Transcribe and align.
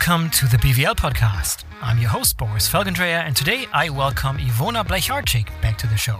welcome 0.00 0.30
to 0.30 0.46
the 0.46 0.56
BVL 0.56 0.96
podcast. 0.96 1.64
I'm 1.82 1.98
your 1.98 2.08
host, 2.08 2.38
Boris 2.38 2.66
Felgendreher, 2.66 3.22
and 3.22 3.36
today 3.36 3.66
I 3.70 3.90
welcome 3.90 4.38
Iwona 4.38 4.86
Blecharczyk 4.86 5.48
back 5.60 5.76
to 5.76 5.86
the 5.86 5.96
show. 5.98 6.16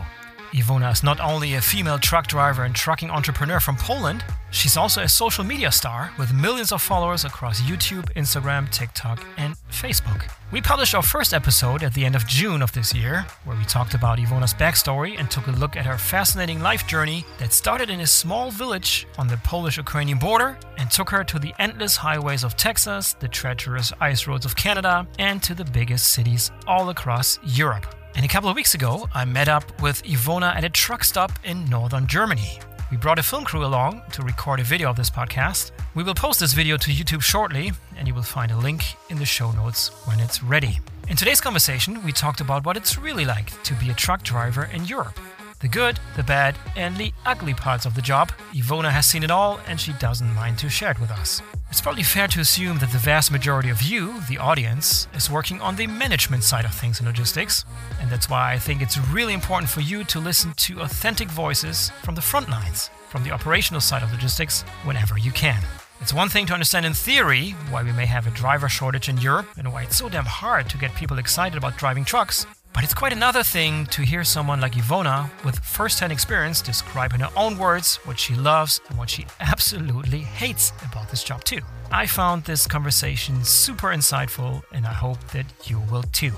Iwona 0.53 0.93
is 0.93 1.03
not 1.03 1.19
only 1.19 1.55
a 1.55 1.63
female 1.63 1.99
truck 1.99 2.27
driver 2.27 2.65
and 2.65 2.75
trucking 2.75 3.09
entrepreneur 3.09 3.59
from 3.59 3.77
Poland, 3.77 4.23
she's 4.51 4.77
also 4.77 5.03
a 5.03 5.09
social 5.09 5.45
media 5.45 5.71
star 5.71 6.13
with 6.19 6.33
millions 6.33 6.73
of 6.73 6.83
followers 6.83 7.25
across 7.25 7.61
YouTube, 7.61 8.13
Instagram, 8.15 8.71
TikTok, 8.71 9.25
and 9.37 9.55
Facebook. 9.71 10.31
We 10.53 10.61
published 10.61 10.95
our 10.95 11.03
first 11.03 11.33
episode 11.33 11.83
at 11.83 11.95
the 11.95 12.05
end 12.05 12.17
of 12.17 12.27
June 12.27 12.61
of 12.61 12.73
this 12.73 12.93
year, 12.93 13.25
where 13.45 13.57
we 13.57 13.65
talked 13.65 13.95
about 13.95 14.19
Iwona's 14.19 14.53
backstory 14.53 15.19
and 15.19 15.31
took 15.31 15.47
a 15.47 15.53
look 15.53 15.77
at 15.77 15.87
her 15.87 15.97
fascinating 15.97 16.61
life 16.61 16.87
journey 16.87 17.25
that 17.39 17.53
started 17.53 17.89
in 17.89 18.01
a 18.01 18.07
small 18.07 18.51
village 18.51 19.07
on 19.17 19.29
the 19.29 19.37
Polish 19.39 19.77
Ukrainian 19.77 20.19
border 20.19 20.59
and 20.79 20.91
took 20.91 21.11
her 21.11 21.23
to 21.25 21.39
the 21.39 21.55
endless 21.59 21.97
highways 21.97 22.43
of 22.43 22.57
Texas, 22.57 23.15
the 23.15 23.29
treacherous 23.29 23.93
ice 24.01 24.27
roads 24.27 24.45
of 24.45 24.57
Canada, 24.57 25.07
and 25.19 25.43
to 25.43 25.55
the 25.55 25.65
biggest 25.65 26.13
cities 26.13 26.51
all 26.67 26.91
across 26.91 27.39
Europe. 27.45 27.87
And 28.17 28.25
a 28.25 28.29
couple 28.29 28.51
of 28.51 28.57
weeks 28.57 28.75
ago, 28.75 29.09
I 29.15 29.25
met 29.25 29.49
up 29.49 29.81
with 29.81 30.03
Iwona 30.03 30.55
at 30.55 30.65
a 30.65 30.69
truck 30.69 31.05
stop 31.05 31.31
in 31.45 31.65
northern 31.71 32.09
Germany. 32.09 32.59
We 32.91 32.97
brought 32.97 33.21
a 33.21 33.23
film 33.23 33.45
crew 33.45 33.65
along 33.65 34.03
to 34.15 34.23
record 34.23 34.59
a 34.59 34.65
video 34.65 34.91
of 34.91 34.97
this 34.97 35.11
podcast. 35.11 35.71
We 35.95 36.03
will 36.03 36.15
post 36.15 36.41
this 36.41 36.55
video 36.55 36.77
to 36.79 36.91
YouTube 36.91 37.23
shortly, 37.23 37.71
and 37.97 38.09
you 38.09 38.15
will 38.15 38.23
find 38.23 38.51
a 38.51 38.57
link 38.57 38.83
in 39.11 39.19
the 39.19 39.25
show 39.25 39.53
notes 39.53 39.91
when 40.07 40.19
it's 40.19 40.43
ready. 40.43 40.81
In 41.09 41.17
today's 41.17 41.41
conversation, 41.41 42.03
we 42.05 42.11
talked 42.11 42.41
about 42.41 42.65
what 42.65 42.77
it's 42.77 42.99
really 42.99 43.25
like 43.25 43.63
to 43.63 43.75
be 43.75 43.91
a 43.91 43.95
truck 43.95 44.25
driver 44.25 44.65
in 44.73 44.87
Europe. 44.87 45.21
The 45.61 45.69
good, 45.69 46.01
the 46.17 46.23
bad, 46.23 46.57
and 46.75 46.97
the 46.97 47.13
ugly 47.27 47.53
parts 47.53 47.85
of 47.85 47.95
the 47.95 48.01
job. 48.01 48.33
Iwona 48.53 48.91
has 48.91 49.05
seen 49.05 49.23
it 49.23 49.31
all, 49.31 49.61
and 49.67 49.79
she 49.79 49.93
doesn't 49.95 50.35
mind 50.35 50.59
to 50.59 50.71
share 50.71 50.91
it 50.91 51.01
with 51.01 51.11
us. 51.11 51.43
It's 51.69 51.83
probably 51.83 52.03
fair 52.03 52.27
to 52.29 52.41
assume 52.41 52.79
that 52.79 52.91
the 52.91 52.99
vast 52.99 53.31
majority 53.31 53.69
of 53.69 53.83
you, 53.83 54.21
the 54.23 54.39
audience, 54.39 55.07
is 55.15 55.31
working 55.31 55.61
on 55.61 55.77
the 55.77 55.87
management 55.87 56.45
side 56.45 56.65
of 56.65 56.73
things 56.73 56.99
in 56.99 57.05
logistics. 57.05 57.67
And 58.01 58.11
that's 58.11 58.31
why 58.31 58.55
I 58.55 58.59
think 58.59 58.81
it's 58.81 58.97
really 59.09 59.35
important 59.35 59.71
for 59.71 59.83
you 59.83 60.03
to 60.05 60.19
listen 60.19 60.55
to 60.55 60.81
authentic 60.81 61.29
voices 61.29 61.91
from 62.03 62.15
the 62.15 62.23
front 62.23 62.49
lines, 62.49 62.89
from 63.11 63.23
the 63.23 63.31
operational 63.31 63.83
side 63.83 64.03
of 64.03 64.11
logistics, 64.13 64.63
whenever 64.85 65.19
you 65.19 65.31
can. 65.31 65.63
It's 66.01 66.15
one 66.15 66.31
thing 66.31 66.47
to 66.47 66.55
understand 66.55 66.87
in 66.87 66.95
theory 66.95 67.51
why 67.69 67.83
we 67.83 67.93
may 67.93 68.07
have 68.07 68.27
a 68.27 68.31
driver 68.31 68.71
shortage 68.71 69.11
in 69.11 69.19
Europe 69.19 69.47
and 69.59 69.71
why 69.71 69.83
it's 69.83 69.97
so 69.97 70.09
damn 70.09 70.25
hard 70.25 70.71
to 70.71 70.79
get 70.79 70.95
people 70.95 71.19
excited 71.19 71.59
about 71.59 71.77
driving 71.77 72.07
trucks. 72.07 72.47
But 72.73 72.85
it's 72.85 72.95
quite 72.95 73.13
another 73.13 73.43
thing 73.43 73.87
to 73.87 74.03
hear 74.03 74.23
someone 74.23 74.61
like 74.61 74.73
Iwona 74.75 75.29
with 75.45 75.59
first 75.59 75.99
hand 76.01 76.13
experience 76.13 76.63
describe 76.63 77.13
in 77.13 77.21
her 77.21 77.31
own 77.37 77.59
words 77.59 77.97
what 78.05 78.19
she 78.19 78.35
loves 78.35 78.81
and 78.89 78.97
what 78.97 79.11
she 79.11 79.27
absolutely 79.41 80.21
hates 80.21 80.73
about 80.89 81.11
this 81.11 81.25
job, 81.25 81.43
too. 81.45 81.61
I 81.91 82.07
found 82.07 82.45
this 82.45 82.67
conversation 82.67 83.43
super 83.45 83.89
insightful 83.89 84.63
and 84.73 84.87
I 84.87 84.93
hope 84.93 85.19
that 85.29 85.47
you 85.65 85.81
will 85.91 86.05
too. 86.05 86.33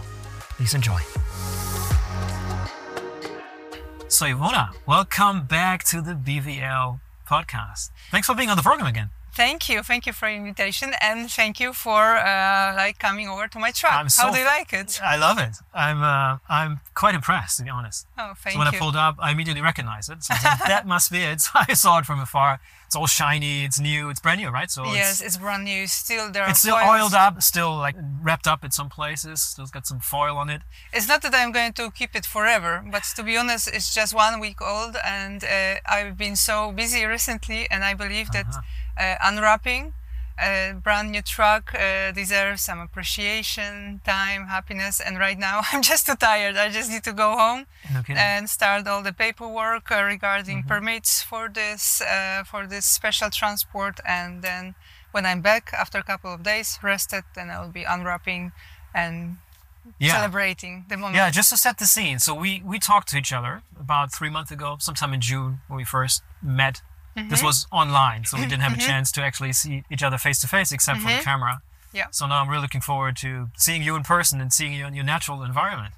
Please 0.56 0.74
enjoy. 0.74 1.00
So, 4.08 4.27
Iwona, 4.27 4.70
welcome 4.86 5.44
back 5.44 5.84
to 5.84 6.00
the 6.00 6.12
BVL 6.14 7.00
podcast. 7.28 7.91
Thanks 8.11 8.27
for 8.27 8.34
being 8.34 8.48
on 8.50 8.56
the 8.56 8.62
program 8.62 8.86
again. 8.86 9.11
Thank 9.34 9.66
you, 9.70 9.83
thank 9.83 10.05
you 10.06 10.12
for 10.12 10.28
your 10.28 10.36
invitation, 10.38 10.92
and 11.00 11.30
thank 11.30 11.58
you 11.58 11.72
for 11.72 12.16
uh, 12.19 12.75
like 12.77 12.98
coming 12.98 13.28
over 13.28 13.48
to 13.48 13.58
my 13.58 13.70
truck. 13.70 13.94
I'm 13.94 14.11
so 14.11 14.24
How 14.24 14.30
do 14.33 14.39
you 14.39 14.44
like 14.44 14.74
it? 14.74 15.00
I 15.02 15.16
love 15.16 15.39
it. 15.39 15.56
I'm 15.72 16.02
uh, 16.02 16.36
I'm 16.50 16.80
quite 16.92 17.14
impressed, 17.14 17.56
to 17.56 17.64
be 17.64 17.70
honest. 17.70 18.06
Oh, 18.19 18.34
thank 18.36 18.52
so 18.55 18.58
when 18.58 18.70
you. 18.70 18.77
I 18.77 18.78
pulled 18.78 18.94
up, 18.97 19.16
I 19.19 19.30
immediately 19.30 19.62
recognized 19.62 20.11
it. 20.11 20.22
So 20.22 20.34
like, 20.34 20.58
that 20.66 20.86
must 20.86 21.11
be 21.11 21.22
it. 21.22 21.41
So 21.42 21.50
I 21.69 21.72
saw 21.72 21.98
it 21.98 22.05
from 22.06 22.20
afar. 22.20 22.61
It's 22.86 22.95
all 22.95 23.06
shiny. 23.06 23.64
It's 23.64 23.80
new. 23.80 24.11
It's 24.11 24.20
brand 24.20 24.39
new, 24.42 24.51
right? 24.51 24.70
So 24.70 24.84
yes, 24.84 25.12
it's, 25.12 25.23
it's 25.29 25.36
brand 25.39 25.64
new. 25.64 25.86
Still, 25.86 26.30
there 26.30 26.46
it's 26.51 26.58
still 26.61 26.77
foils. 26.79 27.01
oiled 27.01 27.14
up, 27.14 27.42
still 27.42 27.74
like 27.74 27.96
wrapped 28.20 28.46
up 28.46 28.62
in 28.67 28.70
some 28.70 28.90
places. 28.90 29.40
Still 29.40 29.64
got 29.67 29.86
some 29.86 30.01
foil 30.01 30.36
on 30.36 30.51
it. 30.51 30.61
It's 30.92 31.08
not 31.08 31.23
that 31.23 31.35
I'm 31.35 31.52
going 31.52 31.73
to 31.73 31.90
keep 31.90 32.14
it 32.14 32.27
forever, 32.27 32.85
but 32.92 33.05
to 33.17 33.23
be 33.23 33.35
honest, 33.39 33.67
it's 33.68 33.95
just 33.95 34.12
one 34.14 34.40
week 34.40 34.61
old, 34.61 34.95
and 35.02 35.42
uh, 35.42 35.77
I've 35.86 36.18
been 36.18 36.36
so 36.36 36.70
busy 36.70 37.06
recently, 37.06 37.67
and 37.70 37.83
I 37.83 37.95
believe 37.95 38.30
that 38.33 38.46
Uh-huh. 38.46 38.61
Uh, 38.98 39.17
unwrapping 39.23 39.92
a 40.41 40.73
brand 40.83 41.13
new 41.13 41.23
truck 41.23 41.75
uh, 41.75 42.11
deserves 42.13 42.63
some 42.63 42.80
appreciation, 42.80 44.01
time, 44.05 44.47
happiness, 44.47 44.98
and 45.01 45.19
right 45.19 45.39
now 45.39 45.61
I'm 45.73 45.83
just 45.83 46.07
too 46.07 46.14
tired. 46.17 46.57
I 46.57 46.69
just 46.70 46.91
need 46.91 47.05
to 47.05 47.13
go 47.13 47.36
home 47.36 47.67
kidding. 48.03 48.17
and 48.17 48.48
start 48.48 48.86
all 48.89 49.03
the 49.03 49.13
paperwork 49.13 49.91
uh, 49.91 50.03
regarding 50.03 50.58
Mm-hmm. 50.61 50.69
permits 50.69 51.23
for 51.23 51.48
this 51.48 52.01
uh, 52.01 52.42
for 52.45 52.67
this 52.67 52.86
special 52.86 53.30
transport, 53.30 54.01
and 54.07 54.42
then 54.42 54.75
when 55.13 55.27
I'm 55.27 55.42
back 55.42 55.70
after 55.79 55.98
a 55.98 56.03
couple 56.03 56.33
of 56.33 56.42
days, 56.42 56.79
rested, 56.83 57.24
then 57.35 57.51
I 57.51 57.61
will 57.61 57.69
be 57.73 57.85
unwrapping 57.85 58.53
and 58.95 59.36
yeah. 59.98 60.14
celebrating 60.14 60.85
the 60.89 60.97
moment. 60.97 61.17
Yeah, 61.17 61.30
just 61.30 61.51
to 61.51 61.57
set 61.57 61.79
the 61.79 61.86
scene. 61.86 62.19
So 62.19 62.35
we 62.35 62.63
we 62.64 62.79
talked 62.79 63.09
to 63.11 63.17
each 63.19 63.33
other 63.33 63.63
about 63.79 64.13
three 64.13 64.30
months 64.30 64.51
ago, 64.51 64.77
sometime 64.80 65.13
in 65.14 65.20
June 65.20 65.61
when 65.69 65.77
we 65.77 65.85
first 65.85 66.23
met. 66.42 66.83
Mm-hmm. 67.17 67.28
This 67.28 67.42
was 67.42 67.67
online, 67.70 68.24
so 68.24 68.39
we 68.39 68.45
didn't 68.45 68.62
have 68.62 68.73
a 68.73 68.80
chance 68.80 69.12
to 69.12 69.23
actually 69.23 69.52
see 69.52 69.84
each 69.90 70.02
other 70.02 70.18
face 70.18 70.40
to 70.40 70.48
face, 70.48 70.73
except 70.73 71.00
for 71.00 71.08
the 71.08 71.23
camera. 71.23 71.55
Mm-hmm. 71.55 71.96
Yeah. 71.96 72.06
So 72.11 72.27
now 72.27 72.40
I'm 72.40 72.48
really 72.48 72.62
looking 72.62 72.80
forward 72.80 73.17
to 73.18 73.50
seeing 73.56 73.83
you 73.83 73.96
in 73.96 74.02
person 74.02 74.40
and 74.40 74.50
seeing 74.50 74.73
you 74.73 74.86
in 74.86 74.95
your 74.95 75.05
natural 75.05 75.42
environment, 75.42 75.92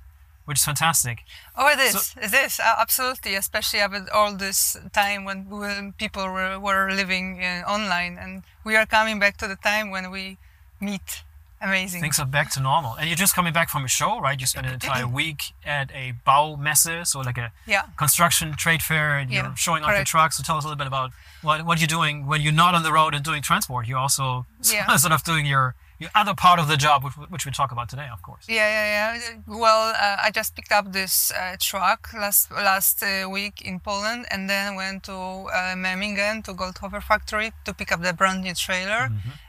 which 0.44 0.58
is 0.58 0.64
fantastic. 0.64 1.22
Oh, 1.56 1.69
it 1.69 1.78
is. 1.78 2.14
it 2.20 2.34
is 2.34 2.58
uh, 2.58 2.75
absolutely, 2.78 3.36
especially 3.36 3.78
after 3.78 4.06
all 4.12 4.34
this 4.34 4.76
time 4.92 5.25
when, 5.25 5.48
when 5.48 5.92
people 5.92 6.25
were, 6.25 6.58
were 6.58 6.91
living 6.91 7.44
uh, 7.44 7.62
online, 7.69 8.19
and 8.19 8.42
we 8.64 8.75
are 8.75 8.86
coming 8.86 9.20
back 9.20 9.36
to 9.36 9.46
the 9.46 9.56
time 9.56 9.91
when 9.91 10.10
we 10.10 10.36
meet. 10.81 11.22
Amazing. 11.64 12.00
Things 12.02 12.19
are 12.19 12.26
back 12.26 12.50
to 12.52 12.60
normal, 12.60 12.92
and 12.98 13.08
you're 13.08 13.16
just 13.16 13.34
coming 13.34 13.52
back 13.52 13.69
from 13.70 13.84
a 13.84 13.88
show, 13.88 14.20
right? 14.20 14.38
You 14.41 14.47
spent 14.47 14.66
an 14.66 14.75
entire 14.75 15.08
week 15.08 15.41
at 15.64 15.91
a 15.92 16.12
Baumesse, 16.26 17.06
so 17.06 17.20
like 17.20 17.38
a 17.38 17.52
yeah. 17.66 17.82
construction 17.97 18.54
trade 18.64 18.82
fair, 18.82 19.16
and 19.19 19.30
you're 19.30 19.44
Yeah, 19.44 19.54
showing 19.54 19.82
off 19.84 19.94
your 19.97 20.04
trucks. 20.04 20.36
So 20.36 20.42
tell 20.42 20.56
us 20.58 20.64
a 20.64 20.69
little 20.69 20.78
bit 20.84 20.86
about 20.86 21.10
what 21.42 21.64
what 21.66 21.76
you're 21.80 21.94
doing 21.98 22.26
when 22.26 22.41
you're 22.42 22.52
not 22.64 22.75
on 22.75 22.82
the 22.82 22.92
road 22.92 23.14
and 23.14 23.25
doing 23.25 23.42
transport. 23.42 23.86
You're 23.88 23.98
also 24.06 24.47
Yeah. 24.72 24.94
sort 24.97 25.12
of 25.14 25.22
doing 25.25 25.47
your 25.47 25.75
your 26.02 26.10
other 26.20 26.34
part 26.34 26.58
of 26.58 26.66
the 26.66 26.76
job, 26.76 27.04
which, 27.04 27.14
which 27.30 27.44
we 27.47 27.52
talk 27.52 27.70
about 27.70 27.88
today, 27.88 28.08
of 28.12 28.20
course. 28.20 28.44
Yeah, 28.48 28.69
yeah, 28.76 29.14
yeah. 29.14 29.36
Well, 29.46 29.82
uh, 30.06 30.16
I 30.26 30.31
just 30.32 30.50
picked 30.56 30.72
up 30.72 30.91
this 30.92 31.31
uh, 31.31 31.56
truck 31.60 32.00
last 32.12 32.50
last 32.50 33.02
uh, 33.02 33.31
week 33.31 33.62
in 33.62 33.78
Poland, 33.81 34.26
and 34.32 34.50
then 34.50 34.75
went 34.75 35.04
to 35.04 35.14
uh, 35.14 35.75
Memmingen 35.76 36.42
to 36.46 36.52
Goldhofer 36.52 37.00
factory 37.02 37.52
to 37.64 37.72
pick 37.72 37.92
up 37.92 38.02
the 38.02 38.12
brand 38.12 38.42
new 38.42 38.54
trailer, 38.54 39.08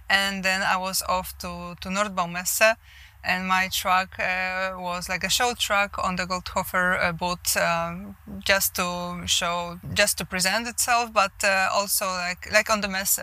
and 0.10 0.44
then 0.44 0.62
I 0.62 0.78
was 0.78 1.02
off 1.08 1.38
to 1.40 1.76
to 1.82 1.90
Nordbaumesse, 1.90 2.76
and 3.24 3.48
my 3.48 3.70
truck 3.72 4.20
uh, 4.20 4.76
was 4.78 5.10
like 5.10 5.24
a 5.24 5.30
show 5.30 5.54
truck 5.54 5.98
on 6.04 6.16
the 6.16 6.26
Goldhofer 6.26 6.98
uh, 7.02 7.60
um, 7.60 8.16
just 8.46 8.76
to 8.76 9.24
show, 9.26 9.80
just 9.94 10.18
to 10.20 10.26
present 10.26 10.68
itself, 10.68 11.12
but 11.14 11.34
uh, 11.44 11.70
also 11.74 12.06
like 12.06 12.52
like 12.52 12.70
on 12.70 12.82
the 12.82 12.88
messe 12.88 13.20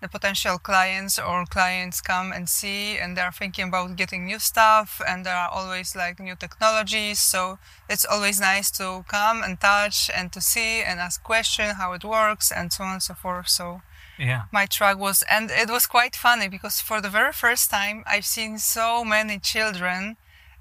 the 0.00 0.08
potential 0.08 0.58
clients 0.58 1.18
or 1.18 1.46
clients 1.46 2.00
come 2.02 2.30
and 2.30 2.48
see 2.48 2.98
and 2.98 3.16
they're 3.16 3.32
thinking 3.32 3.68
about 3.68 3.96
getting 3.96 4.26
new 4.26 4.38
stuff 4.38 5.00
and 5.08 5.24
there 5.24 5.34
are 5.34 5.48
always 5.48 5.96
like 5.96 6.20
new 6.20 6.36
technologies 6.36 7.18
so 7.18 7.58
it's 7.88 8.04
always 8.04 8.38
nice 8.38 8.70
to 8.70 9.04
come 9.08 9.42
and 9.42 9.58
touch 9.58 10.10
and 10.14 10.32
to 10.32 10.40
see 10.40 10.82
and 10.82 11.00
ask 11.00 11.22
questions 11.22 11.74
how 11.74 11.94
it 11.94 12.04
works 12.04 12.52
and 12.52 12.72
so 12.72 12.84
on 12.84 12.94
and 12.94 13.02
so 13.02 13.14
forth 13.14 13.48
so 13.48 13.80
Yeah. 14.18 14.42
my 14.52 14.66
truck 14.66 14.98
was 14.98 15.22
and 15.30 15.50
it 15.50 15.68
was 15.68 15.86
quite 15.86 16.16
funny 16.16 16.48
because 16.48 16.80
for 16.80 17.00
the 17.00 17.10
very 17.10 17.32
first 17.32 17.70
time 17.70 18.02
i've 18.06 18.24
seen 18.24 18.58
so 18.58 19.04
many 19.04 19.38
children 19.38 20.16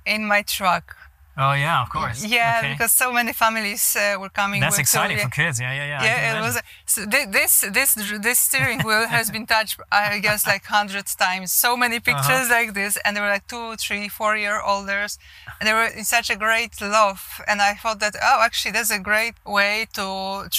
in 0.05 0.25
my 0.25 0.41
truck 0.41 0.97
Oh 1.37 1.51
yeah, 1.53 1.81
of 1.81 1.89
course. 1.89 2.23
yeah 2.25 2.59
Okay. 2.59 2.71
because 2.71 2.93
so 2.93 3.11
many 3.11 3.33
families 3.33 3.95
uh, 3.99 4.17
were 4.21 4.29
coming 4.29 4.61
that's 4.61 4.75
with 4.77 4.85
exciting 4.87 5.17
so, 5.17 5.23
for 5.25 5.29
kids. 5.29 5.59
Yeah, 5.59 5.73
yeah, 5.73 5.85
yeah. 5.93 6.03
Yeah, 6.03 6.37
it 6.39 6.41
was. 6.41 6.55
So 6.85 7.05
this 7.05 7.53
this 7.77 7.89
this 8.27 8.39
steering 8.39 8.79
wheel 8.87 9.05
has 9.07 9.31
been 9.31 9.45
touched, 9.45 9.77
I 9.91 10.19
guess, 10.19 10.47
like 10.47 10.63
hundreds 10.65 11.13
times. 11.15 11.51
So 11.51 11.75
many 11.75 11.97
Uh-huh. 11.97 12.09
pictures 12.11 12.49
like 12.49 12.73
this, 12.73 12.93
and 13.03 13.11
they 13.17 13.21
were 13.21 13.33
like 13.37 13.47
two, 13.47 13.75
three, 13.85 14.07
four 14.19 14.33
year 14.37 14.57
olders, 14.73 15.19
and 15.59 15.63
they 15.67 15.73
were 15.73 15.89
in 15.99 16.05
such 16.05 16.29
a 16.29 16.37
great 16.45 16.73
love. 16.81 17.21
And 17.49 17.57
I 17.61 17.73
thought 17.81 17.99
that 17.99 18.15
oh, 18.29 18.39
actually, 18.47 18.71
that's 18.77 18.91
a 18.91 18.99
great 19.11 19.35
way 19.45 19.87
to 19.99 20.07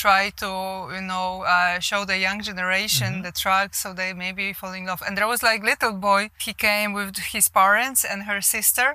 try 0.03 0.23
to 0.43 0.51
you 0.97 1.01
know 1.11 1.43
uh, 1.55 1.79
show 1.81 2.05
the 2.05 2.19
young 2.27 2.41
generation 2.43 3.07
Mm-hmm. 3.15 3.23
the 3.29 3.33
truck, 3.33 3.75
so 3.75 3.93
they 3.95 4.13
maybe 4.13 4.53
fall 4.53 4.73
in 4.75 4.85
love. 4.87 5.01
And 5.07 5.17
there 5.17 5.27
was 5.35 5.43
like 5.43 5.61
little 5.73 5.93
boy. 6.11 6.23
He 6.47 6.53
came 6.69 6.91
with 6.93 7.17
his 7.35 7.49
parents 7.49 8.05
and 8.05 8.19
her 8.31 8.41
sister, 8.43 8.89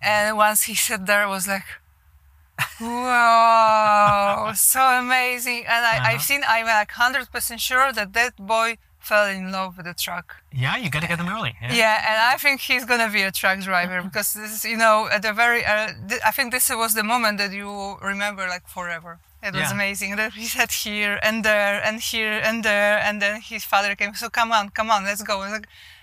and 0.00 0.36
once 0.36 0.64
he 0.64 0.74
sat 0.74 1.06
there, 1.06 1.22
it 1.24 1.28
was 1.28 1.46
like. 1.48 1.64
Wow, 2.80 4.52
so 4.72 4.80
amazing! 4.80 5.64
And 5.74 5.82
I, 5.84 5.96
Uh-huh. 5.98 6.08
I've 6.08 6.22
seen. 6.22 6.42
I'm 6.48 6.66
like 6.66 6.90
hundred 6.92 7.30
percent 7.32 7.60
sure 7.60 7.92
that 7.92 8.12
that 8.18 8.32
boy 8.54 8.78
fell 8.98 9.26
in 9.38 9.52
love 9.52 9.76
with 9.76 9.86
the 9.86 9.94
truck. 9.94 10.26
Yeah, 10.52 10.76
you 10.82 10.88
got 10.90 11.02
to 11.02 11.08
get 11.12 11.18
them 11.18 11.28
early. 11.28 11.54
Yeah. 11.62 11.72
Yeah, 11.82 11.96
and 12.10 12.18
I 12.34 12.36
think 12.44 12.60
he's 12.68 12.84
gonna 12.90 13.10
be 13.18 13.22
a 13.22 13.32
truck 13.40 13.58
driver 13.60 13.98
because 14.08 14.28
this 14.34 14.50
is, 14.56 14.64
you 14.72 14.76
know, 14.84 14.96
at 15.14 15.20
the 15.22 15.32
very. 15.32 15.62
Uh, 15.64 15.88
th- 16.08 16.20
I 16.24 16.30
think 16.36 16.46
this 16.52 16.66
was 16.70 16.92
the 16.94 17.04
moment 17.12 17.34
that 17.38 17.52
you 17.52 17.70
remember 18.12 18.42
like 18.54 18.66
forever. 18.76 19.12
It 19.42 19.52
was 19.54 19.68
Yeah. 19.68 19.72
amazing. 19.78 20.10
That 20.16 20.32
he 20.32 20.46
sat 20.46 20.72
here 20.72 21.14
and 21.22 21.44
there 21.44 21.76
and 21.86 22.00
here 22.00 22.36
and 22.48 22.56
there, 22.64 22.98
and 23.06 23.14
then 23.22 23.40
his 23.52 23.64
father 23.64 23.94
came. 23.94 24.14
So 24.14 24.28
come 24.38 24.50
on, 24.58 24.64
come 24.70 24.90
on, 24.94 25.04
let's 25.04 25.22
go. 25.22 25.36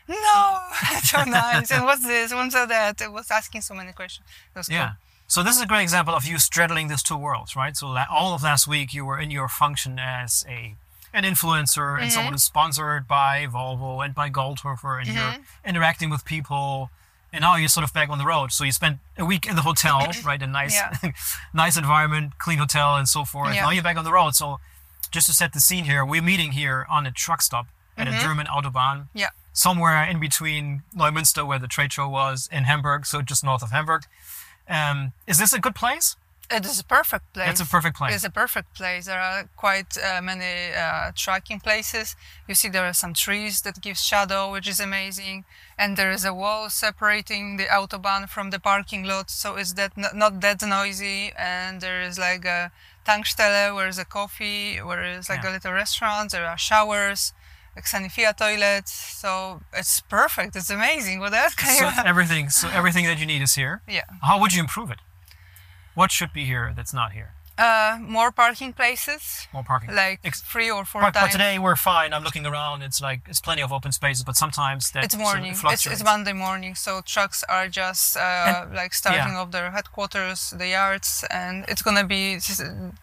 And, 0.08 0.18
no, 0.18 0.60
so 1.04 1.24
nice. 1.24 1.72
and 1.72 1.86
what's 1.86 2.06
this? 2.06 2.34
What's 2.34 2.54
that? 2.54 3.02
It 3.02 3.12
was 3.12 3.32
asking 3.32 3.62
so 3.62 3.74
many 3.74 3.94
questions. 3.94 4.28
It 4.56 4.60
was 4.60 4.70
Yeah. 4.70 4.88
cool. 4.88 4.96
So 5.28 5.42
this 5.42 5.56
is 5.56 5.62
a 5.62 5.66
great 5.66 5.82
example 5.82 6.14
of 6.14 6.26
you 6.26 6.38
straddling 6.38 6.90
these 6.90 7.02
two 7.02 7.18
worlds, 7.18 7.56
right? 7.56 7.76
So 7.76 7.98
all 8.12 8.36
of 8.36 8.44
last 8.44 8.68
week 8.68 8.94
you 8.94 9.06
were 9.06 9.18
in 9.18 9.32
your 9.32 9.48
function 9.48 9.98
as 9.98 10.46
a 10.48 10.76
an 11.14 11.24
influencer 11.24 11.94
and 11.94 12.04
mm-hmm. 12.04 12.10
someone 12.10 12.34
who's 12.34 12.44
sponsored 12.44 13.08
by 13.08 13.46
Volvo 13.46 14.04
and 14.04 14.16
by 14.16 14.30
Goldhofer, 14.30 15.00
and 15.00 15.08
you're 15.08 15.24
mm-hmm. 15.24 15.70
interacting 15.70 16.10
with 16.10 16.26
people. 16.26 16.90
And 17.32 17.42
now 17.42 17.56
you're 17.56 17.70
sort 17.70 17.84
of 17.84 17.94
back 17.94 18.10
on 18.10 18.20
the 18.20 18.26
road. 18.26 18.52
So 18.52 18.64
you 18.64 18.72
spent 18.72 19.00
a 19.18 19.26
week 19.26 19.48
in 19.48 19.56
the 19.56 19.64
hotel, 19.64 20.08
right? 20.26 20.42
A 20.42 20.48
nice, 20.48 20.76
Yeah. 20.76 21.12
nice 21.54 21.78
environment, 21.78 22.38
clean 22.38 22.58
hotel, 22.60 22.96
and 22.96 23.08
so 23.08 23.26
forth. 23.26 23.56
Yeah. 23.56 23.62
Now 23.62 23.70
you're 23.72 23.84
back 23.84 23.98
on 23.98 24.04
the 24.04 24.12
road. 24.12 24.36
So 24.36 24.60
just 25.12 25.28
to 25.28 25.34
set 25.34 25.54
the 25.54 25.60
scene 25.60 25.86
here, 25.86 26.06
we're 26.06 26.22
meeting 26.22 26.52
here 26.52 26.86
on 26.90 27.06
a 27.06 27.12
truck 27.12 27.42
stop 27.42 27.68
at 27.98 28.08
a 28.08 28.12
German 28.12 28.48
autobahn 28.48 29.08
Yeah. 29.14 29.30
somewhere 29.54 30.04
in 30.04 30.20
between 30.20 30.84
Neumünster, 30.96 31.46
where 31.46 31.60
the 31.60 31.68
trade 31.68 31.94
show 31.94 32.08
was, 32.10 32.50
in 32.52 32.64
Hamburg, 32.66 33.06
so 33.06 33.22
just 33.22 33.44
north 33.44 33.64
of 33.64 33.72
Hamburg. 33.72 34.04
Um, 34.68 35.14
is 35.28 35.38
this 35.40 35.54
a 35.54 35.60
good 35.60 35.76
place? 35.76 36.16
It 36.52 36.66
is 36.66 36.80
a 36.80 36.84
perfect 36.84 37.34
place. 37.34 37.50
It's 37.52 37.62
a 37.62 37.66
perfect 37.66 37.98
place. 37.98 38.16
It's 38.16 38.24
a 38.26 38.30
perfect 38.30 38.76
place. 38.76 39.06
There 39.06 39.20
are 39.20 39.50
quite 39.56 39.98
uh, 39.98 40.22
many 40.22 40.74
uh, 40.74 41.12
trekking 41.16 41.60
places. 41.62 42.16
You 42.48 42.54
see, 42.54 42.70
there 42.70 42.86
are 42.86 42.94
some 42.94 43.14
trees 43.14 43.62
that 43.62 43.82
give 43.82 43.98
shadow, 43.98 44.52
which 44.52 44.68
is 44.68 44.80
amazing, 44.80 45.46
and 45.78 45.96
there 45.98 46.12
is 46.12 46.26
a 46.26 46.34
wall 46.34 46.70
separating 46.70 47.58
the 47.58 47.66
autobahn 47.66 48.28
from 48.30 48.50
the 48.52 48.60
parking 48.60 49.04
lot, 49.04 49.30
so 49.32 49.56
it's 49.56 49.74
that 49.74 49.94
not 49.96 50.42
that 50.42 50.62
noisy. 50.62 51.32
And 51.38 51.80
there 51.82 52.02
is 52.02 52.20
like 52.20 52.46
a 52.46 52.72
tankstelle, 53.06 53.74
where 53.76 53.88
is 53.88 53.98
a 53.98 54.06
coffee, 54.06 54.78
where 54.82 55.04
is 55.04 55.30
like 55.30 55.44
Yeah. 55.44 55.52
a 55.52 55.54
little 55.54 55.74
restaurant. 55.74 56.32
There 56.32 56.46
are 56.46 56.58
showers, 56.58 57.34
like 57.76 57.86
Sanifair 57.86 58.36
toilets. 58.36 58.92
So 58.92 59.62
it's 59.74 60.02
perfect. 60.02 60.56
It's 60.56 60.70
amazing. 60.70 61.20
What 61.20 61.34
else 61.34 61.56
can 61.56 61.76
so 61.78 61.86
you? 61.86 61.92
everything, 62.06 62.50
so 62.50 62.70
everything 62.70 63.06
that 63.06 63.20
you 63.20 63.26
need 63.26 63.42
is 63.42 63.56
here. 63.56 63.82
Yeah. 63.88 64.04
How 64.22 64.40
would 64.40 64.54
you 64.54 64.62
improve 64.62 64.92
it? 64.92 65.00
What 65.96 66.12
should 66.12 66.34
be 66.34 66.46
here 66.46 66.74
that's 66.76 66.94
not 66.94 67.12
here? 67.12 67.34
Uh, 67.64 67.98
more 68.18 68.32
parking 68.32 68.74
places, 68.74 69.48
More 69.54 69.64
parking. 69.64 69.96
like 69.96 70.20
Ex- 70.24 70.42
three 70.42 70.70
or 70.70 70.84
four 70.86 71.02
but, 71.02 71.14
but 71.14 71.32
today 71.32 71.58
we're 71.58 71.78
fine. 71.78 72.10
I'm 72.14 72.24
looking 72.24 72.46
around. 72.46 72.82
It's 72.82 73.02
like 73.02 73.22
it's 73.30 73.40
plenty 73.40 73.62
of 73.62 73.72
open 73.72 73.92
spaces, 73.92 74.24
but 74.30 74.36
sometimes 74.36 74.92
that 74.92 75.04
it's 75.06 75.16
sort 75.16 75.26
of 75.26 75.34
morning. 75.34 75.56
It's, 75.74 75.86
it's 75.86 76.04
Monday 76.04 76.34
morning, 76.34 76.76
so 76.76 77.02
trucks 77.16 77.44
are 77.48 77.68
just 77.70 78.18
uh, 78.18 78.66
like 78.74 78.94
starting 78.94 79.34
yeah. 79.34 79.40
off 79.40 79.52
their 79.52 79.72
headquarters, 79.72 80.54
the 80.62 80.68
yards, 80.80 81.24
and 81.30 81.66
it's 81.68 81.82
gonna 81.82 82.08
be 82.18 82.40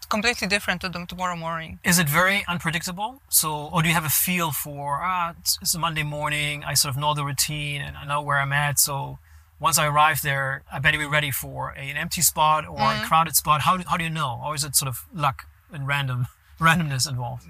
completely 0.09 0.47
different 0.47 0.81
to 0.81 0.89
them 0.89 1.07
tomorrow 1.07 1.35
morning. 1.35 1.79
Is 1.83 1.97
it 1.97 2.07
very 2.07 2.45
unpredictable? 2.47 3.21
So, 3.29 3.69
or 3.73 3.81
do 3.81 3.87
you 3.89 3.95
have 3.95 4.05
a 4.05 4.09
feel 4.09 4.51
for 4.51 4.99
ah, 5.01 5.33
it's, 5.39 5.57
it's 5.61 5.73
a 5.73 5.79
Monday 5.79 6.03
morning. 6.03 6.63
I 6.63 6.73
sort 6.75 6.93
of 6.93 7.01
know 7.01 7.13
the 7.13 7.25
routine 7.25 7.81
and 7.81 7.97
I 7.97 8.05
know 8.05 8.21
where 8.21 8.37
I'm 8.37 8.53
at. 8.53 8.79
So, 8.79 9.19
once 9.61 9.77
I 9.77 9.85
arrive 9.85 10.19
there, 10.23 10.63
I 10.73 10.79
better 10.79 10.97
be 10.97 11.05
ready 11.05 11.31
for 11.31 11.69
an 11.77 11.95
empty 11.97 12.21
spot 12.21 12.61
or 12.67 12.77
Mm-hmm. 12.79 13.03
a 13.03 13.07
crowded 13.07 13.35
spot. 13.35 13.61
How 13.61 13.77
do, 13.77 13.83
how 13.87 13.97
do 13.97 14.03
you 14.03 14.09
know? 14.21 14.41
Or 14.43 14.55
is 14.55 14.63
it 14.63 14.75
sort 14.75 14.89
of 14.89 14.97
luck 15.13 15.45
and 15.71 15.87
random 15.87 16.25
randomness 16.59 17.07
involved? 17.09 17.45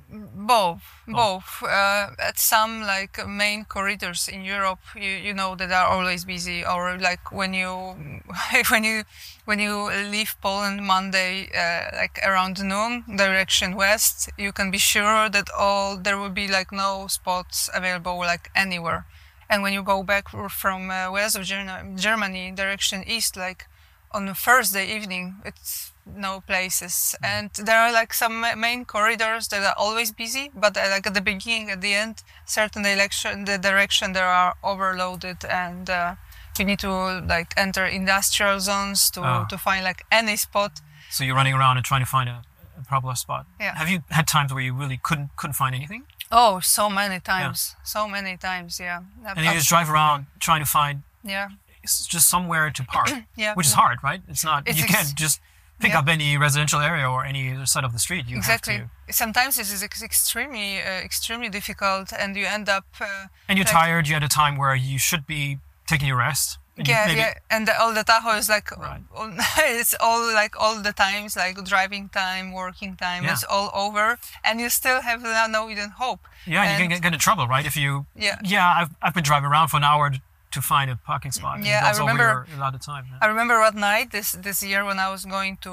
Both, 0.54 0.84
both. 1.08 1.50
Uh, 1.64 2.10
at 2.30 2.38
some 2.38 2.82
like 2.96 3.16
main 3.28 3.66
corridors 3.66 4.28
in 4.28 4.44
Europe, 4.44 4.80
you, 4.96 5.12
you 5.28 5.34
know 5.34 5.56
that 5.56 5.72
are 5.72 5.88
always 5.96 6.26
busy. 6.26 6.66
Or 6.66 6.98
like 7.00 7.32
when 7.32 7.54
you 7.54 7.96
when 8.70 8.84
you 8.84 9.04
when 9.46 9.60
you 9.60 9.76
leave 10.16 10.36
Poland 10.42 10.80
Monday, 10.86 11.34
uh, 11.64 11.96
like 12.02 12.20
around 12.30 12.60
noon, 12.64 13.04
direction 13.18 13.76
west, 13.76 14.30
you 14.38 14.52
can 14.52 14.70
be 14.72 14.78
sure 14.78 15.30
that 15.30 15.48
all 15.58 15.98
there 15.98 16.18
will 16.18 16.30
be 16.44 16.48
like 16.48 16.72
no 16.72 17.08
spots 17.08 17.70
available 17.74 18.18
like 18.20 18.50
anywhere. 18.56 19.06
And 19.52 19.62
when 19.64 19.74
you 19.74 19.84
go 19.84 20.02
back 20.04 20.26
from 20.62 20.90
uh, 20.90 21.12
west 21.12 21.36
of 21.38 21.44
Germany, 21.44 21.96
Germany 22.08 22.52
direction 22.56 23.04
east, 23.06 23.36
like 23.36 23.68
on 24.12 24.28
a 24.30 24.34
Thursday 24.34 24.86
evening, 24.96 25.36
it's 25.46 25.92
no 26.06 26.42
places. 26.48 27.16
And 27.22 27.50
there 27.68 27.78
are 27.78 27.92
like 27.92 28.14
some 28.14 28.46
main 28.58 28.86
corridors 28.86 29.48
that 29.50 29.62
are 29.64 29.76
always 29.78 30.12
busy, 30.12 30.50
but 30.56 30.76
uh, 30.78 30.88
like 30.90 31.06
at 31.06 31.14
the 31.14 31.22
beginning, 31.22 31.70
at 31.70 31.82
the 31.82 31.94
end, 31.94 32.24
certain 32.46 32.84
direction, 32.84 33.46
the 33.46 33.58
direction 33.58 34.14
they 34.14 34.22
are 34.22 34.56
overloaded, 34.64 35.44
and 35.46 35.90
uh, 35.90 36.16
you 36.58 36.66
need 36.66 36.80
to 36.80 36.92
like 37.28 37.54
enter 37.58 37.86
industrial 37.86 38.60
zones 38.60 39.10
to 39.12 39.22
Ah. 39.22 39.46
to 39.50 39.58
find 39.58 39.84
like 39.84 40.04
any 40.12 40.38
spot. 40.38 40.72
So 41.10 41.24
you're 41.26 41.36
running 41.36 41.54
around 41.60 41.78
and 41.78 41.86
trying 41.86 42.02
to 42.06 42.10
find 42.18 42.30
a, 42.30 42.42
a 42.80 42.84
proper 42.86 43.16
spot. 43.16 43.46
Yeah. 43.60 43.76
Have 43.78 43.90
you 43.90 44.00
had 44.10 44.28
times 44.28 44.54
where 44.54 44.64
you 44.64 44.74
really 44.74 44.98
couldn't 45.08 45.30
couldn't 45.36 45.56
find 45.56 45.76
anything? 45.76 46.04
Oh, 46.32 46.60
so 46.62 46.90
many 46.90 47.20
times, 47.20 47.76
so 47.84 48.08
many 48.08 48.38
times, 48.38 48.80
yeah. 48.80 49.02
I've- 49.26 49.36
And 49.38 49.40
you 49.46 49.50
I've- 49.50 49.58
just 49.60 49.70
drive 49.70 49.90
around 49.90 50.28
trying 50.40 50.62
to 50.62 50.70
find 50.70 51.04
yeah, 51.24 51.50
just 51.84 52.30
somewhere 52.30 52.70
to 52.72 52.84
park, 52.84 53.10
yeah. 53.36 53.54
which 53.54 53.68
is 53.68 53.74
hard, 53.74 53.98
right? 54.04 54.22
It's 54.28 54.44
not 54.44 54.68
It's 54.68 54.80
you 54.80 54.86
can't 54.86 55.14
just 55.16 55.42
pick 55.80 55.92
yeah. 55.92 56.00
up 56.00 56.08
any 56.08 56.38
residential 56.38 56.80
area 56.80 57.10
or 57.10 57.26
any 57.26 57.54
other 57.54 57.66
side 57.66 57.84
of 57.84 57.92
the 57.92 58.00
street. 58.00 58.28
You 58.28 58.38
Exactly. 58.38 58.78
have 58.78 58.90
to. 59.08 59.14
Sometimes 59.14 59.56
this 59.58 59.72
is 59.72 59.82
ex- 59.84 60.02
extremely, 60.04 60.80
uh, 60.82 60.90
extremely 61.10 61.50
difficult, 61.50 62.14
and 62.14 62.36
you 62.38 62.46
end 62.46 62.70
up. 62.70 62.86
Uh, 63.00 63.28
And 63.50 63.58
you're 63.58 63.66
like- 63.66 63.74
tired. 63.74 64.08
You 64.08 64.14
had 64.14 64.24
a 64.24 64.28
time 64.30 64.58
where 64.58 64.76
you 64.76 64.98
should 65.00 65.26
be 65.26 65.58
taking 65.88 66.10
a 66.10 66.16
rest. 66.16 66.60
You 66.88 66.94
yeah, 66.94 67.06
maybe- 67.08 67.20
yeah, 67.20 67.34
and 67.50 67.68
the, 67.68 67.80
all 67.80 67.94
the 67.94 68.04
tacho 68.04 68.38
is 68.38 68.50
like, 68.50 68.70
Right. 68.78 69.02
all, 69.16 69.32
it's 69.80 69.96
all 70.00 70.22
like 70.34 70.54
all 70.60 70.82
the 70.82 70.94
times, 70.94 71.36
like 71.36 71.56
driving 71.64 72.10
time, 72.10 72.52
working 72.54 72.96
time, 72.96 73.24
Yeah. 73.24 73.34
it's 73.34 73.44
all 73.44 73.70
over, 73.74 74.18
and 74.44 74.60
you 74.60 74.70
still 74.70 75.02
have 75.02 75.22
no, 75.22 75.48
no 75.50 75.70
even 75.70 75.90
hope. 75.90 76.22
Yeah, 76.46 76.64
and 76.64 76.72
you 76.72 76.78
can 76.84 76.90
get, 76.90 77.02
get 77.04 77.14
in 77.14 77.20
trouble, 77.20 77.48
right? 77.48 77.66
If 77.66 77.76
you. 77.76 78.06
Yeah. 78.16 78.38
Yeah, 78.44 78.68
I've, 78.68 78.90
I've 79.02 79.14
been 79.14 79.24
driving 79.24 79.50
around 79.50 79.68
for 79.70 79.78
an 79.78 79.84
hour 79.84 80.12
to 80.52 80.62
find 80.62 80.92
a 80.92 80.96
parking 80.96 81.32
spot. 81.32 81.64
Yeah, 81.64 81.80
I 81.80 81.84
that's 81.86 82.00
over 82.00 82.12
remember- 82.12 82.46
your 82.50 82.58
allotted 82.58 82.82
time. 82.82 83.06
yeah. 83.10 83.18
I 83.22 83.28
remember 83.28 83.60
one 83.60 83.80
night 83.80 84.12
this 84.12 84.32
this 84.34 84.62
year 84.62 84.84
when 84.86 85.00
I 85.00 85.10
was 85.10 85.26
going 85.26 85.58
to, 85.62 85.72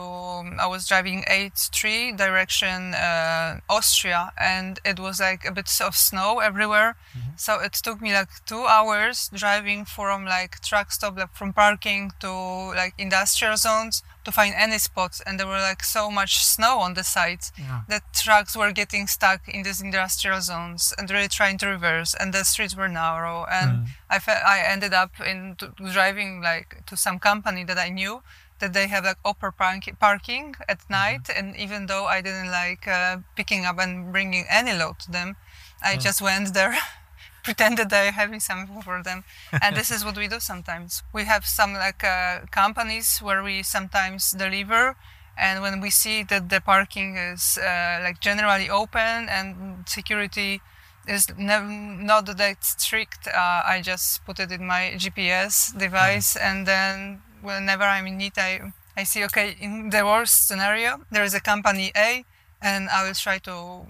I 0.64 0.66
was 0.66 0.86
driving 0.86 1.24
A3 1.28 2.16
direction 2.16 2.94
uh, 2.94 3.60
Austria, 3.68 4.32
and 4.38 4.78
it 4.84 4.98
was 4.98 5.20
like 5.20 5.44
a 5.44 5.52
bit 5.52 5.68
of 5.80 5.94
snow 5.94 6.38
everywhere. 6.40 6.96
Mm-hmm. 7.16 7.30
So 7.36 7.60
it 7.60 7.72
took 7.72 8.00
me 8.00 8.12
like 8.12 8.28
two 8.46 8.64
hours 8.66 9.30
driving 9.34 9.84
from 9.84 10.24
like 10.24 10.60
truck 10.60 10.92
stop, 10.92 11.16
like 11.18 11.34
from 11.34 11.52
parking 11.52 12.12
to 12.20 12.30
like 12.74 12.94
industrial 12.98 13.56
zones 13.56 14.02
to 14.24 14.32
find 14.32 14.54
any 14.56 14.78
spots, 14.78 15.20
and 15.26 15.38
there 15.38 15.46
were 15.46 15.60
like 15.60 15.82
so 15.84 16.10
much 16.10 16.44
snow 16.44 16.80
on 16.80 16.94
the 16.94 17.04
sides 17.04 17.52
Yeah. 17.56 17.80
that 17.88 18.02
trucks 18.12 18.56
were 18.56 18.72
getting 18.72 19.06
stuck 19.06 19.48
in 19.48 19.62
these 19.62 19.80
industrial 19.80 20.40
zones 20.40 20.92
and 20.98 21.10
really 21.10 21.28
trying 21.28 21.58
to 21.58 21.66
reverse, 21.66 22.14
and 22.14 22.32
the 22.34 22.44
streets 22.44 22.74
were 22.76 22.88
narrow, 22.88 23.46
and 23.50 23.70
Mm. 23.70 23.88
I 24.10 24.18
fe- 24.18 24.42
I 24.56 24.58
ended 24.60 24.92
up 24.94 25.12
in 25.20 25.56
to, 25.56 25.66
driving 25.92 26.40
like 26.42 26.84
to 26.86 26.96
some 26.96 27.18
company 27.18 27.64
that 27.64 27.78
I 27.78 27.88
knew 27.88 28.22
that 28.60 28.72
they 28.72 28.88
have 28.88 29.04
like 29.04 29.18
upper 29.24 29.52
park- 29.52 29.98
parking 30.00 30.56
at 30.68 30.78
Mm-hmm. 30.80 30.92
night, 30.92 31.30
and 31.36 31.56
even 31.56 31.86
though 31.86 32.06
I 32.06 32.20
didn't 32.20 32.50
like 32.50 32.86
uh, 32.88 33.18
picking 33.36 33.64
up 33.66 33.78
and 33.78 34.12
bringing 34.12 34.44
any 34.48 34.72
load 34.72 34.98
to 35.00 35.10
them, 35.12 35.36
I 35.82 35.96
just 35.96 36.20
went 36.20 36.54
there. 36.54 36.76
pretended 37.44 37.90
they're 37.90 38.12
having 38.12 38.40
something 38.40 38.82
for 38.82 39.02
them. 39.02 39.24
And 39.62 39.76
this 39.76 39.90
is 39.90 40.04
what 40.04 40.16
we 40.16 40.28
do 40.28 40.40
sometimes. 40.40 41.02
We 41.12 41.24
have 41.24 41.46
some 41.46 41.74
like 41.74 42.04
uh, 42.04 42.40
companies 42.50 43.18
where 43.18 43.42
we 43.42 43.62
sometimes 43.62 44.32
deliver 44.32 44.96
and 45.38 45.62
when 45.62 45.80
we 45.80 45.90
see 45.90 46.24
that 46.24 46.48
the 46.48 46.60
parking 46.60 47.16
is 47.16 47.58
uh, 47.58 48.00
like 48.02 48.20
generally 48.20 48.68
open 48.68 49.28
and 49.28 49.84
security 49.86 50.60
is 51.06 51.28
not 51.38 52.26
that 52.26 52.64
strict 52.64 53.28
uh, 53.28 53.62
i 53.64 53.80
just 53.82 54.24
put 54.26 54.38
it 54.40 54.50
in 54.50 54.66
my 54.66 54.92
gps 54.96 55.78
device 55.78 56.36
and 56.36 56.66
then 56.66 57.22
whenever 57.40 57.84
i'm 57.84 58.06
in 58.06 58.18
need 58.18 58.32
i 58.36 58.60
i 58.96 59.04
see 59.04 59.24
okay 59.24 59.56
in 59.60 59.90
the 59.90 60.04
worst 60.04 60.46
scenario 60.48 61.00
there 61.10 61.24
is 61.24 61.32
a 61.34 61.40
company 61.40 61.92
a 61.96 62.24
and 62.60 62.90
i 62.90 63.06
will 63.06 63.14
try 63.14 63.38
to 63.38 63.86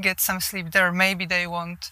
get 0.00 0.20
some 0.20 0.40
sleep 0.40 0.72
there. 0.72 0.92
Maybe 0.92 1.26
they 1.26 1.46
won't 1.46 1.90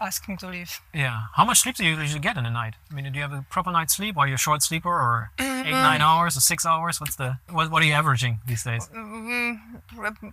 ask 0.00 0.24
to 0.38 0.46
leave 0.48 0.80
Yeah. 0.94 1.16
How 1.36 1.44
much 1.44 1.58
sleep 1.60 1.76
do 1.76 1.84
you 1.84 1.94
usually 1.96 2.20
get 2.20 2.36
in 2.36 2.46
a 2.46 2.50
night? 2.50 2.74
I 2.90 2.94
mean, 2.94 3.04
do 3.12 3.16
you 3.18 3.22
have 3.28 3.32
a 3.32 3.44
proper 3.50 3.70
night's 3.70 3.94
sleep? 3.96 4.16
Are 4.16 4.26
you 4.28 4.34
a 4.34 4.38
short 4.46 4.62
sleeper 4.62 4.88
or 4.88 5.30
Mm-hmm. 5.38 5.68
eight, 5.68 5.72
nine 5.90 6.00
hours 6.00 6.36
or 6.38 6.40
six 6.40 6.64
hours? 6.64 7.00
What's 7.00 7.16
the 7.16 7.36
what? 7.56 7.70
What 7.70 7.82
are 7.82 7.86
you 7.86 7.92
averaging 8.02 8.34
these 8.46 8.62
days? 8.64 8.88
mm, 8.96 9.58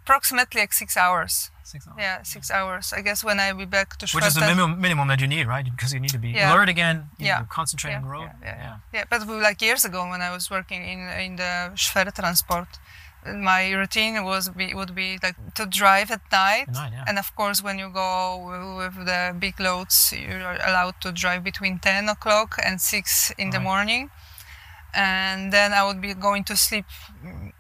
approximately 0.02 0.62
like 0.62 0.74
six 0.74 0.96
hours 0.98 1.52
Six 1.64 1.86
hours. 1.88 1.98
yeah 2.00 2.18
six 2.24 2.50
hours 2.50 2.94
i 2.98 3.02
guess 3.02 3.24
when 3.28 3.40
i 3.40 3.52
be 3.52 3.66
back 3.66 3.98
to 4.00 4.06
Which 4.16 4.26
is 4.26 4.36
the 4.36 4.42
minimum 4.42 4.80
minimum 4.80 5.08
that 5.10 5.20
you 5.24 5.28
need, 5.28 5.46
right? 5.48 5.66
Because 5.76 5.92
you 5.94 6.00
need 6.00 6.12
to 6.18 6.22
be 6.28 6.30
Yeah. 6.30 6.54
alert 6.54 6.70
again. 6.70 6.98
You 7.20 7.26
Yeah. 7.28 7.44
concentrate 7.60 7.92
yeah, 7.92 7.98
on 8.00 8.04
the 8.08 8.10
road. 8.18 8.30
Yeah, 8.42 8.56
yeah, 8.64 8.76
yeah. 8.96 9.04
but 9.10 9.20
like 9.48 9.60
years 9.62 9.84
ago 9.90 10.00
when 10.12 10.22
I 10.28 10.32
was 10.38 10.46
working 10.50 10.82
in 10.92 11.00
in 11.26 11.32
the 11.42 11.52
Schwer 11.84 12.08
transport, 12.20 12.70
my 13.36 13.72
routine 13.72 14.24
was 14.24 14.50
be, 14.50 14.74
would 14.74 14.96
be 14.96 15.20
like 15.22 15.36
to 15.56 15.66
drive 15.66 16.12
at 16.12 16.22
night. 16.32 16.68
Night, 16.72 16.92
yeah. 16.94 17.06
And 17.08 17.18
of 17.18 17.36
course, 17.36 17.64
when 17.64 17.80
you 17.80 17.90
go 17.90 18.38
wi- 18.40 18.78
with 18.78 19.06
the 19.06 19.36
big 19.38 19.60
loads, 19.60 20.14
you're 20.14 20.58
allowed 20.66 20.96
to 21.02 21.12
drive 21.12 21.44
between 21.44 21.80
10 21.80 22.10
o'clock 22.10 22.58
and 22.64 22.80
6 22.82 23.32
in 23.38 23.50
the 23.52 23.60
morning. 23.60 24.10
And 24.94 25.54
then 25.54 25.74
I 25.74 25.86
would 25.86 26.02
be 26.02 26.14
going 26.14 26.44
to 26.46 26.56
sleep 26.56 26.86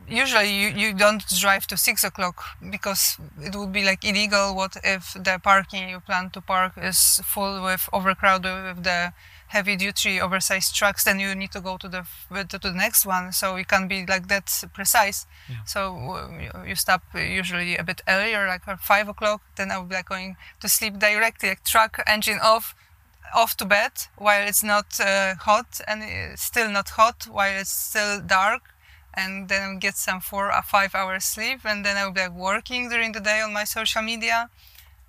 usually 0.07 0.49
you, 0.49 0.69
you 0.69 0.93
don't 0.93 1.23
drive 1.39 1.67
to 1.67 1.77
six 1.77 2.03
o'clock 2.03 2.43
because 2.71 3.17
it 3.39 3.55
would 3.55 3.71
be 3.71 3.83
like 3.83 4.03
illegal. 4.05 4.55
What 4.55 4.77
if 4.83 5.13
the 5.13 5.39
parking 5.43 5.89
you 5.89 5.99
plan 5.99 6.29
to 6.31 6.41
park 6.41 6.73
is 6.77 7.21
full 7.25 7.63
with 7.63 7.89
overcrowded 7.93 8.63
with 8.63 8.83
the 8.83 9.13
heavy 9.47 9.75
duty 9.75 10.19
oversized 10.21 10.75
trucks? 10.75 11.03
Then 11.03 11.19
you 11.19 11.33
need 11.35 11.51
to 11.51 11.61
go 11.61 11.77
to 11.77 11.87
the 11.87 12.03
to 12.49 12.57
the 12.57 12.71
next 12.71 13.05
one. 13.05 13.31
So 13.31 13.55
it 13.55 13.67
can't 13.67 13.89
be 13.89 14.05
like 14.05 14.27
that 14.27 14.47
precise. 14.73 15.25
Yeah. 15.49 15.63
So 15.65 15.79
uh, 16.53 16.63
you 16.63 16.75
stop 16.75 17.03
usually 17.13 17.77
a 17.77 17.83
bit 17.83 18.01
earlier, 18.07 18.47
like 18.47 18.67
at 18.67 18.79
five 18.79 19.07
o'clock. 19.07 19.41
Then 19.55 19.71
I 19.71 19.77
would 19.77 19.89
be 19.89 19.95
like 19.95 20.09
going 20.09 20.37
to 20.59 20.69
sleep 20.69 20.99
directly, 20.99 21.49
like 21.49 21.63
truck 21.63 22.01
engine 22.07 22.39
off 22.41 22.75
off 23.33 23.57
to 23.57 23.65
bed 23.65 23.91
while 24.17 24.47
it's 24.47 24.63
not 24.63 24.99
uh, 24.99 25.35
hot 25.35 25.81
and 25.87 26.01
it's 26.03 26.43
still 26.43 26.69
not 26.69 26.89
hot 26.89 27.27
while 27.29 27.59
it's 27.59 27.71
still 27.71 28.21
dark 28.21 28.73
and 29.13 29.49
then 29.49 29.79
get 29.79 29.97
some 29.97 30.21
four 30.21 30.53
or 30.53 30.61
five 30.61 30.93
hours 30.93 31.25
sleep 31.25 31.61
and 31.65 31.83
then 31.83 31.97
I'll 31.97 32.11
be 32.11 32.21
like 32.21 32.31
working 32.31 32.89
during 32.89 33.11
the 33.11 33.19
day 33.19 33.41
on 33.41 33.51
my 33.51 33.63
social 33.63 34.01
media 34.01 34.49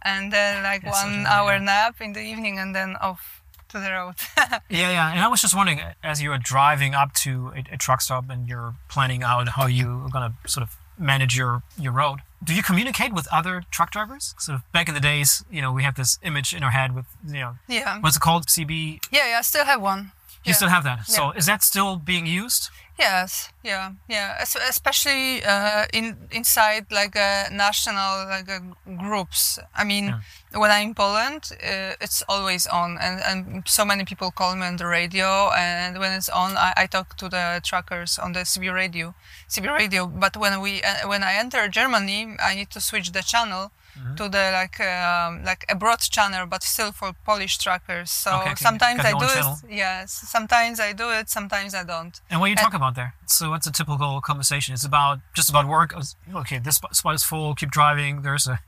and 0.02 0.32
then 0.32 0.62
like 0.62 0.84
one 0.84 1.26
hour 1.26 1.58
nap 1.58 2.00
in 2.00 2.12
the 2.12 2.22
evening 2.22 2.58
and 2.58 2.74
then 2.74 2.96
off 2.96 3.37
to 3.70 3.78
the 3.80 3.90
road. 3.90 4.14
Yeah, 4.70 4.90
yeah. 4.90 5.10
And 5.12 5.20
I 5.20 5.28
was 5.28 5.40
just 5.40 5.54
wondering, 5.54 5.80
as 6.02 6.20
you 6.22 6.30
were 6.30 6.38
driving 6.38 6.94
up 6.94 7.12
to 7.24 7.52
a, 7.54 7.74
a 7.74 7.76
truck 7.76 8.00
stop 8.00 8.28
and 8.30 8.48
you're 8.48 8.74
planning 8.88 9.22
out 9.22 9.48
how 9.50 9.66
you're 9.66 10.08
gonna 10.10 10.34
sort 10.46 10.62
of 10.66 10.76
manage 10.98 11.36
your 11.36 11.62
your 11.78 11.92
road, 11.92 12.20
do 12.42 12.54
you 12.54 12.62
communicate 12.62 13.12
with 13.12 13.26
other 13.32 13.62
truck 13.70 13.90
drivers? 13.90 14.34
Sort 14.38 14.56
of 14.56 14.72
back 14.72 14.88
in 14.88 14.94
the 14.94 15.00
days, 15.00 15.44
you 15.50 15.60
know, 15.62 15.72
we 15.72 15.82
have 15.84 15.94
this 15.96 16.18
image 16.22 16.54
in 16.54 16.62
our 16.62 16.70
head 16.70 16.94
with, 16.94 17.06
you 17.26 17.40
know, 17.40 17.52
yeah. 17.68 17.98
what's 18.00 18.16
it 18.16 18.20
called? 18.20 18.46
CB. 18.46 19.00
Yeah, 19.10 19.28
yeah, 19.30 19.38
I 19.38 19.42
still 19.42 19.64
have 19.64 19.80
one. 19.82 20.12
You 20.44 20.50
Yeah. 20.50 20.54
still 20.54 20.68
have 20.68 20.84
that. 20.84 21.06
So 21.06 21.32
is 21.32 21.46
that 21.46 21.62
still 21.62 21.96
being 21.96 22.26
used? 22.26 22.70
Yes, 22.98 23.52
yeah, 23.62 23.92
yeah. 24.08 24.42
Especially 24.42 25.44
uh, 25.44 25.86
in 25.92 26.16
inside 26.32 26.86
like 26.90 27.14
uh, 27.14 27.44
national 27.52 28.26
like 28.26 28.50
uh, 28.50 28.58
groups. 28.96 29.60
I 29.72 29.84
mean, 29.84 30.16
when 30.52 30.72
I'm 30.72 30.88
in 30.88 30.94
Poland, 30.94 31.52
uh, 31.62 31.94
it's 32.00 32.24
always 32.28 32.66
on, 32.66 32.98
and, 32.98 33.20
and 33.22 33.68
so 33.68 33.84
many 33.84 34.04
people 34.04 34.32
call 34.32 34.56
me 34.56 34.66
on 34.66 34.78
the 34.78 34.86
radio. 34.86 35.50
And 35.56 35.98
when 36.00 36.10
it's 36.10 36.28
on, 36.28 36.56
I, 36.56 36.72
I 36.76 36.86
talk 36.86 37.16
to 37.18 37.28
the 37.28 37.60
truckers 37.64 38.18
on 38.18 38.32
the 38.32 38.40
CB 38.40 38.74
radio, 38.74 39.14
CB 39.48 39.72
radio. 39.72 40.06
But 40.08 40.36
when 40.36 40.60
we 40.60 40.82
uh, 40.82 41.06
when 41.06 41.22
I 41.22 41.34
enter 41.34 41.68
Germany, 41.68 42.34
I 42.42 42.56
need 42.56 42.70
to 42.70 42.80
switch 42.80 43.12
the 43.12 43.22
channel. 43.22 43.70
Mm-hmm. 43.98 44.14
To 44.16 44.28
the 44.28 44.50
like 44.52 44.78
um, 44.80 45.42
like 45.44 45.64
a 45.68 45.74
broad 45.74 46.00
channel, 46.00 46.46
but 46.46 46.62
still 46.62 46.92
for 46.92 47.12
Polish 47.24 47.58
truckers. 47.58 48.10
So 48.10 48.30
Okay, 48.30 48.50
okay. 48.52 48.54
sometimes 48.68 49.00
I 49.00 49.10
do 49.10 49.24
own 49.24 49.54
it. 49.70 49.74
Yes, 49.84 50.12
sometimes 50.12 50.78
I 50.80 50.92
do 50.92 51.10
it. 51.10 51.28
Sometimes 51.28 51.74
I 51.74 51.82
don't. 51.84 52.20
And 52.30 52.40
what 52.40 52.46
do 52.46 52.50
you 52.50 52.56
And- 52.56 52.60
talk 52.64 52.74
about 52.74 52.94
there? 52.94 53.14
So 53.26 53.50
what's 53.50 53.66
a 53.66 53.72
typical 53.72 54.20
conversation? 54.20 54.72
It's 54.74 54.84
about 54.84 55.18
just 55.34 55.50
about 55.50 55.66
work. 55.66 55.94
Okay, 56.34 56.58
this 56.58 56.76
spot 56.92 57.14
is 57.14 57.24
full. 57.24 57.54
Keep 57.54 57.70
driving. 57.70 58.22
There's 58.22 58.46
a 58.46 58.60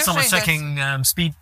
someone 0.00 0.24
checking 0.24 0.80
um, 0.80 1.04
speed. 1.04 1.34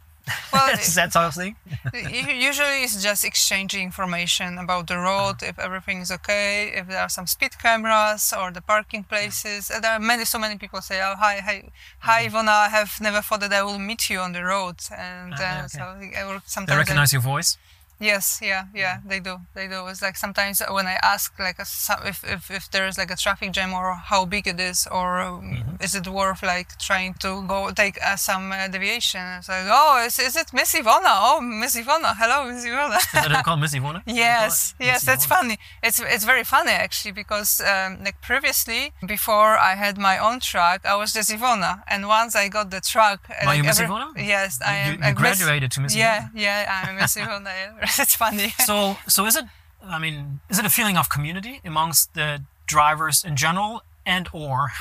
Well, 0.53 0.67
that 0.95 1.13
sort 1.13 1.27
of 1.27 1.35
thing? 1.35 1.57
Usually 1.95 2.83
it's 2.85 3.01
just 3.03 3.25
exchanging 3.25 3.83
information 3.83 4.59
about 4.59 4.87
the 4.89 4.99
road, 4.99 5.43
if 5.43 5.59
everything 5.59 6.01
is 6.01 6.11
okay, 6.11 6.73
if 6.75 6.89
there 6.89 7.01
are 7.01 7.09
some 7.09 7.27
speed 7.27 7.59
cameras 7.59 8.33
or 8.37 8.51
the 8.51 8.61
parking 8.61 9.05
places. 9.05 9.71
And 9.71 9.85
There 9.85 9.93
are 9.93 10.01
many, 10.01 10.25
so 10.25 10.39
many 10.39 10.57
people 10.59 10.81
say, 10.81 11.01
"Oh, 11.03 11.15
hi, 11.17 11.41
hi, 11.49 11.63
hi, 12.01 12.27
Iwona. 12.29 12.49
I 12.67 12.69
have 12.69 12.93
never 13.01 13.21
thought 13.23 13.41
that 13.41 13.53
I 13.53 13.63
will 13.63 13.79
meet 13.79 14.11
you 14.11 14.19
on 14.21 14.33
the 14.33 14.43
road." 14.45 14.77
And 14.91 15.35
Ah, 15.39 15.63
uh, 15.63 15.65
okay. 15.65 15.79
so 15.79 15.83
I 16.21 16.25
will 16.25 16.41
They 16.41 16.47
sometimes. 16.47 16.77
I- 16.77 16.83
recognize 16.85 17.13
your 17.13 17.23
voice. 17.23 17.57
Yes, 17.99 18.41
yeah, 18.43 18.65
yeah, 18.75 18.99
they 19.07 19.21
do, 19.21 19.39
they 19.55 19.69
do. 19.69 19.87
It's 19.87 20.03
like 20.03 20.19
sometimes 20.19 20.61
when 20.71 20.87
I 20.87 20.99
ask, 21.03 21.33
like, 21.39 21.57
if, 21.59 22.25
if 22.25 22.51
if 22.51 22.71
there 22.71 22.87
is 22.87 22.99
like 22.99 23.11
a 23.11 23.17
traffic 23.17 23.53
jam 23.53 23.73
or 23.73 23.95
how 23.95 24.27
big 24.27 24.47
it 24.47 24.61
is, 24.61 24.87
or 24.91 25.21
um, 25.21 25.37
Mm-hmm. 25.47 25.83
is 25.83 25.95
it 25.95 26.07
worth 26.07 26.43
like 26.43 26.79
trying 26.79 27.15
to 27.21 27.43
go 27.47 27.71
take 27.71 27.97
uh, 28.05 28.17
some 28.17 28.53
uh, 28.53 28.69
deviation? 28.69 29.23
It's 29.39 29.49
like, 29.49 29.65
oh, 29.69 30.05
is, 30.07 30.19
is 30.19 30.37
it 30.37 30.53
Miss 30.53 30.75
Iwona? 30.75 31.13
Oh, 31.29 31.41
Miss 31.41 31.75
Iwona, 31.77 32.15
hello, 32.19 32.45
Miss 32.53 32.67
Iwona. 32.67 32.99
Is 32.99 33.33
that 33.33 33.45
called 33.45 33.61
Miss 33.61 33.75
Iwona? 33.75 34.03
Yes, 34.07 34.75
yes, 34.79 35.03
that's 35.05 35.25
funny. 35.25 35.57
It's 35.83 35.99
it's 35.99 36.25
very 36.27 36.45
funny 36.45 36.73
actually 36.73 37.13
because 37.13 37.61
um, 37.63 38.05
like 38.05 38.21
previously, 38.21 38.93
before 39.07 39.57
I 39.57 39.75
had 39.75 39.97
my 39.97 40.19
own 40.19 40.41
truck, 40.41 40.85
I 40.85 40.97
was 40.97 41.15
just 41.15 41.31
Iwona, 41.31 41.83
and 41.89 42.07
once 42.09 42.37
I 42.37 42.49
got 42.49 42.71
the 42.71 42.81
truck, 42.83 43.21
Are 43.41 43.47
like 43.47 43.57
you 43.57 43.65
Miss 43.65 43.81
every- 43.81 43.95
Iwona? 43.95 44.09
Yes, 44.19 44.61
I 44.61 44.75
am. 44.77 44.93
you 44.93 44.99
miss- 45.01 45.15
graduated 45.15 45.71
to 45.73 45.81
Miss 45.81 45.95
Yeah, 45.97 46.29
Iwona? 46.29 46.31
yeah, 46.35 46.83
I'm 46.87 46.97
Miss 46.97 47.17
Iwona. 47.17 47.53
yeah. 47.91 47.93
That's 47.97 48.17
funny. 48.17 48.51
So, 48.65 48.97
so 49.07 49.27
is 49.27 49.37
it? 49.37 49.45
I 49.83 49.99
mean, 49.99 50.41
is 50.51 50.59
it 50.59 50.65
a 50.65 50.71
feeling 50.71 50.97
of 50.97 51.09
community 51.09 51.61
amongst 51.65 52.15
the 52.15 52.43
drivers 52.67 53.25
in 53.25 53.37
general, 53.37 53.83
and 54.05 54.29
or 54.33 54.73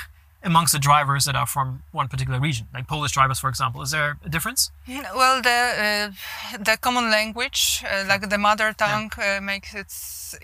amongst 0.44 0.74
the 0.74 0.80
drivers 0.80 1.26
that 1.26 1.36
are 1.36 1.48
from 1.48 1.84
one 1.92 2.08
particular 2.08 2.40
region, 2.40 2.68
like 2.74 2.88
Polish 2.88 3.14
drivers, 3.14 3.40
for 3.40 3.50
example? 3.50 3.82
Is 3.82 3.92
there 3.92 4.18
a 4.24 4.30
difference? 4.30 4.72
Well, 4.88 5.42
the 5.42 5.60
uh, 5.86 6.58
the 6.64 6.78
common 6.78 7.10
language, 7.10 7.84
uh, 7.84 8.06
like 8.08 8.30
the 8.30 8.38
mother 8.38 8.74
tongue, 8.74 9.12
uh, 9.18 9.42
makes 9.42 9.74
it 9.74 9.92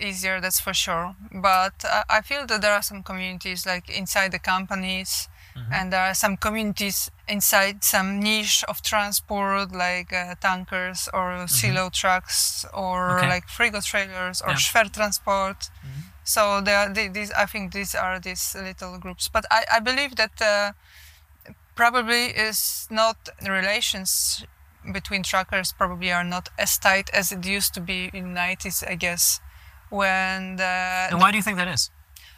easier. 0.00 0.40
That's 0.40 0.60
for 0.60 0.74
sure. 0.74 1.14
But 1.32 1.84
I 2.08 2.20
feel 2.22 2.46
that 2.46 2.60
there 2.60 2.72
are 2.72 2.82
some 2.82 3.02
communities, 3.02 3.66
like 3.66 3.88
inside 3.88 4.32
the 4.32 4.38
companies, 4.38 5.28
and 5.72 5.92
there 5.92 6.00
are 6.00 6.14
some 6.14 6.36
communities 6.36 7.10
inside 7.28 7.84
some 7.84 8.20
niche 8.20 8.64
of 8.68 8.82
transport, 8.82 9.72
like 9.72 10.12
uh, 10.12 10.34
tankers 10.40 11.08
or 11.12 11.46
silo 11.48 11.90
trucks 11.90 12.64
or 12.74 13.18
Okay. 13.18 13.28
like 13.28 13.46
frigo 13.48 13.80
trailers 13.84 14.40
or 14.42 14.50
Yeah. 14.50 14.56
schwer 14.56 14.88
transport. 14.92 15.70
So 16.24 16.60
there, 16.60 16.78
are 16.78 16.88
the- 16.92 17.08
these 17.08 17.30
I 17.32 17.46
think 17.46 17.72
these 17.72 17.94
are 17.94 18.18
these 18.20 18.54
little 18.54 18.98
groups. 18.98 19.28
But 19.28 19.44
I, 19.50 19.64
I 19.76 19.80
believe 19.80 20.16
that. 20.16 20.40
Uh, 20.40 20.72
probably 21.74 22.26
is 22.26 22.86
not 22.90 23.16
relations 23.48 24.44
between 24.92 25.22
truckers 25.22 25.72
probably 25.72 26.12
are 26.12 26.24
not 26.24 26.48
as 26.58 26.76
tight 26.78 27.08
as 27.14 27.32
it 27.32 27.44
used 27.46 27.72
to 27.72 27.80
be 27.80 28.10
in 28.12 28.34
90s 28.34 28.82
i 28.86 28.94
guess 28.94 29.40
when 29.88 30.56
the, 30.56 31.08
And 31.10 31.20
why 31.20 31.30
do 31.30 31.36
you 31.36 31.42
think 31.42 31.56
that 31.58 31.68
is? 31.68 31.90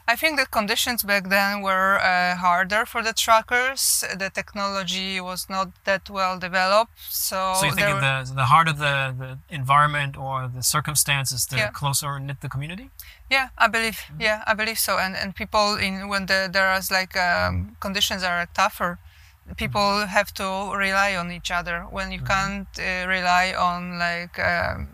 I 0.07 0.15
think 0.17 0.39
the 0.39 0.47
conditions 0.47 1.03
back 1.03 1.29
then 1.29 1.63
were 1.63 1.99
uh, 2.01 2.37
harder 2.37 2.85
for 2.87 3.03
the 3.03 3.13
truckers 3.13 4.05
the 4.19 4.31
technology 4.31 5.21
was 5.21 5.49
not 5.49 5.69
that 5.85 6.09
well 6.11 6.39
developed 6.39 6.93
so, 7.09 7.55
So 7.55 7.67
you 7.67 7.73
think 7.73 8.01
the 8.01 8.33
the 8.35 8.45
harder 8.53 8.73
the, 8.73 8.95
the 9.23 9.39
environment 9.49 10.17
or 10.17 10.49
the 10.49 10.63
circumstances, 10.63 11.47
the 11.47 11.57
Yeah. 11.57 11.71
closer 11.71 12.19
knit 12.19 12.41
the 12.41 12.49
community? 12.49 12.91
Yeah, 13.31 13.49
I 13.59 13.69
believe. 13.69 13.99
Mm-hmm. 14.11 14.21
Yeah, 14.21 14.43
I 14.47 14.55
believe 14.55 14.79
so. 14.79 14.99
And 14.99 15.17
and 15.17 15.35
people 15.35 15.77
in 15.87 16.09
when 16.09 16.27
the 16.27 16.49
there 16.53 16.75
is 16.79 16.91
like 16.91 17.17
um, 17.17 17.77
conditions 17.81 18.23
are 18.23 18.47
tougher, 18.55 18.99
people 19.57 19.81
Mm-hmm. 19.81 20.09
have 20.17 20.33
to 20.35 20.45
rely 20.77 21.17
on 21.17 21.31
each 21.33 21.51
other. 21.51 21.87
When 21.91 22.13
you 22.13 22.21
can't 22.21 22.69
uh, 22.79 23.07
rely 23.09 23.55
on 23.57 23.99
like 23.99 24.39
um, 24.39 24.89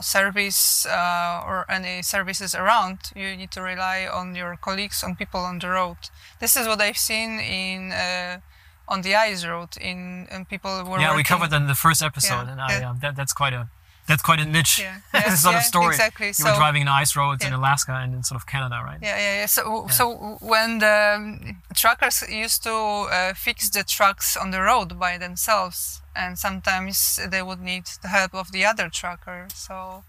service 0.00 0.86
uh, 0.86 1.42
or 1.46 1.64
any 1.70 2.02
services 2.02 2.54
around, 2.54 2.98
you 3.14 3.36
need 3.36 3.50
to 3.52 3.62
rely 3.62 4.06
on 4.06 4.34
your 4.34 4.56
colleagues, 4.56 5.02
on 5.02 5.16
people 5.16 5.40
on 5.40 5.58
the 5.58 5.68
road. 5.68 5.96
This 6.40 6.56
is 6.56 6.66
what 6.66 6.80
I've 6.80 6.98
seen 6.98 7.40
in. 7.40 7.92
Uh, 7.92 8.40
on 8.88 9.02
the 9.02 9.16
ice 9.16 9.44
road, 9.44 9.76
in 9.80 10.28
and 10.30 10.48
people 10.48 10.84
were 10.84 11.00
yeah, 11.00 11.16
we 11.16 11.24
covered 11.24 11.50
that 11.50 11.60
in 11.60 11.66
the 11.66 11.74
first 11.74 12.02
episode, 12.02 12.46
Yeah, 12.46 12.52
and 12.52 12.60
I, 12.60 12.94
that, 13.00 13.16
that's 13.16 13.32
quite 13.32 13.52
a 13.52 13.68
that's 14.06 14.22
quite 14.22 14.40
a 14.40 14.44
niche 14.44 14.78
Yeah, 14.78 14.98
yeah, 15.14 15.34
sort 15.34 15.54
yeah, 15.54 15.58
of 15.58 15.64
story. 15.64 15.94
exactly. 15.94 16.26
You 16.28 16.32
So- 16.34 16.44
were 16.50 16.56
driving 16.56 16.82
in 16.82 16.88
ice 16.88 17.16
roads 17.16 17.44
in 17.44 17.52
Alaska 17.52 17.92
and 17.92 18.14
in 18.14 18.22
sort 18.22 18.40
of 18.40 18.46
Canada, 18.46 18.80
right? 18.84 18.98
Yeah, 19.02 19.16
yeah, 19.18 19.34
yeah. 19.40 19.46
So, 19.46 19.86
so 19.88 20.38
when 20.40 20.78
the 20.78 21.14
um, 21.16 21.62
truckers 21.74 22.22
used 22.28 22.62
to 22.64 22.72
uh, 22.74 23.34
fix 23.34 23.68
the 23.70 23.82
trucks 23.84 24.36
on 24.36 24.50
the 24.50 24.60
road 24.60 24.98
by 24.98 25.18
themselves, 25.18 26.00
and 26.14 26.38
sometimes 26.38 27.18
they 27.30 27.42
would 27.42 27.60
need 27.60 27.84
the 28.02 28.08
help 28.08 28.34
of 28.34 28.52
the 28.52 28.64
other 28.64 28.88
trucker. 28.88 29.48
So, 29.54 30.04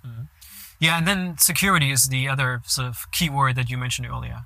Yeah, 0.80 0.98
and 0.98 1.08
then 1.08 1.38
security 1.38 1.90
is 1.92 2.08
the 2.10 2.30
other 2.30 2.62
sort 2.66 2.88
of 2.88 3.08
key 3.12 3.30
word 3.30 3.56
that 3.56 3.70
you 3.70 3.78
mentioned 3.78 4.08
earlier. 4.08 4.46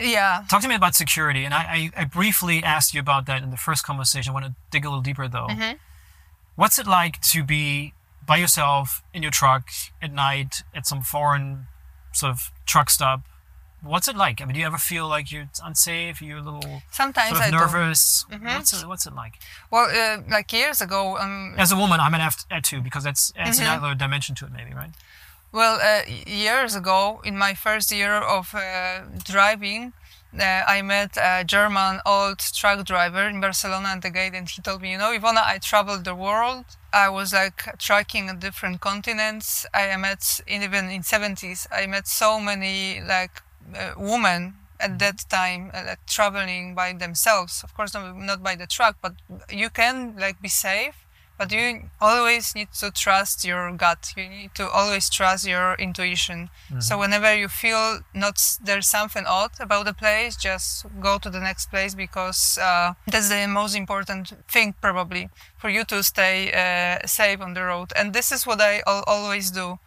yeah, 0.00 0.44
Talk 0.50 0.62
to 0.62 0.68
me 0.68 0.74
about 0.74 0.94
security, 0.94 1.44
and 1.44 1.54
I, 1.54 1.90
I, 1.96 2.02
I 2.02 2.04
briefly 2.04 2.62
asked 2.64 2.94
you 2.94 3.00
about 3.00 3.26
that 3.26 3.42
in 3.42 3.50
the 3.50 3.56
first 3.56 3.84
conversation. 3.84 4.30
I 4.30 4.34
want 4.34 4.46
to 4.46 4.54
dig 4.70 4.84
a 4.84 4.88
little 4.88 5.02
deeper 5.02 5.28
though. 5.28 5.46
Mm-hmm. 5.48 5.76
What's 6.56 6.78
it 6.78 6.86
like 6.86 7.20
to 7.32 7.44
be 7.44 7.92
by 8.26 8.36
yourself 8.36 9.02
in 9.12 9.22
your 9.22 9.30
truck 9.32 9.68
at 10.02 10.12
night 10.12 10.62
at 10.74 10.86
some 10.86 11.02
foreign 11.02 11.66
sort 12.12 12.30
of 12.32 12.50
truck 12.66 12.90
stop? 12.90 13.20
What's 13.82 14.08
it 14.08 14.16
like? 14.16 14.40
I 14.40 14.46
mean, 14.46 14.54
do 14.54 14.60
you 14.60 14.66
ever 14.66 14.78
feel 14.78 15.06
like 15.06 15.30
you're 15.30 15.50
unsafe? 15.62 16.22
You're 16.22 16.38
a 16.38 16.42
little 16.42 16.82
sometimes 16.90 17.30
sort 17.36 17.42
I 17.42 17.46
of 17.48 17.52
nervous. 17.52 18.24
Mm-hmm. 18.32 18.46
What's 18.46 18.72
it, 18.82 18.88
what's 18.88 19.06
it 19.06 19.14
like? 19.14 19.34
Well, 19.70 19.90
uh, 19.90 20.22
like 20.30 20.50
years 20.54 20.80
ago, 20.80 21.18
um, 21.18 21.54
As 21.58 21.70
a 21.70 21.76
woman, 21.76 22.00
I'm 22.00 22.12
to 22.14 22.60
too 22.62 22.80
because 22.80 23.04
that's 23.04 23.32
adds 23.36 23.58
Mm-hmm. 23.60 23.68
another 23.70 23.94
dimension 23.94 24.34
to 24.36 24.46
it, 24.46 24.52
maybe, 24.52 24.72
right? 24.72 24.90
Well, 25.52 25.78
uh, 25.82 26.02
years 26.26 26.74
ago, 26.74 27.20
in 27.24 27.36
my 27.36 27.52
first 27.54 27.92
year 27.92 28.14
of 28.14 28.54
uh, 28.54 29.02
driving, 29.22 29.92
I 30.42 30.82
met 30.82 31.16
a 31.16 31.44
German 31.44 32.00
old 32.04 32.38
truck 32.38 32.84
driver 32.84 33.28
in 33.28 33.40
Barcelona 33.40 33.88
at 33.88 34.02
the 34.02 34.10
gate, 34.10 34.34
and 34.34 34.48
he 34.48 34.60
told 34.62 34.82
me, 34.82 34.92
"You 34.92 34.98
know, 34.98 35.12
Iwona, 35.16 35.44
I 35.44 35.58
traveled 35.58 36.04
the 36.04 36.14
world. 36.14 36.64
I 36.92 37.08
was 37.08 37.32
like 37.32 37.78
trucking 37.78 38.28
on 38.30 38.38
different 38.38 38.80
continents. 38.80 39.66
I 39.72 39.96
met 39.96 40.40
even 40.46 40.90
in 40.90 41.02
70s. 41.02 41.66
I 41.70 41.86
met 41.86 42.06
so 42.08 42.40
many 42.40 43.00
like 43.00 43.42
uh, 43.74 43.92
women 43.96 44.54
at 44.80 44.98
that 44.98 45.24
time 45.28 45.70
uh, 45.74 45.82
like, 45.86 46.06
traveling 46.06 46.74
by 46.74 46.92
themselves. 46.92 47.62
Of 47.62 47.74
course, 47.74 47.94
not, 47.94 48.16
not 48.16 48.42
by 48.42 48.54
the 48.56 48.66
truck, 48.66 48.96
but 49.00 49.14
you 49.50 49.70
can 49.70 50.16
like 50.18 50.40
be 50.42 50.48
safe. 50.48 51.03
But 51.36 51.50
you 51.52 51.90
always 52.00 52.54
need 52.54 52.68
to 52.80 52.90
trust 52.90 53.44
your 53.44 53.72
gut. 53.72 54.12
You 54.16 54.28
need 54.28 54.54
to 54.54 54.68
always 54.70 55.10
trust 55.10 55.46
your 55.46 55.74
intuition. 55.74 56.48
So 56.78 56.98
whenever 56.98 57.34
you 57.34 57.48
feel 57.48 58.00
not 58.14 58.38
there's 58.62 58.86
something 58.86 59.24
odd 59.26 59.50
about 59.60 59.84
the 59.86 59.94
place, 59.94 60.36
just 60.36 60.86
go 61.00 61.18
to 61.18 61.30
the 61.30 61.40
next 61.40 61.70
place 61.70 61.94
because 61.96 62.58
uh, 62.58 62.94
that's 63.06 63.28
the 63.28 63.46
most 63.48 63.74
important 63.76 64.32
thing 64.48 64.74
probably 64.80 65.28
for 65.58 65.68
you 65.70 65.84
to 65.84 66.02
stay 66.02 66.52
uh, 66.52 67.06
safe 67.06 67.40
on 67.40 67.54
the 67.54 67.62
road. 67.62 67.92
And 67.96 68.12
this 68.12 68.30
is 68.32 68.46
what 68.46 68.60
I 68.60 68.82
al- 68.86 69.04
always 69.06 69.50
do 69.50 69.78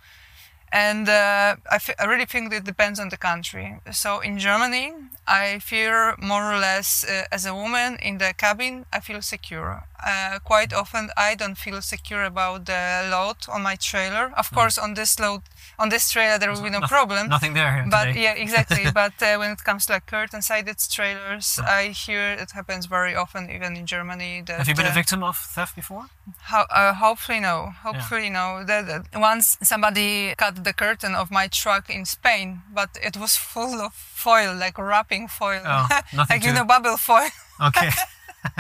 and 0.72 1.08
uh, 1.08 1.56
I, 1.72 1.76
f- 1.76 1.96
I 1.98 2.06
really 2.06 2.26
think 2.26 2.52
it 2.54 2.66
depends 2.66 3.00
on 3.00 3.10
the 3.10 3.18
country. 3.18 3.80
So 3.92 4.20
in 4.20 4.38
Germany, 4.38 4.94
I 5.28 5.60
feel 5.60 6.14
more 6.20 6.54
or 6.54 6.58
less 6.58 7.04
uh, 7.04 7.26
as 7.32 7.46
a 7.46 7.54
woman 7.54 7.98
in 8.02 8.18
the 8.18 8.34
cabin, 8.38 8.86
I 8.94 9.00
feel 9.02 9.22
secure. 9.22 9.84
Uh, 10.06 10.40
quite 10.44 10.74
often, 10.74 11.10
I 11.18 11.36
don't 11.36 11.58
feel 11.58 11.82
secure 11.82 12.24
about 12.24 12.66
the 12.66 13.08
load 13.12 13.38
on 13.50 13.64
my 13.64 13.76
trailer. 13.76 14.32
Of 14.38 14.52
course, 14.52 14.78
on 14.78 14.94
this 14.94 15.20
load, 15.20 15.42
on 15.80 15.90
this 15.90 16.12
trailer, 16.12 16.38
there 16.40 16.52
will 16.52 16.62
be 16.62 16.70
no 16.70 16.80
Noth- 16.80 16.90
problem. 16.90 17.28
Nothing 17.30 17.54
there 17.56 17.74
here 17.74 17.86
But 17.90 18.06
today. 18.06 18.24
yeah, 18.24 18.34
exactly. 18.46 18.86
but 18.94 19.14
uh, 19.22 19.38
when 19.38 19.52
it 19.52 19.64
comes 19.64 19.86
to 19.88 19.94
like 19.94 20.06
curtain-sided 20.06 20.78
trailers, 20.90 21.60
I 21.60 21.88
hear 21.90 22.22
it 22.44 22.52
happens 22.52 22.86
very 22.86 23.16
often, 23.16 23.50
even 23.50 23.76
in 23.76 23.86
Germany. 23.88 24.44
That, 24.46 24.60
Have 24.60 24.68
you 24.68 24.76
been 24.76 24.86
a 24.86 24.90
uh, 24.90 24.94
victim 24.94 25.24
of 25.24 25.36
theft 25.38 25.76
before? 25.76 26.06
Ho- 26.52 26.68
uh, 26.70 26.94
hopefully 26.94 27.40
no. 27.40 27.74
Hopefully 27.84 28.30
no. 28.30 28.64
That, 28.64 28.86
that 28.88 29.20
once 29.20 29.58
somebody 29.64 30.36
cut 30.38 30.64
the 30.64 30.74
curtain 30.74 31.16
of 31.16 31.32
my 31.32 31.48
truck 31.48 31.90
in 31.90 32.06
Spain, 32.06 32.62
but 32.72 32.90
it 33.02 33.18
was 33.18 33.36
full 33.54 33.82
of 33.82 33.94
foil, 34.18 34.52
like 34.56 34.78
wrapping 34.78 35.28
foil, 35.30 35.62
Oh, 35.66 35.88
like 36.30 36.44
you 36.44 36.50
to- 36.52 36.56
know 36.58 36.66
bubble 36.66 36.98
foil. 36.98 37.30
Okay. 37.70 37.90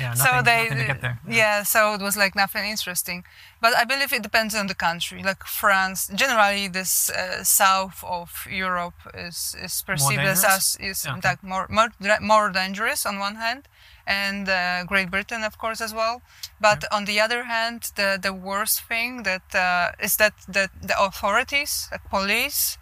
yeah, 0.00 0.14
nothing, 0.14 0.16
so 0.16 0.42
they, 0.42 0.62
nothing 0.64 0.78
to 0.78 0.84
get 0.92 1.00
there. 1.00 1.18
yeah. 1.28 1.62
So 1.62 1.94
it 1.94 2.00
was 2.00 2.16
like 2.16 2.34
nothing 2.34 2.64
interesting. 2.70 3.24
But 3.60 3.72
I 3.76 3.84
believe 3.84 4.12
it 4.12 4.22
depends 4.22 4.54
on 4.54 4.66
the 4.68 4.74
country. 4.74 5.22
Like 5.22 5.44
France, 5.44 6.10
generally, 6.14 6.68
this 6.68 7.10
uh, 7.10 7.44
south 7.44 8.02
of 8.04 8.46
Europe 8.50 8.94
is 9.14 9.54
is 9.62 9.82
perceived 9.82 10.22
as 10.32 10.44
us 10.44 10.76
is 10.80 11.04
Yeah, 11.04 11.16
okay. 11.18 11.28
like 11.28 11.42
more 11.42 11.66
more 11.68 11.88
more 12.20 12.50
dangerous 12.52 13.06
on 13.06 13.18
one 13.18 13.36
hand, 13.36 13.68
and 14.06 14.48
uh, 14.48 14.84
Great 14.88 15.10
Britain, 15.10 15.44
of 15.44 15.56
course, 15.58 15.84
as 15.84 15.92
well. 15.92 16.20
But 16.60 16.84
on 16.90 17.04
the 17.04 17.20
other 17.24 17.44
hand, 17.44 17.92
the 17.96 18.18
the 18.22 18.32
worst 18.32 18.80
thing 18.88 19.24
that 19.24 19.54
uh, 19.54 20.04
is 20.04 20.16
that 20.16 20.32
the 20.48 20.68
the 20.88 20.96
authorities, 20.98 21.88
like 21.92 22.08
police, 22.10 22.78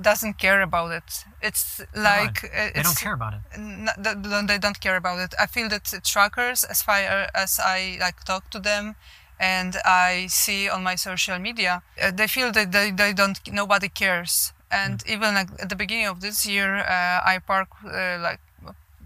doesn't 0.00 0.38
care 0.38 0.62
about 0.62 0.92
it. 0.92 1.24
It's 1.40 1.80
like 1.94 2.44
uh, 2.44 2.70
They 2.74 2.82
don't 2.82 2.98
care 3.00 3.14
about 3.14 3.32
it. 3.34 3.40
n- 3.54 3.88
th- 4.02 4.22
th- 4.22 4.46
they 4.46 4.58
don't 4.58 4.80
care 4.80 4.96
about 4.96 5.18
it. 5.18 5.34
I 5.38 5.46
feel 5.46 5.68
that 5.68 5.84
truckers, 6.04 6.64
as 6.64 6.82
far 6.82 7.28
as 7.34 7.58
I 7.58 7.96
like 8.00 8.24
talk 8.24 8.50
to 8.50 8.58
them, 8.60 8.94
and 9.38 9.76
I 9.84 10.26
see 10.28 10.68
on 10.68 10.82
my 10.82 10.96
social 10.96 11.38
media, 11.38 11.82
uh, 12.02 12.10
they 12.10 12.26
feel 12.26 12.52
that 12.52 12.72
they, 12.72 12.90
they 12.90 13.12
don't 13.12 13.38
nobody 13.52 13.88
cares. 13.88 14.52
And 14.70 15.02
even 15.06 15.34
like 15.34 15.48
at 15.62 15.68
the 15.68 15.76
beginning 15.76 16.06
of 16.06 16.20
this 16.20 16.44
year, 16.46 16.76
uh, 16.78 17.20
I 17.24 17.38
parked 17.46 17.84
uh, 17.84 18.18
like 18.20 18.40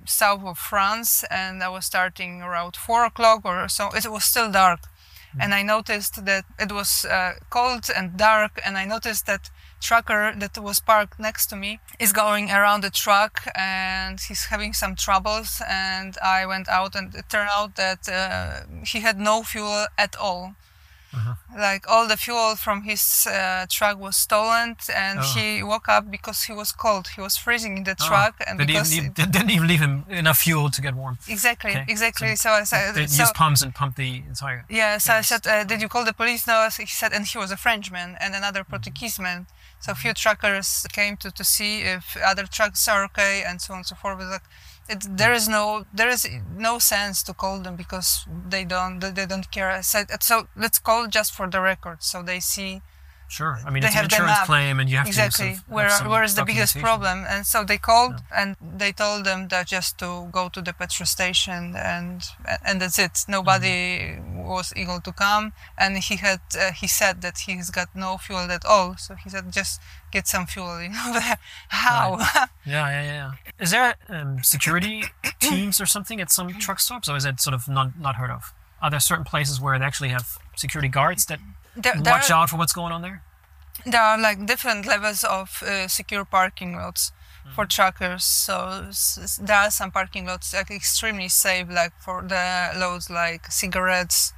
south 0.07 0.43
of 0.45 0.59
France, 0.59 1.25
and 1.31 1.63
I 1.63 1.69
was 1.69 1.85
starting 1.85 2.43
around 2.43 2.77
four 2.77 3.05
o'clock 3.05 3.45
or 3.45 3.69
so. 3.69 3.91
It 3.95 4.11
was 4.11 4.25
still 4.25 4.51
dark, 4.51 4.81
and 5.39 5.55
I 5.55 5.63
noticed 5.63 6.25
that 6.25 6.45
it 6.59 6.73
was 6.73 7.05
uh, 7.05 7.35
cold 7.51 7.91
and 7.95 8.17
dark, 8.17 8.61
and 8.65 8.77
I 8.79 8.85
noticed 8.87 9.27
that 9.27 9.51
trucker 9.81 10.33
that 10.43 10.57
was 10.59 10.79
parked 10.81 11.19
next 11.19 11.47
to 11.51 11.57
me 11.57 11.81
is 11.99 12.13
going 12.13 12.51
around 12.51 12.81
the 12.83 12.91
truck 12.91 13.35
and 13.57 14.21
he's 14.29 14.45
having 14.47 14.73
some 14.83 14.95
troubles 15.07 15.63
and 15.69 16.13
i 16.23 16.45
went 16.47 16.69
out 16.69 16.95
and 16.95 17.15
it 17.15 17.27
turned 17.29 17.51
out 17.59 17.77
that 17.77 18.03
uh, 18.09 18.61
he 18.85 18.99
had 19.01 19.19
no 19.19 19.43
fuel 19.43 19.87
at 19.99 20.15
all 20.17 20.55
like 21.59 21.85
all 21.91 22.07
the 22.07 22.17
fuel 22.17 22.55
from 22.55 22.83
his 22.85 23.27
uh, 23.27 23.67
truck 23.69 23.99
was 23.99 24.17
stolen 24.17 24.77
and 24.95 25.19
Oh. 25.19 25.33
he 25.35 25.61
woke 25.61 25.89
up 25.89 26.05
because 26.09 26.45
he 26.45 26.53
was 26.53 26.71
cold 26.71 27.05
he 27.17 27.21
was 27.21 27.37
freezing 27.37 27.77
in 27.79 27.83
the 27.85 27.97
Oh, 28.01 28.07
truck 28.09 28.35
and 28.47 28.61
they 28.61 28.65
because 28.67 28.91
didn't, 28.91 29.17
they 29.17 29.27
didn't 29.27 29.51
even 29.51 29.67
leave 29.67 29.81
him 29.81 30.05
enough 30.09 30.39
fuel 30.39 30.71
to 30.71 30.81
get 30.81 30.95
warm. 30.95 31.19
exactly 31.27 31.73
Okay, 31.73 31.85
exactly 31.89 32.37
so 32.37 32.51
so, 32.51 32.51
I 32.61 32.65
said 32.65 32.95
They 32.95 33.07
so, 33.09 33.23
used 33.25 33.35
pumps 33.35 33.61
and 33.65 33.75
pumped 33.75 33.97
the 33.97 34.23
entire. 34.33 34.65
yeah, 34.69 34.99
so 34.99 35.15
I 35.15 35.23
said, 35.23 35.43
uh, 35.47 35.65
"Did 35.65 35.83
you 35.83 35.89
call 35.89 36.05
the 36.05 36.13
police?" 36.23 36.43
No, 36.47 36.57
he 36.79 36.87
said, 36.87 37.13
and 37.17 37.27
he 37.27 37.37
was 37.43 37.51
a 37.51 37.57
Frenchman 37.57 38.11
and 38.23 38.31
another 38.41 38.63
Portuguese 38.73 39.19
man. 39.27 39.41
So 39.81 39.93
a 39.93 39.95
few 39.95 40.13
truckers 40.13 40.87
came 40.93 41.17
to, 41.19 41.31
to 41.31 41.45
see 41.45 41.81
if 41.81 42.17
other 42.25 42.47
trucks 42.47 42.87
are 42.87 43.05
okay 43.07 43.43
and 43.47 43.61
so 43.61 43.73
on 43.73 43.79
and 43.79 43.87
so 43.87 43.97
forth. 43.97 44.19
But 44.19 44.29
like, 44.29 44.43
it, 44.89 45.17
there 45.17 45.33
is 45.33 45.49
no 45.49 45.87
there 45.93 46.09
is 46.09 46.27
no 46.57 46.79
sense 46.79 47.23
to 47.25 47.33
call 47.35 47.61
them 47.61 47.77
because 47.77 48.27
they 48.49 48.65
don't 48.65 49.01
they, 49.01 49.27
don't 49.27 49.51
care. 49.51 49.71
I 49.71 49.81
said, 49.81 50.09
so 50.23 50.49
let's 50.57 50.79
call 50.79 51.07
just 51.07 51.33
for 51.33 51.49
the 51.49 51.61
record 51.61 52.03
so 52.03 52.23
they 52.23 52.41
see 52.41 52.83
Sure. 53.31 53.61
I 53.65 53.71
mean, 53.71 53.83
They 53.83 53.87
it's 53.87 53.97
an 53.97 54.05
insurance 54.07 54.41
claim, 54.41 54.81
and 54.81 54.91
you 54.91 54.97
have 54.97 55.07
exactly. 55.07 55.51
to. 55.51 55.55
have 55.55 55.69
where 55.69 55.91
where 56.11 56.25
is 56.25 56.35
the 56.35 56.45
biggest 56.45 56.77
problem? 56.79 57.25
And 57.29 57.47
so 57.47 57.63
they 57.63 57.79
called 57.79 58.15
and 58.37 58.57
they 58.61 58.91
told 58.91 59.25
them 59.25 59.47
that 59.49 59.69
just 59.69 59.99
to 59.99 60.29
go 60.33 60.49
to 60.49 60.61
the 60.61 60.73
petrol 60.73 61.07
station 61.07 61.77
and 61.77 62.25
and 62.67 62.81
that's 62.81 62.99
it. 62.99 63.25
Nobody 63.29 64.19
was 64.35 64.73
able 64.75 65.01
to 65.03 65.13
come. 65.13 65.53
And 65.79 65.99
he 65.99 66.17
had 66.17 66.41
uh, 66.59 66.73
he 66.73 66.89
said 66.89 67.23
that 67.23 67.39
he's 67.47 67.71
got 67.71 67.89
no 67.95 68.19
fuel 68.19 68.51
at 68.51 68.65
all. 68.65 68.97
So 68.97 69.15
he 69.15 69.31
said 69.31 69.53
just 69.53 69.81
get 70.11 70.27
some 70.27 70.47
fuel 70.47 70.83
you 70.83 70.89
know 70.89 71.21
how? 71.69 72.19
Yeah, 72.19 72.49
yeah, 72.67 72.89
yeah, 72.91 73.05
yeah. 73.21 73.33
Is 73.61 73.71
there 73.71 73.95
um, 74.09 74.43
security 74.43 75.05
teams 75.39 75.81
or 75.81 75.87
something 75.87 76.21
at 76.21 76.33
some 76.33 76.49
truck 76.55 76.81
stops, 76.81 77.09
or 77.09 77.17
is 77.17 77.25
it 77.25 77.39
sort 77.39 77.55
of 77.55 77.69
not 77.69 77.97
not 77.97 78.17
heard 78.17 78.33
of? 78.33 78.53
Are 78.83 78.91
there 78.91 78.99
certain 78.99 79.25
places 79.25 79.61
where 79.61 79.79
they 79.79 79.85
actually 79.85 80.09
have 80.09 80.27
security 80.57 80.89
guards 80.89 81.27
that 81.27 81.39
there, 81.83 81.95
there, 82.03 82.13
watch 82.13 82.31
out 82.31 82.49
for 82.51 82.57
what's 82.57 82.73
going 82.73 82.93
on 82.93 83.03
there? 83.03 83.23
there 83.87 84.03
are 84.03 84.19
like 84.19 84.45
different 84.47 84.85
levels 84.87 85.25
of 85.25 85.63
uh, 85.63 85.89
secure 85.89 86.25
parking 86.25 86.75
lots 86.77 87.13
Mm-hmm. 87.41 87.55
for 87.55 87.65
truckers 87.65 88.23
so 88.23 88.91
there 89.43 89.57
are 89.57 89.71
some 89.71 89.91
parking 89.91 90.27
lots 90.27 90.53
like 90.53 90.71
extremely 90.71 91.29
safe 91.31 91.69
like 91.71 91.93
for 91.99 92.21
the 92.21 92.71
loads 92.77 93.09
like 93.09 93.51
cigarettes 93.51 94.35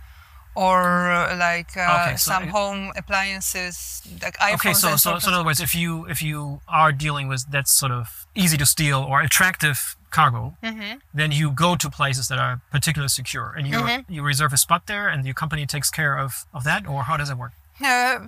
or 0.54 1.10
uh, 1.10 1.36
like 1.36 1.76
uh, 1.76 2.02
Okay, 2.06 2.16
so 2.16 2.32
some 2.32 2.44
it- 2.44 2.50
home 2.50 2.92
appliances 2.96 4.02
like 4.22 4.36
iPhones 4.38 4.54
Okay, 4.54 4.72
so 4.74 4.96
so, 4.96 5.18
so 5.18 5.28
in 5.28 5.34
other 5.34 5.44
words, 5.44 5.60
if 5.60 5.74
you 5.74 6.06
if 6.08 6.20
you 6.22 6.60
are 6.68 6.92
dealing 6.92 7.28
with 7.28 7.50
that 7.50 7.68
sort 7.68 7.92
of 7.92 8.26
easy 8.34 8.56
to 8.56 8.66
steal 8.66 9.00
or 9.00 9.20
attractive 9.22 9.96
cargo, 10.10 10.54
Mhm. 10.62 11.00
then 11.14 11.32
you 11.32 11.50
go 11.50 11.74
to 11.76 11.88
places 11.90 12.28
that 12.28 12.38
are 12.38 12.60
particularly 12.70 13.08
secure, 13.08 13.54
and 13.56 13.66
you 13.66 13.78
Mhm. 13.80 14.04
you 14.08 14.22
reserve 14.22 14.52
a 14.52 14.56
spot 14.58 14.82
there, 14.86 15.08
and 15.08 15.24
your 15.24 15.34
company 15.34 15.66
takes 15.66 15.90
care 15.90 16.14
of 16.24 16.44
of 16.52 16.62
that, 16.64 16.86
or 16.86 17.04
how 17.04 17.16
does 17.16 17.30
it 17.30 17.36
work? 17.38 17.52
Uh, 17.80 18.18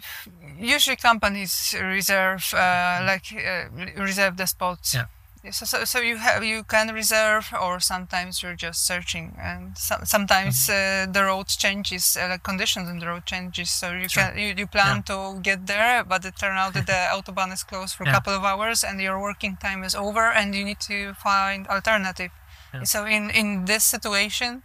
usually 0.58 0.96
companies 0.96 1.74
reserve 1.80 2.44
uh, 2.54 3.04
like 3.10 3.26
uh, 3.32 3.68
reserve 4.02 4.36
the 4.36 4.46
spots. 4.46 4.94
Yeah. 4.94 5.06
So, 5.50 5.66
so, 5.66 5.84
so 5.84 6.00
you 6.00 6.16
have 6.16 6.42
you 6.42 6.64
can 6.64 6.94
reserve, 6.94 7.52
or 7.60 7.78
sometimes 7.80 8.42
you're 8.42 8.54
just 8.56 8.86
searching, 8.86 9.36
and 9.38 9.76
some, 9.76 10.04
sometimes 10.04 10.56
Mm-hmm. 10.68 11.08
uh, 11.10 11.12
the 11.12 11.24
road 11.24 11.48
changes, 11.48 12.16
uh, 12.16 12.28
like 12.28 12.42
conditions 12.42 12.88
in 12.88 12.98
the 12.98 13.06
road 13.06 13.26
changes. 13.26 13.70
So 13.70 13.92
you 13.92 14.08
Sure. 14.08 14.24
can 14.24 14.38
you, 14.38 14.54
you 14.56 14.66
plan 14.66 15.02
to 15.04 15.38
get 15.42 15.66
there, 15.66 16.02
but 16.04 16.24
it 16.24 16.36
turned 16.38 16.58
out 16.58 16.72
that 16.74 16.86
the 16.86 16.92
autobahn 17.14 17.52
is 17.52 17.62
closed 17.62 17.94
for 17.94 18.04
a 18.04 18.06
Yeah. 18.06 18.12
couple 18.12 18.32
of 18.34 18.42
hours, 18.44 18.82
and 18.84 19.00
your 19.00 19.20
working 19.20 19.56
time 19.56 19.84
is 19.84 19.94
over, 19.94 20.30
and 20.32 20.54
you 20.54 20.64
need 20.64 20.80
to 20.80 21.12
find 21.14 21.66
alternative. 21.68 22.30
Yeah. 22.72 22.84
So 22.84 23.04
in 23.04 23.30
in 23.30 23.66
this 23.66 23.84
situation, 23.84 24.62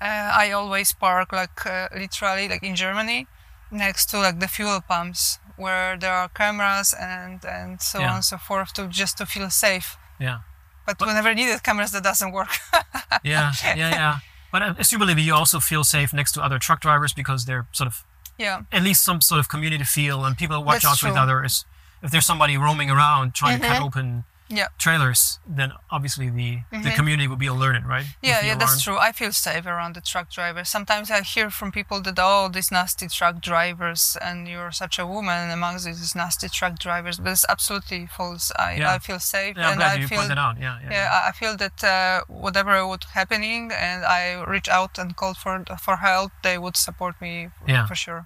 uh, 0.00 0.30
I 0.44 0.52
always 0.52 0.92
park 0.92 1.32
like 1.32 1.66
uh, 1.66 1.88
literally 1.94 2.48
like 2.48 2.62
in 2.62 2.76
Germany 2.76 3.26
next 3.70 4.06
to 4.10 4.18
like 4.20 4.40
the 4.40 4.48
fuel 4.48 4.80
pumps 4.80 5.38
where 5.56 5.96
there 5.98 6.12
are 6.12 6.28
cameras 6.28 6.94
and 6.98 7.44
and 7.44 7.80
so 7.82 8.00
Yeah. 8.00 8.08
on 8.10 8.14
and 8.16 8.24
so 8.24 8.38
forth 8.38 8.72
to 8.74 8.88
just 8.88 9.18
to 9.18 9.26
feel 9.26 9.50
safe. 9.50 9.96
Yeah, 10.20 10.38
But, 10.86 11.00
whenever 11.00 11.34
needed 11.34 11.62
cameras, 11.62 11.90
that 11.92 12.02
doesn't 12.02 12.32
work. 12.32 12.48
yeah, 13.24 13.52
yeah, 13.64 13.90
yeah. 13.90 14.18
But 14.52 14.62
assumably, 14.78 15.22
you 15.24 15.34
also 15.34 15.58
feel 15.60 15.82
safe 15.84 16.12
next 16.12 16.32
to 16.32 16.42
other 16.42 16.58
truck 16.58 16.80
drivers 16.80 17.12
because 17.12 17.44
they're 17.46 17.66
sort 17.72 17.88
of 17.88 18.04
yeah, 18.38 18.62
at 18.72 18.82
least 18.82 19.04
some 19.04 19.20
sort 19.20 19.38
of 19.40 19.48
community 19.48 19.84
feel, 19.84 20.24
and 20.24 20.36
people 20.36 20.62
watch 20.62 20.82
That's 20.82 21.02
out 21.02 21.06
with 21.06 21.14
true. 21.14 21.22
others. 21.22 21.64
If 22.02 22.10
there's 22.10 22.26
somebody 22.26 22.56
roaming 22.56 22.90
around 22.90 23.34
trying 23.34 23.60
to 23.60 23.66
cut 23.66 23.78
Mhm. 23.80 23.86
open 23.86 24.24
Yeah. 24.48 24.68
trailers, 24.78 25.38
then 25.46 25.72
obviously 25.90 26.28
the 26.30 26.60
the 26.70 26.90
Mhm. 26.90 26.94
community 26.96 27.26
will 27.28 27.36
be 27.46 27.46
alerted, 27.46 27.84
right? 27.86 28.06
Yeah, 28.22 28.40
yeah. 28.44 28.56
That's 28.56 28.82
true. 28.82 28.98
I 28.98 29.10
feel 29.12 29.32
safe 29.32 29.64
around 29.66 29.94
the 29.94 30.00
truck 30.02 30.28
drivers. 30.30 30.68
Sometimes 30.68 31.10
I 31.10 31.22
hear 31.22 31.50
from 31.50 31.72
people 31.72 32.00
that 32.02 32.18
oh, 32.18 32.48
these 32.48 32.70
nasty 32.70 33.08
truck 33.08 33.40
drivers, 33.40 34.16
and 34.20 34.46
you're 34.46 34.70
such 34.72 34.98
a 34.98 35.06
woman 35.06 35.50
amongst 35.50 35.84
these 35.86 36.14
nasty 36.14 36.48
truck 36.48 36.78
drivers. 36.78 37.16
But 37.18 37.32
it's 37.32 37.46
absolutely 37.48 38.06
false. 38.06 38.52
I, 38.58 38.74
Yeah. 38.76 38.92
I 38.94 38.98
feel 38.98 39.18
safe, 39.18 39.56
Yeah, 39.56 39.64
I'm 39.66 39.72
and 39.72 39.78
glad 39.80 39.96
I 39.96 40.00
you 40.02 40.08
feel 40.08 40.18
pointed 40.20 40.38
out. 40.38 40.56
Yeah, 40.60 40.78
yeah. 40.82 40.90
yeah, 40.96 41.08
I- 41.28 41.32
feel 41.32 41.56
that 41.56 41.82
uh, 41.82 42.20
whatever 42.28 42.86
would 42.86 43.04
happening, 43.18 43.72
and 43.72 44.04
I 44.04 44.22
reach 44.54 44.68
out 44.68 44.98
and 44.98 45.16
call 45.16 45.34
for 45.34 45.54
for 45.86 45.96
help, 45.96 46.30
they 46.42 46.56
would 46.58 46.76
support 46.76 47.14
me 47.20 47.34
Yeah. 47.66 47.86
for 47.86 47.94
sure. 48.04 48.22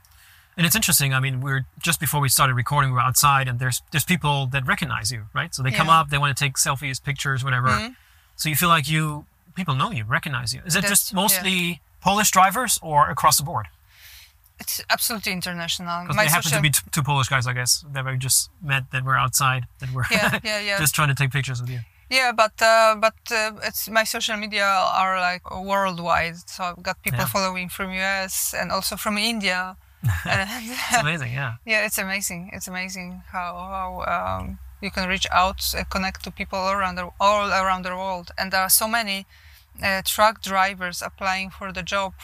And 0.59 0.67
it's 0.67 0.75
interesting. 0.75 1.15
I 1.15 1.21
mean, 1.21 1.41
we're 1.41 1.65
just 1.81 2.01
before 2.01 2.21
we 2.21 2.29
started 2.29 2.55
recording, 2.55 2.91
we're 2.93 2.99
outside, 3.11 3.47
and 3.49 3.61
there's 3.61 3.81
there's 3.93 4.05
people 4.05 4.47
that 4.49 4.67
recognize 4.67 5.13
you, 5.13 5.23
right? 5.33 5.55
So 5.55 5.63
they 5.63 5.71
come 5.71 5.89
up, 5.89 6.11
they 6.11 6.19
want 6.19 6.37
to 6.37 6.45
take 6.45 6.55
selfies, 6.57 7.01
pictures, 7.11 7.45
whatever. 7.45 7.69
Mhm. 7.69 7.95
So 8.35 8.49
you 8.49 8.57
feel 8.57 8.69
like 8.77 8.89
you 8.89 9.25
people 9.55 9.75
know 9.77 9.91
you, 9.99 10.05
recognize 10.05 10.53
you. 10.53 10.61
Is 10.67 10.75
it 10.75 10.83
That's- 10.83 10.91
just 10.91 11.15
mostly 11.15 11.81
Polish 12.01 12.31
drivers 12.33 12.79
or 12.83 13.09
across 13.09 13.37
the 13.39 13.45
board? 13.45 13.67
It's 14.61 14.81
absolutely 14.91 15.33
international. 15.33 16.03
Because 16.03 16.17
they 16.17 16.27
happen 16.29 16.51
to 16.51 16.61
be 16.61 16.71
t- 16.71 16.83
two 16.91 17.05
Polish 17.05 17.29
guys, 17.29 17.47
I 17.47 17.53
guess, 17.53 17.85
that 17.93 18.05
we 18.05 18.17
just 18.17 18.51
met, 18.61 18.91
that 18.91 19.05
were 19.05 19.17
outside, 19.17 19.63
that 19.79 19.91
were 19.93 20.05
yeah, 20.11 20.41
yeah, 20.51 20.59
yeah. 20.69 20.79
just 20.81 20.93
trying 20.97 21.09
to 21.09 21.15
take 21.15 21.31
pictures 21.31 21.61
with 21.61 21.71
you. 21.71 21.81
Yeah, 22.11 22.33
but 22.33 22.55
uh, 22.61 22.97
but 23.07 23.15
uh, 23.31 23.53
it's 23.69 23.89
my 23.89 24.03
social 24.05 24.37
media 24.37 24.67
are 24.67 25.21
like 25.21 25.45
worldwide. 25.71 26.37
So 26.51 26.65
I've 26.65 26.83
got 26.83 26.97
people 27.03 27.21
Yeah. 27.21 27.27
following 27.37 27.69
from 27.69 27.93
US 27.93 28.55
and 28.61 28.73
also 28.73 28.97
from 28.97 29.17
India. 29.19 29.77
It's 30.03 31.01
amazing, 31.01 31.33
yeah. 31.33 31.55
yeah, 31.67 31.85
it's 31.85 31.99
amazing. 31.99 32.51
It's 32.53 32.69
amazing 32.69 33.23
how 33.33 33.55
how 33.55 34.39
um, 34.41 34.59
you 34.81 34.91
can 34.91 35.09
reach 35.09 35.27
out, 35.31 35.63
uh, 35.77 35.85
connect 35.85 36.25
to 36.25 36.31
people 36.31 36.59
all 36.59 36.73
around 36.73 36.97
the 36.97 37.11
all 37.21 37.51
around 37.51 37.83
the 37.85 37.95
world, 37.97 38.31
and 38.39 38.53
there 38.53 38.61
are 38.63 38.71
so 38.71 38.87
many 38.89 39.27
uh, 39.83 40.03
truck 40.05 40.41
drivers 40.43 41.03
applying 41.03 41.51
for 41.51 41.73
the 41.73 41.83
job 41.83 42.15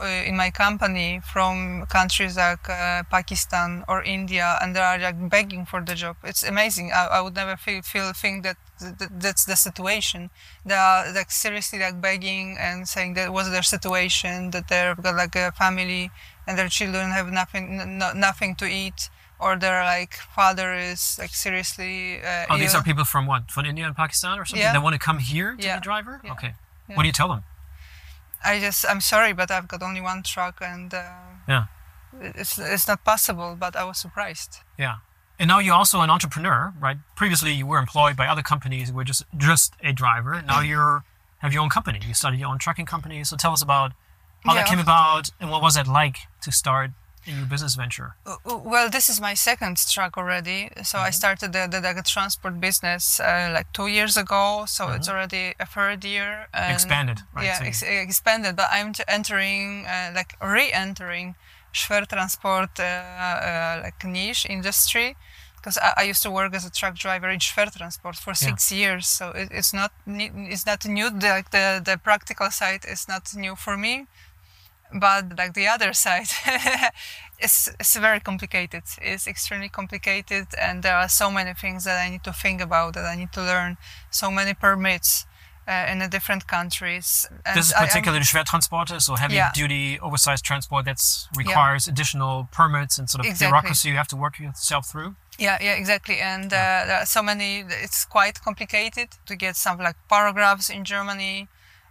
uh, 0.00 0.06
in 0.26 0.36
my 0.36 0.50
company 0.50 1.20
from 1.32 1.86
countries 1.86 2.36
like 2.36 2.68
uh, 2.68 3.02
Pakistan 3.10 3.84
or 3.88 4.02
India, 4.02 4.58
and 4.60 4.74
they 4.74 4.80
are 4.80 4.98
like 4.98 5.28
begging 5.28 5.64
for 5.66 5.80
the 5.80 5.94
job. 5.94 6.16
It's 6.24 6.42
amazing. 6.42 6.92
I, 6.92 7.06
I 7.06 7.20
would 7.20 7.34
never 7.34 7.56
feel, 7.56 7.82
feel 7.82 8.12
think 8.12 8.44
that 8.44 8.56
th- 8.80 8.98
th- 8.98 9.10
that's 9.18 9.44
the 9.44 9.56
situation. 9.56 10.30
They 10.64 10.74
are 10.74 11.12
like 11.12 11.30
seriously 11.30 11.78
like 11.78 12.00
begging 12.00 12.56
and 12.58 12.88
saying 12.88 13.14
that 13.14 13.32
was 13.32 13.50
their 13.50 13.62
situation, 13.62 14.50
that 14.50 14.68
they've 14.68 14.96
got 15.02 15.14
like 15.16 15.36
a 15.36 15.52
family 15.52 16.10
and 16.46 16.58
their 16.58 16.68
children 16.68 17.10
have 17.10 17.30
nothing, 17.30 17.98
no, 17.98 18.12
nothing 18.12 18.54
to 18.56 18.66
eat, 18.66 19.10
or 19.38 19.56
their 19.56 19.84
like 19.84 20.14
father 20.34 20.74
is 20.74 21.16
like 21.18 21.30
seriously 21.30 22.20
uh, 22.22 22.46
Oh, 22.50 22.58
these 22.58 22.74
are 22.74 22.82
people 22.82 23.04
from 23.04 23.26
what? 23.26 23.50
From 23.50 23.64
India 23.66 23.84
and 23.86 23.96
Pakistan 23.96 24.38
or 24.38 24.44
something? 24.44 24.62
Yeah. 24.62 24.72
They 24.72 24.78
want 24.78 24.94
to 24.94 24.98
come 24.98 25.18
here 25.18 25.56
to 25.56 25.62
Yeah. 25.62 25.76
be 25.76 25.78
a 25.78 25.82
driver? 25.82 26.20
Yeah. 26.24 26.32
Okay. 26.32 26.54
What 26.94 27.02
do 27.04 27.06
you 27.08 27.12
tell 27.12 27.28
them? 27.28 27.42
I 28.44 28.60
just 28.60 28.84
I'm 28.90 29.00
sorry, 29.00 29.32
but 29.32 29.50
I've 29.50 29.68
got 29.68 29.82
only 29.82 30.00
one 30.00 30.22
truck, 30.22 30.60
and 30.60 30.92
uh, 30.92 31.02
Yeah. 31.48 31.64
it's 32.20 32.58
it's 32.58 32.86
not 32.88 33.02
possible. 33.04 33.56
But 33.58 33.74
I 33.76 33.84
was 33.84 33.98
surprised. 33.98 34.58
Yeah. 34.78 34.96
And 35.38 35.48
now 35.48 35.58
you're 35.58 35.74
also 35.74 36.00
an 36.00 36.10
entrepreneur, 36.10 36.72
right? 36.78 36.98
Previously 37.16 37.52
you 37.52 37.66
were 37.66 37.78
employed 37.78 38.16
by 38.16 38.26
other 38.28 38.42
companies, 38.42 38.88
you 38.90 38.94
were 38.94 39.04
just 39.04 39.24
just 39.36 39.74
a 39.82 39.92
driver. 39.92 40.42
Now 40.42 40.60
you're 40.60 41.04
have 41.38 41.52
your 41.52 41.62
own 41.62 41.70
company. 41.70 42.00
You 42.06 42.14
started 42.14 42.38
your 42.40 42.48
own 42.50 42.58
trucking 42.58 42.86
company. 42.86 43.24
So 43.24 43.36
tell 43.36 43.52
us 43.52 43.62
about 43.62 43.92
how 44.44 44.54
that 44.54 44.66
came 44.66 44.78
about 44.78 45.30
and 45.40 45.50
what 45.50 45.62
was 45.62 45.76
it 45.76 45.86
like 45.86 46.18
to 46.42 46.50
start 46.52 46.90
a 47.26 47.30
new 47.30 47.46
business 47.46 47.74
venture? 47.74 48.16
Well, 48.44 48.90
this 48.90 49.08
is 49.08 49.18
my 49.28 49.34
second 49.34 49.78
truck 49.94 50.16
already. 50.18 50.68
So 50.82 50.98
Mm-hmm. 50.98 51.06
I 51.06 51.10
started 51.10 51.52
the, 51.54 51.66
the, 51.70 51.80
the 51.80 52.02
transport 52.02 52.60
business 52.60 53.18
uh, 53.20 53.50
like 53.56 53.72
two 53.72 53.86
years 53.86 54.16
ago. 54.24 54.64
So 54.66 54.90
it's 54.90 55.08
already 55.08 55.54
a 55.58 55.66
third 55.66 56.04
year. 56.04 56.48
And 56.52 56.64
Mm-hmm. 56.64 56.74
Expanded, 56.74 57.18
right? 57.34 57.46
Yeah, 57.46 57.58
So 57.60 57.64
ex- 57.64 57.82
expanded. 58.08 58.56
But 58.56 58.68
I'm 58.70 58.92
entering, 59.08 59.86
uh, 59.86 60.12
like 60.14 60.36
re-entering 60.42 61.34
Schwer 61.72 62.06
Transport 62.06 62.78
uh, 62.78 62.82
uh, 62.82 63.80
like 63.84 64.04
niche 64.04 64.46
industry. 64.48 65.16
Because 65.56 65.78
I, 65.78 65.94
I 65.96 66.02
used 66.02 66.22
to 66.24 66.30
work 66.30 66.54
as 66.54 66.66
a 66.66 66.70
truck 66.70 66.94
driver 66.94 67.28
in 67.30 67.38
Schwer 67.38 67.70
Transport 67.74 68.16
for 68.16 68.34
six 68.34 68.70
years, 68.70 69.06
so 69.08 69.30
it, 69.30 69.48
it's 69.50 69.72
not 69.72 69.92
it's 70.06 70.66
not 70.66 70.84
new. 70.84 71.08
The, 71.08 71.28
like 71.28 71.50
the 71.52 71.80
the 71.82 71.96
practical 71.96 72.50
side 72.50 72.84
is 72.86 73.08
not 73.08 73.34
new 73.34 73.54
for 73.56 73.74
me, 73.78 74.06
but 74.94 75.36
like 75.36 75.54
the 75.54 75.66
other 75.66 75.92
side 75.92 76.28
it's, 77.38 77.68
it's 77.80 77.96
very 77.96 78.20
complicated 78.20 78.82
it's 79.02 79.26
extremely 79.26 79.68
complicated 79.68 80.46
and 80.60 80.82
there 80.82 80.96
are 80.96 81.08
so 81.08 81.30
many 81.30 81.52
things 81.54 81.84
that 81.84 81.98
i 82.04 82.08
need 82.10 82.22
to 82.24 82.32
think 82.32 82.60
about 82.60 82.94
that 82.94 83.04
i 83.04 83.14
need 83.16 83.32
to 83.32 83.40
learn 83.42 83.76
so 84.10 84.30
many 84.30 84.54
permits 84.54 85.26
uh, 85.66 85.86
in 85.90 85.98
the 85.98 86.08
different 86.08 86.46
countries 86.46 87.26
and 87.46 87.56
this 87.56 87.66
is 87.68 87.72
particularly 87.72 88.18
I'm- 88.18 88.44
particularly 88.44 89.00
so 89.00 89.14
heavy 89.16 89.34
Yeah. 89.36 89.50
duty 89.54 89.98
oversized 90.00 90.44
transport 90.44 90.84
that 90.84 91.00
requires 91.36 91.88
additional 91.88 92.48
permits 92.52 92.98
and 92.98 93.08
sort 93.08 93.20
of 93.24 93.30
Exactly. 93.30 93.46
bureaucracy 93.46 93.88
you 93.88 93.96
have 93.96 94.08
to 94.08 94.16
work 94.16 94.38
yourself 94.38 94.86
through. 94.90 95.16
Yeah, 95.38 95.58
yeah, 95.60 95.72
exactly. 95.72 96.18
And 96.20 96.52
uh, 96.52 96.84
there 96.86 96.98
are 97.02 97.06
so 97.06 97.22
many. 97.22 97.64
It's 97.86 98.04
quite 98.04 98.40
complicated 98.42 99.08
to 99.26 99.34
get 99.34 99.56
some 99.56 99.78
like 99.78 99.96
paragraphs 100.08 100.68
in 100.70 100.84
Germany, 100.84 101.48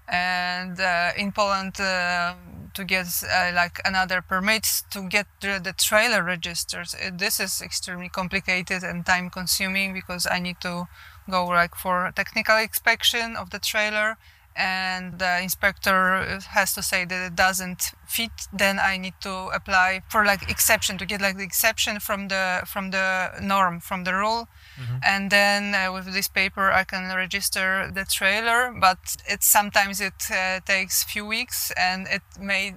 and 0.07 0.79
uh, 0.79 1.11
in 1.17 1.31
Poland 1.31 1.79
uh, 1.79 2.35
to 2.73 2.83
get 2.83 3.07
uh, 3.23 3.51
like 3.53 3.79
another 3.85 4.21
permit 4.21 4.83
to 4.91 5.07
get 5.07 5.27
the, 5.41 5.73
trailer 5.77 6.23
registers. 6.23 6.95
Uh, 6.95 7.11
this 7.13 7.39
is 7.39 7.61
extremely 7.61 8.09
complicated 8.09 8.83
and 8.83 9.05
time 9.05 9.29
consuming 9.29 9.93
because 9.93 10.27
I 10.29 10.39
need 10.39 10.59
to 10.61 10.87
go 11.29 11.45
like 11.45 11.75
for 11.75 12.11
technical 12.15 12.57
inspection 12.57 13.35
of 13.35 13.49
the 13.51 13.59
trailer 13.59 14.17
and 14.55 15.19
the 15.19 15.41
inspector 15.41 16.39
has 16.49 16.73
to 16.75 16.83
say 16.83 17.05
that 17.05 17.25
it 17.25 17.35
doesn't 17.35 17.93
fit 18.05 18.47
then 18.51 18.77
i 18.77 18.97
need 18.97 19.15
to 19.19 19.49
apply 19.53 20.03
for 20.09 20.25
like 20.25 20.47
exception 20.49 20.97
to 20.97 21.05
get 21.05 21.19
like 21.21 21.37
the 21.37 21.43
exception 21.43 21.99
from 21.99 22.27
the 22.27 22.61
from 22.65 22.91
the 22.91 23.31
norm 23.41 23.79
from 23.79 24.03
the 24.03 24.13
rule 24.13 24.47
and 25.03 25.29
then 25.31 25.75
uh, 25.75 25.91
with 25.93 26.11
this 26.13 26.27
paper 26.27 26.71
i 26.71 26.83
can 26.83 27.15
register 27.15 27.91
the 27.93 28.05
trailer 28.05 28.73
but 28.79 29.17
it 29.27 29.43
sometimes 29.43 30.01
it 30.01 30.31
uh, 30.31 30.59
takes 30.65 31.03
few 31.03 31.25
weeks 31.25 31.71
and 31.77 32.07
it 32.07 32.23
may 32.39 32.75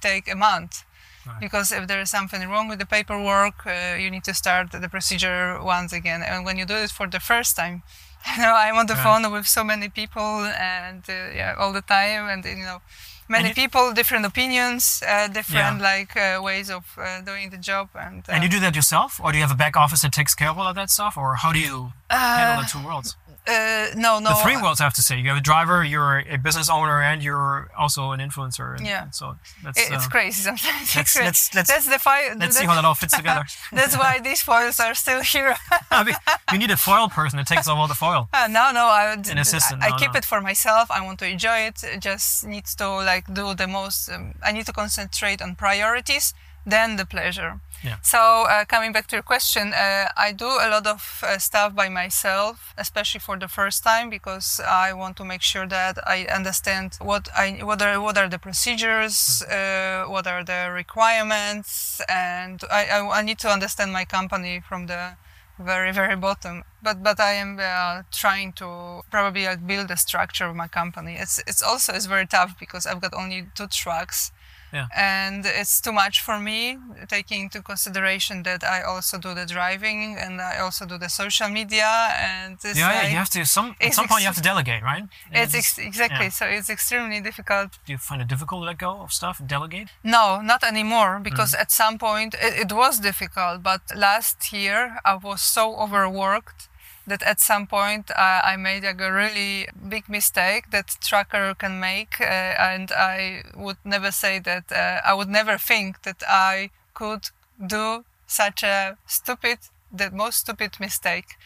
take 0.00 0.30
a 0.30 0.36
month. 0.36 0.84
Right. 1.26 1.38
because 1.38 1.70
if 1.70 1.86
there 1.86 2.00
is 2.00 2.10
something 2.10 2.48
wrong 2.48 2.66
with 2.68 2.78
the 2.78 2.86
paperwork 2.86 3.66
uh, 3.66 3.94
you 4.02 4.10
need 4.10 4.24
to 4.24 4.32
start 4.32 4.72
the 4.72 4.88
procedure 4.88 5.62
once 5.62 5.92
again. 5.92 6.22
And 6.22 6.46
when 6.46 6.56
you 6.56 6.64
do 6.64 6.76
it 6.76 6.90
for 6.90 7.06
the 7.06 7.20
first 7.20 7.56
time 7.56 7.82
you 8.36 8.42
know 8.42 8.54
i'm 8.54 8.76
on 8.76 8.86
the 8.86 8.96
phone 8.96 9.30
with 9.32 9.46
so 9.46 9.62
many 9.64 9.88
people 9.88 10.44
and 10.76 11.04
uh, 11.08 11.12
yeah 11.34 11.54
all 11.58 11.72
the 11.72 11.82
time 11.82 12.28
and 12.28 12.44
you 12.44 12.64
know 12.64 12.80
many 13.36 13.50
people 13.62 13.84
different 14.00 14.24
opinions 14.32 14.82
uh, 15.12 15.28
different 15.38 15.76
Yeah. 15.80 15.90
like 15.92 16.12
uh, 16.26 16.42
ways 16.48 16.68
of 16.78 16.84
uh, 16.98 17.04
doing 17.30 17.46
the 17.54 17.60
job 17.70 17.86
and, 18.06 18.20
uh, 18.28 18.32
And 18.34 18.40
you 18.44 18.50
do 18.56 18.60
that 18.66 18.74
yourself, 18.80 19.12
or 19.22 19.28
do 19.32 19.36
you 19.38 19.44
have 19.46 19.54
a 19.58 19.62
back 19.64 19.74
office 19.84 20.00
that 20.04 20.12
takes 20.20 20.34
care 20.40 20.50
of 20.52 20.56
all 20.58 20.68
of 20.72 20.76
that 20.80 20.90
stuff, 20.96 21.14
or 21.22 21.28
how 21.42 21.50
do 21.56 21.60
you 21.68 21.76
handle 22.10 22.58
uh, 22.58 22.62
the 22.62 22.68
two 22.74 22.82
worlds? 22.88 23.08
Uh, 23.48 23.86
no 23.96 24.18
no 24.20 24.30
the 24.30 24.34
three 24.42 24.56
worlds, 24.56 24.80
I 24.80 24.84
have 24.84 24.94
to 24.94 25.02
say. 25.02 25.18
You 25.18 25.28
have 25.28 25.38
a 25.38 25.40
driver, 25.40 25.82
you're 25.84 26.18
a 26.28 26.36
business 26.38 26.68
owner, 26.70 27.00
and 27.02 27.22
you're 27.22 27.70
also 27.76 28.12
an 28.12 28.20
influencer. 28.20 28.76
And, 28.76 28.86
Yeah. 28.86 29.02
and 29.04 29.14
so 29.14 29.36
that's. 29.64 29.78
it- 29.80 29.92
it's 29.92 30.06
uh, 30.06 30.08
crazy 30.08 30.42
sometimes 30.42 30.94
let's- 30.96 31.16
let's- 31.26 31.54
let's- 31.54 31.68
that's 31.68 31.88
the 31.88 31.98
fi- 31.98 32.32
let's 32.34 32.56
see 32.56 32.66
how 32.66 32.74
that 32.74 32.84
all 32.84 32.94
fits 32.94 33.16
together. 33.16 33.44
that's 33.72 33.96
why 33.96 34.20
these 34.20 34.40
foils 34.42 34.78
are 34.80 34.94
still 34.94 35.22
here 35.22 35.56
I 35.90 36.04
mean, 36.04 36.14
you 36.52 36.58
need 36.58 36.70
a 36.70 36.76
foil 36.76 37.08
person 37.08 37.36
that 37.38 37.46
takes 37.46 37.66
all 37.68 37.88
the 37.88 37.94
foil. 37.94 38.28
Uh, 38.32 38.46
no, 38.48 38.70
no, 38.72 38.86
I 38.86 39.14
would. 39.16 39.28
An 39.28 39.38
assistant, 39.38 39.82
I, 39.82 39.86
I 39.86 39.90
no, 39.90 39.96
keep 39.96 40.12
no. 40.12 40.18
it 40.18 40.24
for 40.24 40.40
myself. 40.40 40.90
I 40.90 41.00
want 41.04 41.18
to 41.20 41.26
enjoy 41.28 41.58
it. 41.68 41.82
It 41.82 42.00
Just 42.00 42.46
needs 42.46 42.74
to 42.76 42.88
like 42.88 43.32
do 43.32 43.54
the 43.54 43.66
most. 43.66 44.08
Um, 44.10 44.34
I 44.42 44.52
need 44.52 44.66
to 44.66 44.72
concentrate 44.72 45.40
on 45.42 45.54
priorities, 45.56 46.34
then 46.66 46.96
the 46.96 47.06
pleasure. 47.06 47.60
Yeah. 47.82 47.96
So 48.02 48.18
uh, 48.18 48.64
coming 48.66 48.92
back 48.92 49.06
to 49.08 49.16
your 49.16 49.22
question, 49.22 49.72
uh, 49.72 50.08
I 50.16 50.32
do 50.32 50.44
a 50.44 50.68
lot 50.68 50.86
of 50.86 51.22
uh, 51.22 51.38
stuff 51.38 51.74
by 51.74 51.88
myself, 51.88 52.74
especially 52.76 53.20
for 53.20 53.38
the 53.38 53.48
first 53.48 53.82
time, 53.82 54.10
because 54.10 54.60
I 54.60 54.92
want 54.92 55.16
to 55.16 55.24
make 55.24 55.40
sure 55.40 55.66
that 55.66 55.96
I 56.06 56.26
understand 56.26 56.98
what 57.00 57.28
I 57.34 57.60
what 57.62 57.80
are 57.80 57.98
what 58.00 58.18
are 58.18 58.28
the 58.28 58.38
procedures, 58.38 59.42
uh, 59.42 60.04
what 60.08 60.26
are 60.26 60.44
the 60.44 60.70
requirements, 60.72 62.02
and 62.08 62.60
I, 62.70 62.84
I 62.86 63.20
I 63.20 63.22
need 63.22 63.38
to 63.38 63.48
understand 63.48 63.92
my 63.92 64.04
company 64.04 64.60
from 64.60 64.86
the 64.86 65.16
very 65.58 65.92
very 65.92 66.16
bottom. 66.16 66.64
But 66.82 67.02
but 67.02 67.18
i 67.20 67.32
am 67.32 67.58
uh, 67.58 68.02
trying 68.12 68.52
to 68.54 69.02
probably 69.10 69.46
like 69.46 69.66
build 69.66 69.90
a 69.90 69.96
structure 69.96 70.46
of 70.46 70.56
my 70.56 70.68
company. 70.68 71.16
It's 71.18 71.38
it's 71.46 71.62
also 71.62 71.94
it's 71.94 72.06
very 72.06 72.26
tough 72.26 72.58
because 72.58 72.86
i've 72.86 73.00
got 73.00 73.14
only 73.14 73.46
two 73.54 73.66
trucks 73.68 74.32
Yeah. 74.72 74.86
and 74.96 75.44
it's 75.60 75.80
too 75.80 75.92
much 75.92 76.16
for 76.26 76.38
me 76.38 76.78
taking 77.08 77.40
into 77.44 77.60
consideration 77.62 78.36
that 78.48 78.62
i 78.62 78.78
also 78.82 79.18
do 79.18 79.34
the 79.34 79.46
driving 79.46 80.16
and 80.22 80.40
i 80.40 80.58
also 80.64 80.86
do 80.86 80.96
the 80.98 81.08
social 81.08 81.48
media 81.48 81.90
and 82.32 82.56
Yeah, 82.64 82.72
yeah, 82.76 82.86
like, 83.02 83.10
you 83.12 83.18
have 83.24 83.30
to. 83.36 83.44
Some 83.44 83.68
at 83.80 83.94
some 83.94 84.06
point 84.08 84.20
you 84.22 84.26
have 84.32 84.36
to 84.42 84.48
delegate, 84.52 84.82
right? 84.92 85.04
It's 85.32 85.54
ex- 85.54 85.78
exactly 85.90 86.26
yeah. 86.26 86.38
so 86.38 86.44
it's 86.46 86.70
extremely 86.70 87.20
difficult 87.28 87.68
Do 87.86 87.92
you 87.92 87.98
find 87.98 88.20
it 88.22 88.28
difficult 88.28 88.58
to 88.62 88.66
let 88.70 88.78
go 88.78 88.92
of 89.04 89.10
stuff 89.20 89.36
and 89.40 89.48
delegate? 89.48 89.88
No, 90.16 90.24
not 90.52 90.62
anymore 90.72 91.12
because 91.28 91.50
Mm. 91.54 91.60
at 91.62 91.70
some 91.82 91.96
point 91.98 92.34
it, 92.46 92.52
it 92.64 92.72
was 92.82 92.94
difficult. 93.10 93.56
But 93.70 93.82
last 94.06 94.52
year 94.52 94.80
I 95.04 95.14
was 95.28 95.40
so 95.56 95.64
overworked 95.84 96.68
that 97.06 97.22
at 97.22 97.40
some 97.40 97.66
point 97.66 98.10
uh, 98.10 98.40
I 98.44 98.56
made 98.56 98.84
a 98.84 98.94
really 98.94 99.68
big 99.88 100.08
mistake 100.08 100.70
that 100.70 100.96
trucker 101.00 101.54
can 101.54 101.80
make, 101.80 102.20
uh, 102.20 102.24
and 102.24 102.92
I 102.92 103.42
would 103.56 103.78
never 103.84 104.10
say 104.10 104.38
that. 104.40 104.70
Uh, 104.70 105.00
I 105.04 105.14
would 105.14 105.28
never 105.28 105.58
think 105.58 106.02
that 106.02 106.22
I 106.28 106.70
could 106.94 107.30
do 107.64 108.04
such 108.26 108.62
a 108.62 108.96
stupid, 109.06 109.58
the 109.92 110.10
most 110.10 110.38
stupid 110.40 110.78
mistake. 110.80 111.36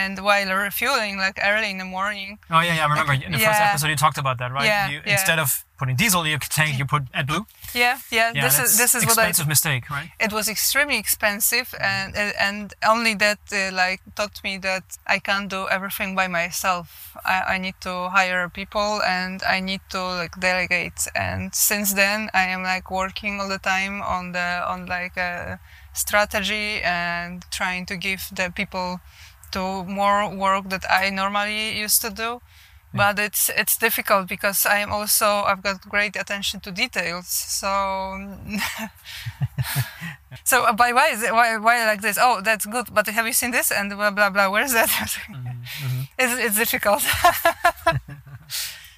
And 0.00 0.14
while 0.26 0.48
refueling 0.66 1.14
like 1.26 1.36
early 1.50 1.70
in 1.74 1.78
the 1.78 1.90
morning 1.98 2.30
Oh 2.50 2.60
yeah, 2.60 2.74
yeah. 2.76 2.86
I 2.86 2.88
remember 2.94 3.12
in 3.26 3.32
the 3.36 3.38
first 3.48 3.60
episode 3.68 3.88
you 3.94 3.96
talked 4.06 4.18
about 4.24 4.36
that, 4.40 4.50
right? 4.56 4.64
Yeah, 4.72 4.88
you, 4.92 4.98
yeah. 5.04 5.12
Instead 5.16 5.38
of 5.44 5.48
putting 5.78 5.96
diesel 6.02 6.22
in 6.24 6.30
your 6.30 6.38
tank, 6.58 6.78
you 6.80 6.86
put 6.94 7.02
AdBlue. 7.20 7.44
yeah 7.74 7.96
yeah, 8.18 8.30
Yeah, 8.36 8.44
this 8.46 8.56
is 8.64 8.70
this 8.82 8.92
is 8.96 9.02
what 9.08 9.18
I 9.18 9.22
expensive 9.22 9.48
mistake, 9.54 9.84
right? 9.96 10.08
it 10.26 10.32
was 10.38 10.46
extremely 10.56 10.98
expensive 11.04 11.68
and 11.94 12.10
and 12.48 12.64
only 12.92 13.14
that 13.24 13.40
uh, 13.52 13.58
like 13.82 14.00
taught 14.18 14.36
me 14.46 14.52
that 14.68 14.84
I 15.14 15.18
can't 15.28 15.48
do 15.56 15.62
everything 15.76 16.10
by 16.20 16.28
myself 16.40 17.16
I, 17.34 17.36
I 17.54 17.56
need 17.64 17.78
to 17.88 17.94
hire 18.18 18.48
people 18.60 18.90
and 19.18 19.36
I 19.56 19.58
need 19.70 19.82
to 19.94 20.00
like 20.22 20.34
delegate 20.48 21.00
and 21.14 21.42
since 21.68 21.88
then 22.02 22.18
I 22.42 22.44
am 22.54 22.62
like 22.62 22.86
working 23.00 23.40
all 23.40 23.48
the 23.56 23.62
time 23.74 23.94
on 24.16 24.24
the 24.36 24.48
on 24.72 24.80
like 24.86 25.16
a 25.16 25.58
strategy 25.94 26.80
and 26.82 27.44
trying 27.50 27.84
to 27.86 27.96
give 27.96 28.22
the 28.38 28.50
people 28.60 29.00
to 29.52 29.84
more 29.84 30.34
work 30.34 30.68
that 30.70 30.84
I 30.90 31.10
normally 31.10 31.78
used 31.78 32.00
to 32.02 32.10
do 32.10 32.40
but 32.94 33.18
it's 33.18 33.50
it's 33.56 33.76
difficult 33.76 34.28
because 34.28 34.66
I 34.66 34.78
am 34.78 34.92
also 34.92 35.26
I've 35.26 35.62
got 35.62 35.88
great 35.88 36.16
attention 36.16 36.60
to 36.60 36.70
details. 36.70 37.26
So 37.26 37.66
so 40.44 40.64
uh, 40.64 40.72
by 40.72 40.92
why 40.92 41.08
is 41.08 41.22
it 41.22 41.32
why 41.32 41.56
why 41.56 41.86
like 41.86 42.02
this? 42.02 42.18
Oh, 42.20 42.40
that's 42.42 42.66
good. 42.66 42.88
But 42.92 43.06
have 43.08 43.26
you 43.26 43.32
seen 43.32 43.50
this? 43.50 43.72
And 43.72 43.90
blah 43.90 44.10
blah 44.10 44.30
blah. 44.30 44.50
Where's 44.50 44.72
that? 44.72 44.90
it's 46.18 46.38
it's 46.38 46.56
difficult. 46.56 47.02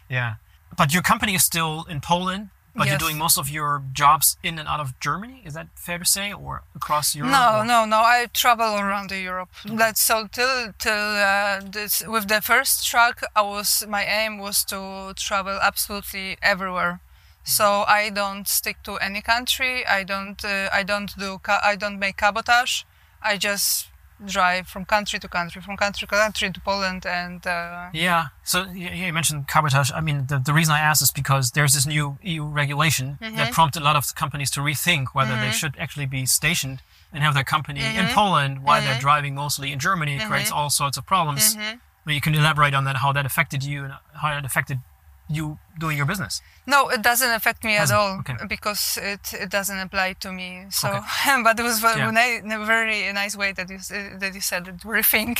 Yeah. 0.09 0.35
But 0.77 0.93
your 0.93 1.03
company 1.03 1.35
is 1.35 1.43
still 1.43 1.87
in 1.89 2.01
Poland, 2.01 2.51
but 2.75 2.89
you're 2.89 2.99
doing 2.99 3.19
most 3.19 3.39
of 3.39 3.49
your 3.49 3.83
jobs 3.93 4.37
in 4.43 4.59
and 4.59 4.69
out 4.69 4.81
of 4.81 4.99
Germany. 5.01 5.43
Is 5.45 5.55
that 5.55 5.69
fair 5.77 5.99
to 5.99 6.05
say, 6.05 6.33
or 6.33 6.63
across 6.75 7.15
Europe? 7.15 7.33
No, 7.33 7.61
or- 7.61 7.65
no, 7.65 7.85
no. 7.85 7.99
I 7.99 8.27
travel 8.33 8.77
around 8.77 9.11
Europe. 9.11 9.51
That's 9.65 10.01
so 10.01 10.27
till 10.27 10.73
till 10.79 10.93
uh, 10.93 11.61
this 11.65 12.03
with 12.07 12.29
the 12.29 12.41
first 12.41 12.87
truck, 12.91 13.23
I 13.37 13.43
was 13.43 13.85
my 13.89 14.05
aim 14.05 14.39
was 14.39 14.65
to 14.65 15.13
travel 15.17 15.59
absolutely 15.63 16.37
everywhere. 16.43 17.01
So 17.47 17.85
I 17.87 18.09
don't 18.11 18.49
stick 18.49 18.83
to 18.85 18.97
any 18.97 19.21
country. 19.21 19.87
I 19.87 20.03
don't. 20.03 20.43
Uh, 20.45 20.69
I 20.73 20.83
don't 20.83 21.13
do. 21.19 21.41
I 21.47 21.77
don't 21.77 21.99
make 21.99 22.17
cabotage. 22.17 22.85
I 23.23 23.37
just 23.37 23.89
drive 24.25 24.67
from 24.69 24.85
country 24.85 25.19
to 25.19 25.29
country, 25.29 25.61
from 25.63 25.77
country 25.77 26.07
to 26.07 26.15
country 26.15 26.51
to 26.51 26.61
Poland, 26.61 27.05
and 27.07 27.47
uh, 27.47 27.89
Yeah. 27.93 28.27
So 28.45 28.65
yeah, 28.75 28.95
you 28.95 29.13
mentioned 29.13 29.49
cabotage. 29.49 29.91
I 29.95 30.01
mean, 30.01 30.27
the, 30.27 30.39
the 30.39 30.53
reason 30.53 30.75
I 30.75 30.81
asked 30.81 31.03
is 31.03 31.11
because 31.11 31.51
there's 31.53 31.73
this 31.75 31.87
new 31.87 32.19
EU 32.23 32.45
regulation 32.45 33.19
Mm-hmm. 33.21 33.37
that 33.37 33.53
prompted 33.53 33.83
a 33.83 33.85
lot 33.85 33.97
of 33.97 34.15
companies 34.15 34.51
to 34.53 34.61
rethink 34.61 35.09
whether 35.13 35.37
they 35.37 35.51
should 35.51 35.75
actually 35.79 36.07
be 36.07 36.27
stationed 36.27 36.81
and 37.13 37.23
have 37.23 37.35
their 37.35 37.45
company 37.45 37.81
in 37.81 37.87
Mm-hmm. 37.95 38.15
Poland 38.15 38.63
while 38.65 38.81
they're 38.83 39.01
driving 39.01 39.35
mostly 39.35 39.73
in 39.73 39.79
Germany. 39.79 40.17
It 40.17 40.23
creates 40.29 40.51
all 40.51 40.71
sorts 40.71 40.97
of 40.99 41.05
problems. 41.07 41.55
Mm-hmm. 41.57 41.79
But 42.05 42.13
you 42.15 42.21
can 42.21 42.35
elaborate 42.35 42.75
on 42.75 42.85
that, 42.85 42.97
how 42.97 43.13
that 43.13 43.25
affected 43.25 43.65
you 43.65 43.85
and 43.85 43.95
how 44.21 44.29
that 44.35 44.45
affected 44.45 44.81
you 45.29 45.59
doing 45.81 45.97
your 45.97 46.07
business. 46.07 46.41
No, 46.67 46.89
it 46.91 47.03
doesn't 47.03 47.31
affect 47.31 47.65
me 47.65 47.77
at 47.77 47.81
Doesn't? 47.89 47.97
all 47.97 48.19
Okay. 48.21 48.37
because 48.49 48.99
it, 49.03 49.33
it 49.33 49.51
doesn't 49.51 49.79
apply 49.79 50.15
to 50.21 50.31
me. 50.33 50.67
So, 50.71 50.89
Okay. 50.89 51.43
but 51.45 51.59
it 51.59 51.63
was 51.63 51.81
very, 51.81 51.99
Yeah. 52.01 52.63
a 52.63 52.65
very 52.67 53.13
nice 53.13 53.35
way 53.37 53.53
that 53.53 53.69
you 53.69 53.77
uh, 53.77 54.19
that 54.19 54.35
you 54.35 54.41
said 54.41 54.69
it. 54.69 54.79
Rethink. 54.85 55.39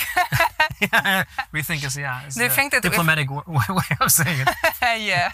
Rethink 1.53 1.85
is 1.85 1.97
yeah, 2.05 2.23
the 2.29 2.49
think 2.49 2.73
that 2.73 2.83
diplomatic 2.83 3.31
way 3.31 3.97
of 4.01 4.11
saying 4.11 4.41
it. 4.41 4.49
yeah, 5.03 5.33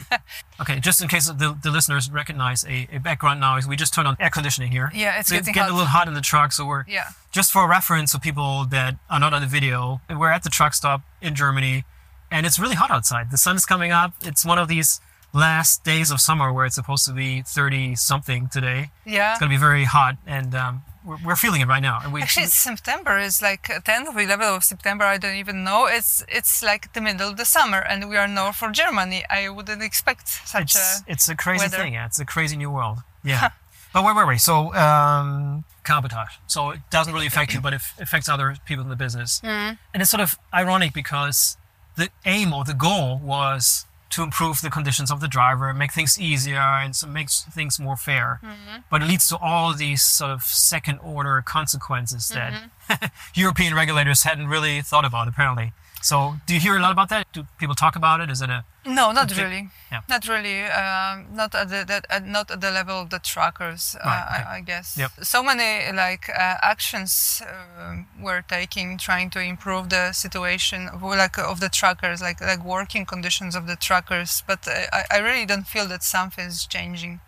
Okay, 0.61 0.79
just 0.81 1.01
in 1.01 1.09
case 1.09 1.27
the, 1.27 1.57
the 1.63 1.71
listeners 1.71 2.11
recognize 2.11 2.65
a, 2.65 2.87
a 2.93 2.99
background 2.99 3.41
noise, 3.41 3.67
we 3.67 3.77
just 3.77 3.95
turned 3.95 4.07
on 4.09 4.17
air 4.21 4.31
conditioning 4.31 4.71
here. 4.73 4.91
Yeah, 4.95 5.19
it's 5.19 5.29
so 5.29 5.37
getting 5.37 5.55
getting 5.55 5.63
hot. 5.63 5.71
a 5.71 5.75
little 5.75 5.89
hot 5.89 6.09
in 6.09 6.15
the 6.15 6.21
truck. 6.21 6.53
So 6.53 6.67
we're 6.67 6.85
yeah, 6.87 7.09
just 7.33 7.53
for 7.53 7.67
reference, 7.69 8.13
so 8.13 8.19
people 8.19 8.67
that 8.67 8.97
are 9.09 9.21
not 9.21 9.33
on 9.33 9.41
the 9.41 9.49
video, 9.49 10.01
we're 10.11 10.31
at 10.31 10.43
the 10.43 10.51
truck 10.51 10.75
stop 10.75 11.03
in 11.23 11.35
Germany, 11.35 11.85
and 12.31 12.47
it's 12.47 12.59
really 12.59 12.75
hot 12.77 12.91
outside. 12.91 13.31
The 13.31 13.39
sun 13.39 13.57
is 13.57 13.67
coming 13.67 13.93
up. 13.93 14.13
It's 14.23 14.45
one 14.45 14.59
of 14.59 14.69
these 14.69 15.01
last 15.33 15.85
days 15.85 16.11
of 16.11 16.21
summer 16.21 16.53
where 16.53 16.67
it's 16.67 16.75
supposed 16.75 17.05
to 17.07 17.13
be 17.13 17.43
30 17.43 17.95
something 17.97 18.49
today. 18.49 18.91
yeah. 19.05 19.33
It's 19.33 19.41
gonna 19.41 19.51
be 19.51 19.57
very 19.57 19.85
hot, 19.85 20.17
and 20.27 20.55
um, 20.55 20.83
we're, 21.05 21.19
we're 21.25 21.37
feeling 21.37 21.61
it 21.61 21.69
right 21.69 21.83
now. 21.83 22.01
And 22.03 22.13
we 22.13 22.23
Actually, 22.23 22.45
it's 22.45 22.55
September. 22.71 23.19
It's 23.19 23.41
like 23.41 23.65
10th 23.65 24.09
or 24.09 24.13
11th 24.13 24.57
of 24.57 24.65
September. 24.65 25.05
I 25.05 25.19
don't 25.19 25.37
even 25.37 25.65
know. 25.65 25.87
It's 25.87 26.25
it's 26.29 26.63
like 26.63 26.93
the 26.93 27.01
middle 27.01 27.29
of 27.31 27.37
the 27.37 27.45
summer, 27.45 27.79
and 27.79 28.09
we 28.09 28.17
are 28.17 28.29
north 28.29 28.57
for 28.57 28.71
Germany. 28.71 29.25
I 29.31 29.49
wouldn't 29.49 29.83
expect 29.83 30.29
such 30.29 30.75
it's, 30.75 31.01
a. 31.01 31.13
it's 31.13 31.29
a 31.29 31.37
crazy 31.37 31.65
weather. 31.65 31.77
thing. 31.79 31.95
Yeah, 31.95 32.07
it's 32.07 32.21
a 32.21 32.25
crazy 32.27 32.57
new 32.57 32.71
world. 32.71 32.99
Yeah. 33.23 33.51
but 33.93 34.03
where 34.03 34.15
were 34.15 34.27
we? 34.27 34.39
So 34.39 34.73
um, 34.75 35.65
cabotage. 35.85 36.37
So 36.47 36.71
it 36.71 36.81
doesn't 36.91 37.13
really 37.13 37.27
affect 37.27 37.53
you, 37.53 37.61
but 37.67 37.75
it 37.75 37.83
affects 38.01 38.31
other 38.31 38.57
people 38.65 38.83
in 38.83 38.89
the 38.89 38.97
business. 38.97 39.41
Mm-hmm. 39.45 39.75
And 39.93 40.01
it's 40.03 40.11
sort 40.11 40.23
of 40.23 40.39
ironic 40.55 40.95
because 40.95 41.59
the 42.01 42.09
aim 42.25 42.53
or 42.53 42.65
the 42.65 42.75
goal 42.75 43.21
was 43.23 43.87
to 44.11 44.23
improve 44.25 44.61
the 44.61 44.71
conditions 44.71 45.11
of 45.11 45.21
the 45.21 45.29
driver, 45.29 45.73
make 45.73 45.93
things 45.93 46.21
easier, 46.21 46.59
and 46.59 46.97
so 46.97 47.07
makes 47.07 47.43
things 47.43 47.79
more 47.79 47.97
fair. 47.97 48.41
Mm-hmm. 48.43 48.81
But 48.91 49.03
it 49.03 49.07
leads 49.07 49.29
to 49.29 49.37
all 49.39 49.73
these 49.73 50.03
sort 50.03 50.33
of 50.33 50.43
second 50.43 50.99
order 50.99 51.43
consequences 51.47 52.29
that 52.31 52.53
Mm-hmm. 52.53 52.71
European 53.35 53.73
regulators 53.73 54.25
hadn't 54.25 54.49
really 54.49 54.81
thought 54.83 55.05
about, 55.05 55.29
apparently. 55.29 55.73
So, 56.03 56.37
do 56.47 56.55
you 56.55 56.61
hear 56.61 56.77
a 56.77 56.81
lot 56.81 56.93
about 56.93 57.09
that? 57.11 57.27
Do 57.33 57.47
people 57.59 57.75
talk 57.75 57.95
about 57.97 58.21
it? 58.21 58.31
Is 58.31 58.41
it 58.43 58.51
a 58.51 58.65
No, 58.87 59.13
not 59.13 59.31
Okay. 59.31 59.43
really. 59.43 59.69
Yeah. 59.93 60.01
Not 60.09 60.27
really. 60.27 60.65
Um, 60.65 61.27
not 61.35 61.55
at 61.55 61.69
the 61.69 61.85
that, 61.85 62.07
uh, 62.09 62.21
not 62.25 62.51
at 62.51 62.61
the 62.63 62.71
level 62.71 62.99
of 63.03 63.11
the 63.11 63.19
truckers. 63.19 63.97
Right, 64.05 64.21
uh, 64.21 64.35
okay. 64.35 64.45
I, 64.49 64.57
I 64.57 64.61
guess. 64.63 64.97
Yep. 64.97 65.11
So 65.23 65.43
many 65.43 65.93
like 65.93 66.31
uh, 66.31 66.57
actions 66.63 67.43
um 67.79 68.07
we're 68.19 68.43
taking, 68.43 68.97
trying 68.99 69.29
to 69.31 69.41
improve 69.41 69.91
the 69.91 70.13
situation 70.13 70.89
of, 70.89 71.03
like 71.03 71.37
of 71.39 71.61
the 71.61 71.69
truckers, 71.69 72.21
like 72.23 72.41
like 72.41 72.65
working 72.65 73.05
conditions 73.05 73.55
of 73.55 73.67
the 73.67 73.77
truckers. 73.77 74.43
But 74.47 74.67
uh, 74.67 74.73
I, 74.99 75.03
I 75.17 75.19
really 75.19 75.45
don't 75.47 75.67
feel 75.67 75.87
that 75.89 76.03
something 76.03 76.47
is 76.47 76.67
changing. 76.67 77.21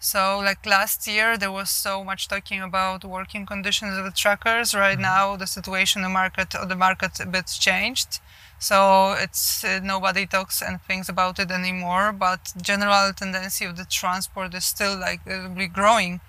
So 0.00 0.38
like 0.38 0.64
last 0.66 1.06
year 1.06 1.36
there 1.36 1.52
was 1.52 1.70
so 1.70 2.02
much 2.02 2.28
talking 2.28 2.62
about 2.62 3.04
working 3.04 3.44
conditions 3.46 3.96
of 3.98 4.04
the 4.04 4.10
truckers. 4.10 4.74
Right 4.74 4.94
Mm-hmm. 4.98 5.02
now 5.02 5.36
the 5.36 5.46
situation 5.46 6.02
the 6.02 6.08
market 6.08 6.54
of 6.54 6.68
the 6.68 6.76
market 6.76 7.20
a 7.20 7.26
bit 7.26 7.46
changed. 7.46 8.20
So 8.58 9.12
it's 9.18 9.64
uh, 9.64 9.80
nobody 9.82 10.26
talks 10.26 10.62
and 10.62 10.80
thinks 10.82 11.08
about 11.08 11.38
it 11.38 11.50
anymore. 11.50 12.12
But 12.12 12.52
general 12.60 13.12
tendency 13.12 13.64
of 13.66 13.76
the 13.76 13.84
transport 13.84 14.54
is 14.54 14.64
still 14.64 14.96
like 14.98 15.20
uh, 15.26 15.48
be 15.48 15.66
growing, 15.66 16.20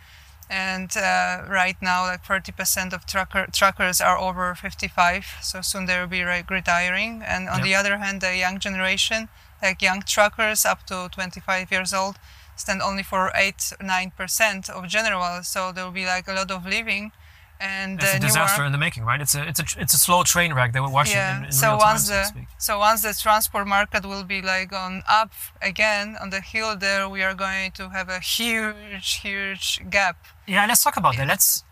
and 0.50 0.96
uh, 0.98 1.44
right 1.48 1.78
now 1.82 2.04
like 2.06 2.24
30% 2.26 2.94
of 2.94 3.06
trucker 3.06 3.48
truckers 3.52 4.02
are 4.02 4.18
over 4.18 4.54
55. 4.56 5.26
So 5.42 5.62
soon 5.62 5.86
they 5.86 6.00
will 6.00 6.08
be 6.08 6.24
retiring. 6.24 7.22
And 7.26 7.50
on 7.50 7.60
Yep. 7.60 7.64
the 7.66 7.76
other 7.76 7.98
hand, 7.98 8.22
the 8.22 8.36
young 8.38 8.60
generation, 8.60 9.30
like 9.62 9.82
young 9.82 10.02
truckers 10.02 10.66
up 10.66 10.86
to 10.88 11.10
25 11.12 11.72
years 11.72 11.94
old, 11.94 12.18
stand 12.62 12.82
only 12.82 13.04
for 13.04 13.32
eight 13.36 13.62
nine 13.82 14.12
percent 14.20 14.70
of 14.70 14.88
general. 14.88 15.44
So 15.44 15.72
there 15.74 15.84
will 15.86 16.00
be 16.04 16.06
like 16.06 16.28
a 16.28 16.34
lot 16.34 16.52
of 16.52 16.66
leaving. 16.66 17.12
And 17.60 18.02
it's 18.02 18.14
a 18.14 18.16
uh, 18.16 18.20
disaster 18.20 18.64
in 18.66 18.72
the 18.72 18.78
making, 18.80 19.04
right? 19.04 19.22
It's 19.22 19.36
a 19.36 19.48
it's 19.48 19.60
a 19.60 19.66
it's 19.84 19.94
a 19.94 20.02
slow 20.08 20.24
train 20.24 20.52
wreck 20.56 20.74
that 20.74 20.82
we're 20.82 20.98
watching 21.00 21.18
yeah. 21.18 21.38
in, 21.38 21.46
in 21.46 21.52
so 21.52 21.68
real 21.70 21.78
once 21.78 22.08
so 22.08 22.14
the 22.14 22.24
speak. 22.24 22.48
so 22.58 22.80
once 22.80 23.04
the 23.04 23.14
transport 23.14 23.68
market 23.68 24.04
will 24.04 24.24
be 24.24 24.42
like 24.42 24.74
on 24.74 25.04
up 25.08 25.32
again 25.62 26.18
on 26.20 26.32
the 26.32 26.42
hill 26.42 26.76
there, 26.76 27.08
we 27.08 27.22
are 27.22 27.36
going 27.36 27.70
to 27.74 27.90
have 27.90 28.10
a 28.10 28.20
huge, 28.20 29.20
huge 29.22 29.80
gap. 29.92 30.18
Yeah, 30.48 30.66
let's 30.66 30.84
talk 30.84 30.98
about 30.98 31.18
that. 31.18 31.28
Let's 31.28 31.64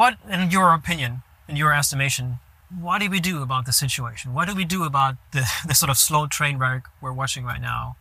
what, 0.00 0.16
in 0.30 0.50
your 0.50 0.72
opinion, 0.72 1.22
in 1.46 1.56
your 1.56 1.74
estimation, 1.74 2.38
what 2.80 3.00
do 3.00 3.10
we 3.10 3.20
do 3.20 3.42
about 3.42 3.66
the 3.66 3.72
situation? 3.72 4.32
What 4.32 4.48
do 4.48 4.54
we 4.54 4.64
do 4.64 4.84
about 4.84 5.16
the 5.32 5.44
the 5.66 5.74
sort 5.74 5.90
of 5.90 5.98
slow 5.98 6.26
train 6.26 6.58
wreck 6.58 6.84
we're 7.02 7.12
watching 7.12 7.44
right 7.44 7.60
now, 7.60 7.96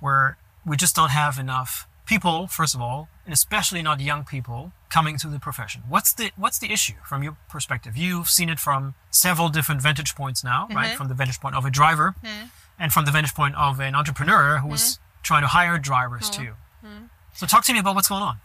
where 0.00 0.36
we 0.68 0.76
just 0.76 0.94
don't 0.94 1.10
have 1.10 1.38
enough 1.38 1.88
people, 2.06 2.46
first 2.46 2.74
of 2.74 2.80
all, 2.80 3.08
and 3.24 3.32
especially 3.32 3.82
not 3.82 4.00
young 4.00 4.24
people 4.24 4.72
coming 4.90 5.18
to 5.18 5.28
the 5.28 5.38
profession. 5.38 5.82
What's 5.88 6.12
the 6.12 6.30
what's 6.36 6.58
the 6.58 6.72
issue 6.72 6.94
from 7.04 7.22
your 7.22 7.36
perspective? 7.48 7.96
You've 7.96 8.28
seen 8.28 8.48
it 8.48 8.58
from 8.58 8.94
several 9.10 9.48
different 9.48 9.82
vantage 9.82 10.14
points 10.14 10.42
now, 10.44 10.68
right? 10.70 10.88
Mm-hmm. 10.88 10.96
From 10.96 11.08
the 11.08 11.14
vantage 11.14 11.40
point 11.40 11.54
of 11.54 11.64
a 11.64 11.70
driver, 11.70 12.14
mm-hmm. 12.24 12.46
and 12.78 12.92
from 12.92 13.04
the 13.04 13.10
vantage 13.10 13.34
point 13.34 13.54
of 13.56 13.80
an 13.80 13.94
entrepreneur 13.94 14.58
who's 14.58 14.84
mm-hmm. 14.84 15.22
trying 15.22 15.42
to 15.42 15.48
hire 15.48 15.78
drivers 15.78 16.30
too. 16.30 16.52
So 17.34 17.46
talk 17.46 17.64
to 17.66 17.72
me 17.72 17.78
about 17.78 17.94
what's 17.94 18.08
going 18.08 18.22
on. 18.22 18.38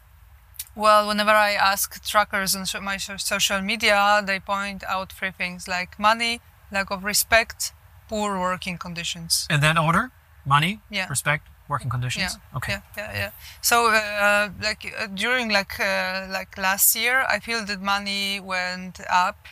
Well, 0.76 1.08
whenever 1.08 1.32
I 1.32 1.54
ask 1.54 2.04
truckers 2.04 2.56
on 2.56 2.66
my 2.84 2.98
social 2.98 3.62
media, 3.62 4.22
they 4.26 4.40
point 4.40 4.84
out 4.84 5.12
three 5.12 5.32
things 5.32 5.68
like 5.68 5.98
money, 6.00 6.42
lack 6.72 6.92
of 6.92 7.04
respect, 7.04 7.74
poor 8.08 8.40
working 8.40 8.78
conditions. 8.78 9.48
In 9.50 9.62
that 9.62 9.78
order, 9.78 10.12
money, 10.46 10.82
Yeah. 10.90 11.08
respect, 11.08 11.48
working 11.68 11.90
conditions. 11.90 12.38
Yeah. 12.38 12.58
Okay. 12.58 12.72
Yeah, 12.74 12.82
yeah, 12.98 13.14
yeah. 13.14 13.32
So, 13.62 13.88
uh, 13.88 14.50
like 14.62 14.94
uh, 15.00 15.08
during 15.08 15.50
like 15.50 15.80
uh, 15.80 16.28
like 16.30 16.58
last 16.58 16.96
year, 16.96 17.26
I 17.30 17.40
feel 17.40 17.66
that 17.66 17.82
money 17.82 18.40
went 18.40 19.00
up, 19.10 19.48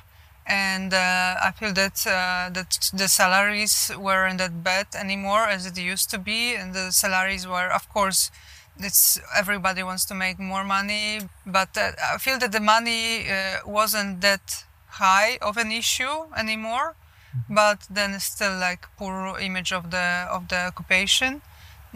and 0.45 0.93
uh, 0.93 1.36
I 1.47 1.52
feel 1.52 1.74
that 1.74 2.06
uh, 2.08 2.50
that 2.54 2.89
the 2.93 3.08
salaries 3.08 3.91
weren't 3.97 4.39
that 4.39 4.63
bad 4.63 4.88
anymore 4.95 5.47
as 5.47 5.65
it 5.65 5.78
used 5.78 6.10
to 6.12 6.17
be, 6.19 6.56
and 6.56 6.74
the 6.74 6.91
salaries 6.91 7.47
were, 7.47 7.69
of 7.71 7.89
course. 7.89 8.32
It's 8.80 9.19
everybody 9.38 9.84
wants 9.84 10.06
to 10.06 10.15
make 10.15 10.39
more 10.39 10.63
money, 10.63 11.19
but 11.45 11.78
uh, 11.78 11.91
I 12.13 12.17
feel 12.17 12.39
that 12.39 12.52
the 12.52 12.62
money 12.62 13.30
uh, 13.30 13.60
wasn't 13.65 14.21
that 14.21 14.63
high 14.88 15.38
of 15.41 15.58
an 15.58 15.71
issue 15.71 16.26
anymore 16.36 16.95
mm-hmm. 17.36 17.56
but 17.56 17.80
then 17.89 18.19
still 18.19 18.58
like 18.58 18.88
poor 18.97 19.38
image 19.39 19.71
of 19.71 19.91
the 19.91 20.28
of 20.30 20.47
the 20.47 20.67
occupation 20.67 21.41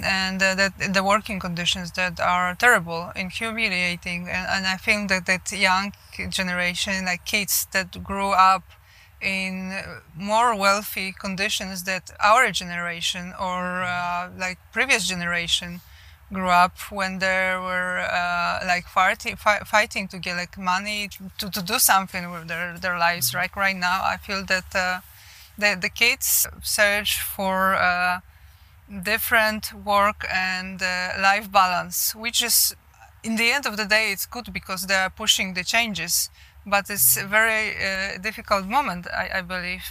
and 0.03 0.41
uh, 0.41 0.55
that 0.55 0.93
the 0.93 1.03
working 1.03 1.39
conditions 1.39 1.91
that 1.93 2.19
are 2.19 2.55
terrible 2.55 3.11
and 3.15 3.31
humiliating 3.31 4.27
and, 4.27 4.47
and 4.49 4.67
i 4.67 4.75
think 4.75 5.09
that 5.09 5.25
that 5.25 5.51
young 5.51 5.93
generation 6.29 7.05
like 7.05 7.23
kids 7.25 7.67
that 7.71 8.03
grew 8.03 8.31
up 8.31 8.63
in 9.21 9.81
more 10.15 10.55
wealthy 10.55 11.11
conditions 11.11 11.83
that 11.83 12.11
our 12.19 12.51
generation 12.51 13.33
or 13.39 13.83
uh, 13.83 14.29
like 14.37 14.59
previous 14.71 15.07
generation 15.07 15.81
grew 16.33 16.49
up 16.49 16.77
when 16.91 17.19
they 17.19 17.53
were 17.55 17.99
uh, 17.99 18.59
like 18.65 18.85
fighting, 18.87 19.35
fighting 19.35 20.07
to 20.07 20.17
get 20.17 20.35
like 20.35 20.57
money 20.57 21.09
to, 21.37 21.49
to 21.49 21.61
do 21.61 21.79
something 21.79 22.31
with 22.31 22.47
their, 22.47 22.77
their 22.77 22.97
lives 22.97 23.29
mm-hmm. 23.29 23.37
right 23.37 23.55
right 23.55 23.75
now 23.75 24.01
i 24.03 24.17
feel 24.17 24.43
that 24.45 24.75
uh, 24.75 24.99
the, 25.57 25.77
the 25.79 25.89
kids 25.89 26.45
search 26.61 27.21
for 27.21 27.75
uh, 27.75 28.19
different 29.03 29.73
work 29.73 30.25
and 30.31 30.81
uh, 30.81 31.09
life 31.19 31.51
balance, 31.51 32.15
which 32.15 32.43
is, 32.43 32.75
in 33.23 33.35
the 33.35 33.51
end 33.51 33.65
of 33.65 33.77
the 33.77 33.85
day, 33.85 34.11
it's 34.11 34.25
good 34.25 34.53
because 34.53 34.87
they 34.87 34.95
are 34.95 35.09
pushing 35.09 35.53
the 35.53 35.63
changes. 35.63 36.29
But 36.65 36.89
it's 36.89 37.17
a 37.17 37.25
very 37.25 37.75
uh, 37.75 38.17
difficult 38.19 38.65
moment, 38.65 39.07
I, 39.13 39.29
I, 39.35 39.41
believe. 39.41 39.83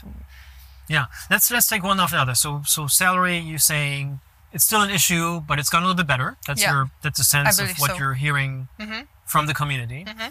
Yeah, 0.89 1.07
let's 1.31 1.49
let's 1.51 1.69
take 1.69 1.85
one 1.85 2.01
after 2.01 2.17
the 2.17 2.23
other. 2.23 2.35
So 2.35 2.63
so 2.67 2.89
salary, 2.89 3.39
you're 3.39 3.59
saying 3.59 4.19
it's 4.53 4.65
still 4.65 4.83
an 4.83 4.91
issue, 4.91 5.41
but 5.41 5.61
it's 5.61 5.71
gotten 5.71 5.85
a 5.85 5.89
little 5.89 6.03
bit 6.03 6.09
better. 6.09 6.37
That's 6.49 6.63
yeah. 6.63 6.73
your 6.73 6.91
that's 7.03 7.21
a 7.21 7.25
sense 7.25 7.61
of 7.61 7.79
what 7.79 7.93
so. 7.93 7.97
you're 7.97 8.15
hearing 8.15 8.69
mm-hmm. 8.81 9.03
from 9.25 9.47
the 9.47 9.55
community. 9.55 10.05
Mm-hmm. 10.05 10.31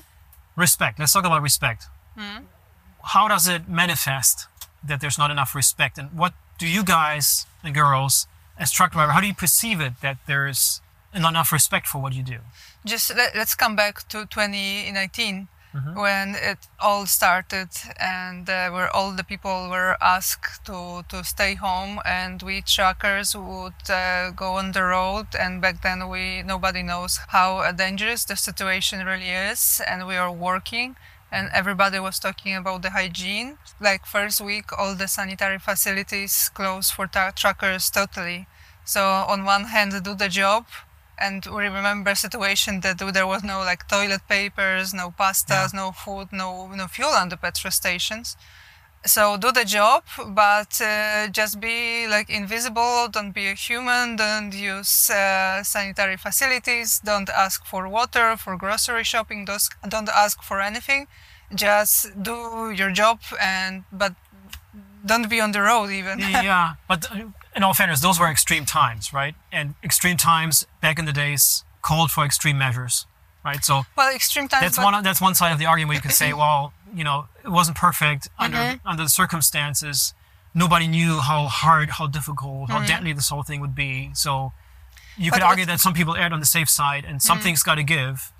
Respect. 0.57 0.99
Let's 0.99 1.13
talk 1.13 1.25
about 1.25 1.41
respect. 1.41 1.87
Mm-hmm. 2.17 2.43
How 3.03 3.29
does 3.29 3.47
it 3.47 3.69
manifest 3.69 4.47
that 4.83 4.99
there's 4.99 5.17
not 5.17 5.31
enough 5.31 5.55
respect, 5.55 5.97
and 5.97 6.11
what 6.11 6.33
do 6.57 6.67
you 6.67 6.83
guys 6.83 7.45
and 7.63 7.73
girls 7.73 8.27
as 8.57 8.71
truck 8.71 8.91
driver, 8.91 9.11
how 9.11 9.21
do 9.21 9.27
you 9.27 9.33
perceive 9.33 9.81
it 9.81 9.93
that 10.01 10.17
there's 10.27 10.81
not 11.13 11.29
enough 11.29 11.51
respect 11.51 11.87
for 11.87 12.01
what 12.01 12.13
you 12.13 12.23
do? 12.23 12.37
Just 12.85 13.15
let, 13.15 13.35
us 13.35 13.55
come 13.55 13.75
back 13.75 14.07
to 14.09 14.25
2019 14.25 15.47
mm-hmm. 15.73 15.99
when 15.99 16.35
it 16.35 16.57
all 16.79 17.05
started 17.05 17.69
and 17.99 18.49
uh, 18.49 18.69
where 18.69 18.93
all 18.95 19.11
the 19.11 19.23
people 19.23 19.69
were 19.69 19.97
asked 20.01 20.65
to, 20.65 21.03
to 21.09 21.23
stay 21.23 21.55
home 21.55 21.99
and 22.05 22.41
we 22.41 22.61
truckers 22.61 23.35
would 23.35 23.89
uh, 23.89 24.31
go 24.31 24.53
on 24.53 24.71
the 24.71 24.83
road 24.83 25.27
and 25.39 25.61
back 25.61 25.81
then 25.81 26.09
we 26.09 26.43
nobody 26.43 26.83
knows 26.83 27.19
how 27.29 27.71
dangerous 27.71 28.25
the 28.25 28.35
situation 28.35 29.05
really 29.05 29.29
is 29.29 29.81
and 29.87 30.07
we 30.07 30.15
are 30.15 30.31
working 30.31 30.95
and 31.33 31.49
everybody 31.51 31.99
was 31.99 32.19
talking 32.19 32.55
about 32.55 32.83
the 32.83 32.91
hygiene. 32.91 33.57
Like 33.81 34.05
first 34.05 34.39
week, 34.39 34.71
all 34.77 34.93
the 34.95 35.07
sanitary 35.07 35.57
facilities 35.57 36.49
closed 36.53 36.93
for 36.93 37.07
truckers 37.07 37.89
totally. 37.89 38.45
So 38.85 39.01
on 39.03 39.43
one 39.43 39.65
hand, 39.65 39.91
do 40.03 40.13
the 40.13 40.29
job, 40.29 40.65
and 41.19 41.43
we 41.45 41.63
remember 41.63 42.13
situation 42.13 42.81
that 42.81 42.99
there 42.99 43.25
was 43.25 43.43
no 43.43 43.59
like 43.59 43.87
toilet 43.87 44.21
papers, 44.29 44.93
no 44.93 45.09
pastas, 45.09 45.73
yeah. 45.73 45.79
no 45.81 45.91
food, 45.91 46.27
no 46.31 46.67
no 46.67 46.85
fuel 46.87 47.09
on 47.21 47.29
the 47.29 47.37
petrol 47.37 47.71
stations. 47.71 48.37
So 49.05 49.35
do 49.35 49.51
the 49.51 49.65
job, 49.65 50.03
but 50.29 50.79
uh, 50.79 51.27
just 51.27 51.59
be 51.59 52.07
like 52.07 52.29
invisible. 52.29 53.09
Don't 53.11 53.33
be 53.33 53.47
a 53.47 53.53
human. 53.53 54.15
Don't 54.15 54.53
use 54.53 55.09
uh, 55.09 55.61
sanitary 55.63 56.15
facilities. 56.15 57.01
Don't 57.03 57.29
ask 57.29 57.65
for 57.65 57.89
water 57.89 58.37
for 58.37 58.55
grocery 58.55 59.03
shopping. 59.03 59.45
Don't 59.89 60.09
ask 60.09 60.41
for 60.41 60.61
anything 60.61 61.07
just 61.55 62.21
do 62.21 62.71
your 62.75 62.91
job 62.91 63.19
and 63.41 63.83
but 63.91 64.15
don't 65.05 65.29
be 65.29 65.41
on 65.41 65.51
the 65.51 65.61
road 65.61 65.89
even. 65.89 66.19
Yeah 66.19 66.73
but 66.87 67.11
uh, 67.11 67.25
in 67.55 67.63
all 67.63 67.73
fairness 67.73 68.01
those 68.01 68.19
were 68.19 68.29
extreme 68.29 68.65
times 68.65 69.13
right? 69.13 69.35
And 69.51 69.75
extreme 69.83 70.17
times 70.17 70.65
back 70.81 70.99
in 70.99 71.05
the 71.05 71.13
days 71.13 71.63
called 71.81 72.11
for 72.11 72.25
extreme 72.25 72.57
measures 72.57 73.05
right? 73.43 73.63
So 73.63 73.83
well 73.95 74.13
extreme 74.13 74.47
times 74.47 74.61
that's 74.61 74.77
one 74.77 75.03
that's 75.03 75.21
one 75.21 75.35
side 75.35 75.51
of 75.51 75.59
the 75.59 75.65
argument 75.65 75.95
you 75.97 76.01
could 76.01 76.11
say 76.11 76.33
well 76.43 76.73
you 76.93 77.03
know 77.03 77.27
it 77.43 77.49
wasn't 77.49 77.77
perfect 77.77 78.29
under 78.39 78.57
mm-hmm. 78.57 78.87
under 78.87 79.03
the 79.03 79.09
circumstances. 79.09 80.13
Nobody 80.55 80.87
knew 80.87 81.17
how 81.17 81.47
hard 81.47 81.91
how 81.91 82.07
difficult 82.07 82.69
how 82.69 82.77
mm-hmm. 82.77 82.87
deadly 82.87 83.13
this 83.13 83.29
whole 83.29 83.43
thing 83.43 83.59
would 83.59 83.75
be. 83.75 84.11
So 84.13 84.53
you 85.17 85.31
but 85.31 85.37
could 85.37 85.45
argue 85.45 85.65
that 85.65 85.79
some 85.79 85.93
people 85.93 86.15
erred 86.15 86.33
on 86.33 86.39
the 86.39 86.45
safe 86.45 86.69
side 86.69 87.05
and 87.05 87.21
something's 87.21 87.61
mm-hmm. 87.61 87.71
got 87.71 87.75
to 87.75 87.83
give. 87.83 88.31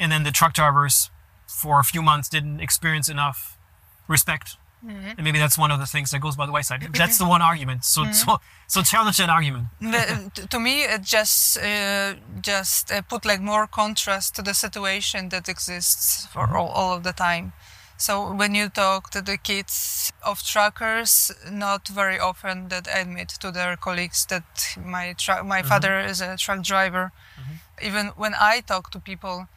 And 0.00 0.12
then 0.12 0.22
the 0.22 0.30
truck 0.30 0.54
drivers 0.54 1.10
for 1.48 1.80
a 1.80 1.84
few 1.84 2.02
months 2.02 2.28
didn't 2.28 2.60
experience 2.60 3.08
enough 3.08 3.58
respect. 4.06 4.56
Mm-hmm. 4.84 5.08
And 5.16 5.24
maybe 5.24 5.38
that's 5.38 5.58
one 5.58 5.72
of 5.72 5.80
the 5.80 5.86
things 5.86 6.12
that 6.12 6.20
goes 6.20 6.36
by 6.36 6.46
the 6.46 6.52
wayside. 6.52 6.86
That's 6.94 7.18
the 7.18 7.26
one 7.26 7.42
argument. 7.42 7.84
So, 7.84 8.02
mm-hmm. 8.02 8.12
so, 8.12 8.38
so 8.68 8.82
challenge 8.82 9.16
that 9.16 9.28
argument. 9.28 9.66
Uh, 9.82 10.28
to 10.48 10.60
me, 10.60 10.84
it 10.84 11.02
just 11.02 11.58
uh, 11.58 12.14
just 12.40 12.92
uh, 12.92 13.02
put 13.02 13.24
like 13.24 13.40
more 13.40 13.66
contrast 13.66 14.36
to 14.36 14.42
the 14.42 14.54
situation 14.54 15.30
that 15.30 15.48
exists 15.48 16.26
for 16.26 16.46
mm-hmm. 16.46 16.56
all, 16.56 16.68
all 16.68 16.96
of 16.96 17.02
the 17.02 17.12
time. 17.12 17.54
So 17.96 18.32
when 18.32 18.54
you 18.54 18.68
talk 18.68 19.10
to 19.10 19.20
the 19.20 19.36
kids 19.36 20.12
of 20.24 20.44
truckers, 20.44 21.32
not 21.50 21.88
very 21.88 22.16
often 22.20 22.68
that 22.68 22.86
admit 22.94 23.30
to 23.40 23.50
their 23.50 23.76
colleagues 23.76 24.24
that 24.26 24.76
my 24.80 25.14
tra- 25.18 25.42
my 25.42 25.58
mm-hmm. 25.58 25.68
father 25.68 25.98
is 25.98 26.20
a 26.20 26.36
truck 26.36 26.62
driver. 26.62 27.10
Mm-hmm. 27.40 27.86
Even 27.86 28.06
when 28.16 28.34
I 28.38 28.60
talk 28.60 28.92
to 28.92 29.00
people 29.00 29.48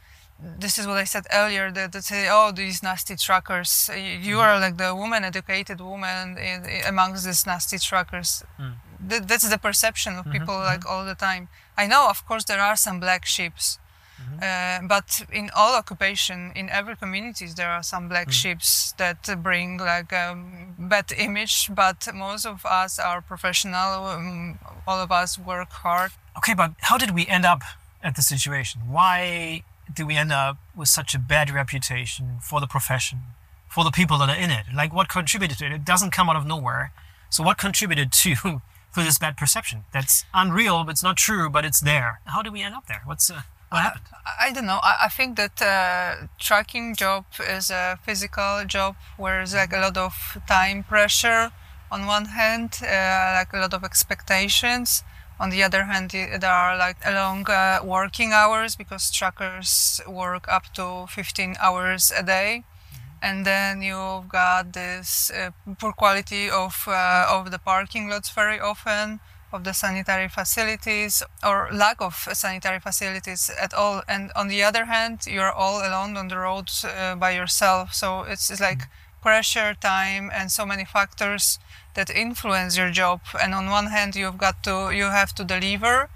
this 0.59 0.77
is 0.77 0.87
what 0.87 0.97
I 0.97 1.03
said 1.03 1.25
earlier 1.31 1.71
that 1.71 1.91
they 1.91 1.99
say, 1.99 2.27
oh, 2.29 2.51
these 2.51 2.81
nasty 2.81 3.15
truckers. 3.15 3.89
You 3.95 4.39
are 4.39 4.59
like 4.59 4.77
the 4.77 4.95
woman, 4.95 5.23
educated 5.23 5.79
woman 5.81 6.37
in, 6.37 6.65
in, 6.65 6.81
amongst 6.87 7.25
these 7.25 7.45
nasty 7.45 7.77
truckers. 7.77 8.43
Mm. 8.59 8.73
Th- 9.09 9.21
that's 9.23 9.47
the 9.49 9.57
perception 9.57 10.13
of 10.13 10.25
mm-hmm, 10.25 10.31
people 10.33 10.55
mm-hmm. 10.55 10.65
like 10.65 10.85
all 10.89 11.05
the 11.05 11.15
time. 11.15 11.49
I 11.77 11.87
know, 11.87 12.09
of 12.09 12.25
course, 12.25 12.43
there 12.45 12.59
are 12.59 12.75
some 12.75 12.99
black 12.99 13.25
sheeps. 13.25 13.77
Mm-hmm. 14.19 14.83
Uh, 14.83 14.87
but 14.87 15.23
in 15.31 15.49
all 15.55 15.75
occupation, 15.75 16.51
in 16.55 16.69
every 16.69 16.95
communities, 16.95 17.55
there 17.55 17.69
are 17.69 17.83
some 17.83 18.07
black 18.07 18.29
mm. 18.29 18.33
sheeps 18.33 18.93
that 18.93 19.21
bring 19.43 19.77
like 19.77 20.11
a 20.11 20.31
um, 20.31 20.75
bad 20.77 21.11
image. 21.17 21.69
But 21.73 22.07
most 22.13 22.45
of 22.45 22.65
us 22.65 22.97
are 22.97 23.21
professional. 23.21 24.05
Um, 24.05 24.59
all 24.87 24.99
of 24.99 25.11
us 25.11 25.37
work 25.37 25.71
hard. 25.71 26.11
Okay, 26.37 26.55
but 26.55 26.71
how 26.79 26.97
did 26.97 27.11
we 27.11 27.27
end 27.27 27.45
up 27.45 27.61
at 28.03 28.15
the 28.15 28.21
situation? 28.21 28.81
Why 28.87 29.63
do 29.93 30.05
we 30.05 30.15
end 30.15 30.31
up 30.31 30.57
with 30.75 30.87
such 30.87 31.15
a 31.15 31.19
bad 31.19 31.49
reputation 31.49 32.37
for 32.41 32.59
the 32.59 32.67
profession, 32.67 33.19
for 33.67 33.83
the 33.83 33.91
people 33.91 34.17
that 34.19 34.29
are 34.29 34.35
in 34.35 34.51
it? 34.51 34.65
Like, 34.73 34.93
what 34.93 35.09
contributed 35.09 35.57
to 35.59 35.65
it? 35.65 35.71
It 35.71 35.85
doesn't 35.85 36.11
come 36.11 36.29
out 36.29 36.35
of 36.35 36.45
nowhere. 36.45 36.91
So, 37.29 37.43
what 37.43 37.57
contributed 37.57 38.11
to 38.11 38.35
for 38.91 39.03
this 39.03 39.17
bad 39.17 39.37
perception? 39.37 39.83
That's 39.93 40.25
unreal, 40.33 40.83
but 40.83 40.91
it's 40.91 41.03
not 41.03 41.17
true, 41.17 41.49
but 41.49 41.65
it's 41.65 41.79
there. 41.79 42.21
How 42.25 42.41
do 42.41 42.51
we 42.51 42.61
end 42.61 42.75
up 42.75 42.87
there? 42.87 43.01
What's 43.05 43.29
uh, 43.29 43.41
what 43.69 43.81
happened? 43.81 44.05
I, 44.25 44.47
I 44.47 44.51
don't 44.51 44.65
know. 44.65 44.79
I, 44.83 45.05
I 45.05 45.07
think 45.09 45.37
that 45.37 45.61
uh, 45.61 46.27
trucking 46.39 46.95
job 46.95 47.25
is 47.39 47.69
a 47.69 47.99
physical 48.03 48.63
job 48.65 48.95
where 49.17 49.37
there's 49.37 49.53
like 49.53 49.73
a 49.73 49.79
lot 49.79 49.97
of 49.97 50.13
time 50.47 50.83
pressure 50.83 51.51
on 51.91 52.05
one 52.05 52.25
hand, 52.25 52.79
uh, 52.83 53.33
like 53.37 53.51
a 53.53 53.57
lot 53.57 53.73
of 53.73 53.83
expectations 53.83 55.03
on 55.41 55.49
the 55.49 55.63
other 55.63 55.85
hand, 55.85 56.11
there 56.11 56.51
are 56.51 56.77
like 56.77 57.03
long 57.03 57.49
uh, 57.49 57.79
working 57.83 58.31
hours 58.31 58.75
because 58.75 59.09
truckers 59.09 59.99
work 60.07 60.45
up 60.47 60.71
to 60.75 61.07
15 61.09 61.55
hours 61.59 62.11
a 62.15 62.21
day. 62.21 62.63
Mm-hmm. 62.63 62.97
And 63.23 63.45
then 63.45 63.81
you've 63.81 64.29
got 64.29 64.73
this 64.73 65.31
uh, 65.31 65.49
poor 65.79 65.93
quality 65.93 66.47
of, 66.47 66.85
uh, 66.87 67.25
of 67.27 67.49
the 67.49 67.57
parking 67.57 68.07
lots 68.07 68.29
very 68.29 68.59
often, 68.59 69.19
of 69.51 69.63
the 69.63 69.73
sanitary 69.73 70.29
facilities, 70.29 71.23
or 71.43 71.69
lack 71.73 72.01
of 72.01 72.13
sanitary 72.33 72.79
facilities 72.79 73.49
at 73.59 73.73
all. 73.73 74.03
And 74.07 74.31
on 74.35 74.47
the 74.47 74.61
other 74.61 74.85
hand, 74.85 75.25
you're 75.25 75.51
all 75.51 75.79
alone 75.79 76.17
on 76.17 76.27
the 76.27 76.37
road 76.37 76.69
uh, 76.83 77.15
by 77.15 77.31
yourself. 77.31 77.95
So 77.95 78.21
it's, 78.23 78.51
it's 78.51 78.61
like 78.61 78.77
mm-hmm. 78.77 79.23
pressure, 79.23 79.73
time, 79.73 80.29
and 80.31 80.51
so 80.51 80.67
many 80.67 80.85
factors 80.85 81.57
that 81.95 82.09
influence 82.09 82.77
your 82.77 82.91
job. 82.91 83.21
And 83.41 83.53
on 83.53 83.69
one 83.69 83.87
hand, 83.87 84.15
you've 84.15 84.37
got 84.37 84.63
to 84.63 84.91
you 84.91 85.05
have 85.05 85.33
to 85.35 85.43
deliver, 85.43 86.09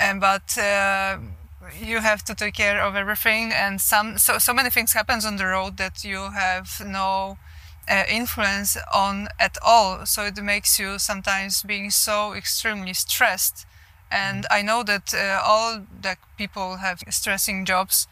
and 0.00 0.20
but 0.20 0.56
uh, 0.58 1.18
you 1.80 2.00
have 2.00 2.22
to 2.24 2.34
take 2.34 2.54
care 2.54 2.80
of 2.82 2.94
everything. 2.96 3.52
And 3.52 3.80
some 3.80 4.18
so 4.18 4.38
so 4.38 4.52
many 4.52 4.70
things 4.70 4.92
happens 4.92 5.24
on 5.24 5.36
the 5.36 5.46
road 5.46 5.76
that 5.78 6.04
you 6.04 6.30
have 6.30 6.80
no. 6.84 7.38
Uh, 7.86 8.02
influence 8.08 8.78
on 8.94 9.28
at 9.38 9.58
all 9.60 10.06
so 10.06 10.22
it 10.22 10.42
makes 10.42 10.78
you 10.78 10.98
sometimes 10.98 11.62
being 11.62 11.90
so 11.90 12.32
extremely 12.32 12.94
stressed 12.94 13.66
and 14.10 14.46
i 14.50 14.62
know 14.62 14.82
that 14.82 15.12
uh, 15.12 15.38
all 15.44 15.82
the 16.00 16.16
people 16.38 16.76
have 16.76 17.00
stressing 17.10 17.66
jobs 17.66 18.08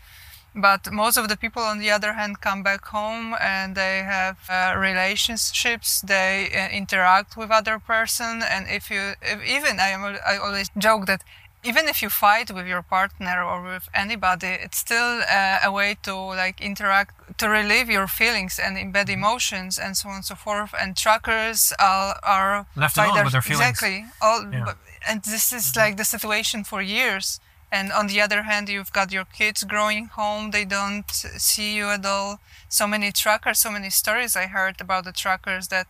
but 0.55 0.93
most 0.93 1.17
of 1.17 1.29
the 1.29 1.37
people, 1.37 1.63
on 1.63 1.79
the 1.79 1.91
other 1.91 2.13
hand, 2.15 2.41
come 2.41 2.63
back 2.63 2.85
home 2.87 3.35
and 3.41 3.75
they 3.75 3.99
have 4.05 4.39
uh, 4.51 4.75
relationships. 4.79 6.01
They 6.03 6.51
uh, 6.55 6.69
interact 6.77 7.37
with 7.37 7.51
other 7.51 7.79
person, 7.79 8.43
and 8.43 8.67
if 8.69 8.91
you, 8.91 9.15
if 9.23 9.39
even 9.45 9.79
I 9.81 9.89
am, 9.89 10.03
I 10.27 10.37
always 10.37 10.71
joke 10.79 11.07
that 11.07 11.23
even 11.65 11.87
if 11.89 12.03
you 12.03 12.11
fight 12.11 12.51
with 12.51 12.67
your 12.67 12.83
partner 12.83 13.41
or 13.45 13.63
with 13.63 13.89
anybody, 13.95 14.49
it's 14.65 14.79
still 14.79 15.23
uh, 15.31 15.59
a 15.65 15.71
way 15.71 15.97
to 16.03 16.15
like 16.15 16.61
interact, 16.61 17.39
to 17.39 17.49
relieve 17.49 17.89
your 17.89 18.09
feelings 18.09 18.59
and 18.59 18.77
embed 18.77 19.07
Mm-hmm. 19.07 19.13
emotions 19.23 19.79
and 19.79 19.97
so 19.97 20.09
on 20.09 20.17
and 20.17 20.25
so 20.25 20.35
forth. 20.35 20.75
And 20.81 20.97
truckers 20.97 21.73
are, 21.79 22.19
are 22.25 22.67
Left 22.75 22.97
alone 22.99 23.23
with 23.25 23.33
their 23.33 23.43
feelings. 23.43 23.69
Exactly. 23.69 24.07
All, 24.21 24.43
Yeah. 24.53 24.75
and 25.09 25.23
this 25.23 25.53
is 25.53 25.67
Mm-hmm. 25.67 25.81
like 25.81 25.97
the 25.99 26.05
situation 26.05 26.65
for 26.65 26.83
years. 26.83 27.39
And 27.73 27.91
on 27.91 28.07
the 28.07 28.21
other 28.21 28.43
hand, 28.43 28.69
you've 28.69 28.93
got 28.93 29.11
your 29.11 29.25
kids 29.25 29.65
growing 29.65 30.05
home. 30.21 30.51
They 30.51 30.67
don't 30.67 31.11
see 31.11 31.75
you 31.75 31.87
at 31.89 32.05
all. 32.05 32.39
So 32.69 32.87
many 32.87 33.11
truckers, 33.11 33.59
so 33.61 33.71
many 33.71 33.89
stories 33.89 34.37
I 34.37 34.47
heard 34.47 34.79
about 34.79 35.05
the 35.05 35.13
truckers 35.13 35.69
that 35.69 35.87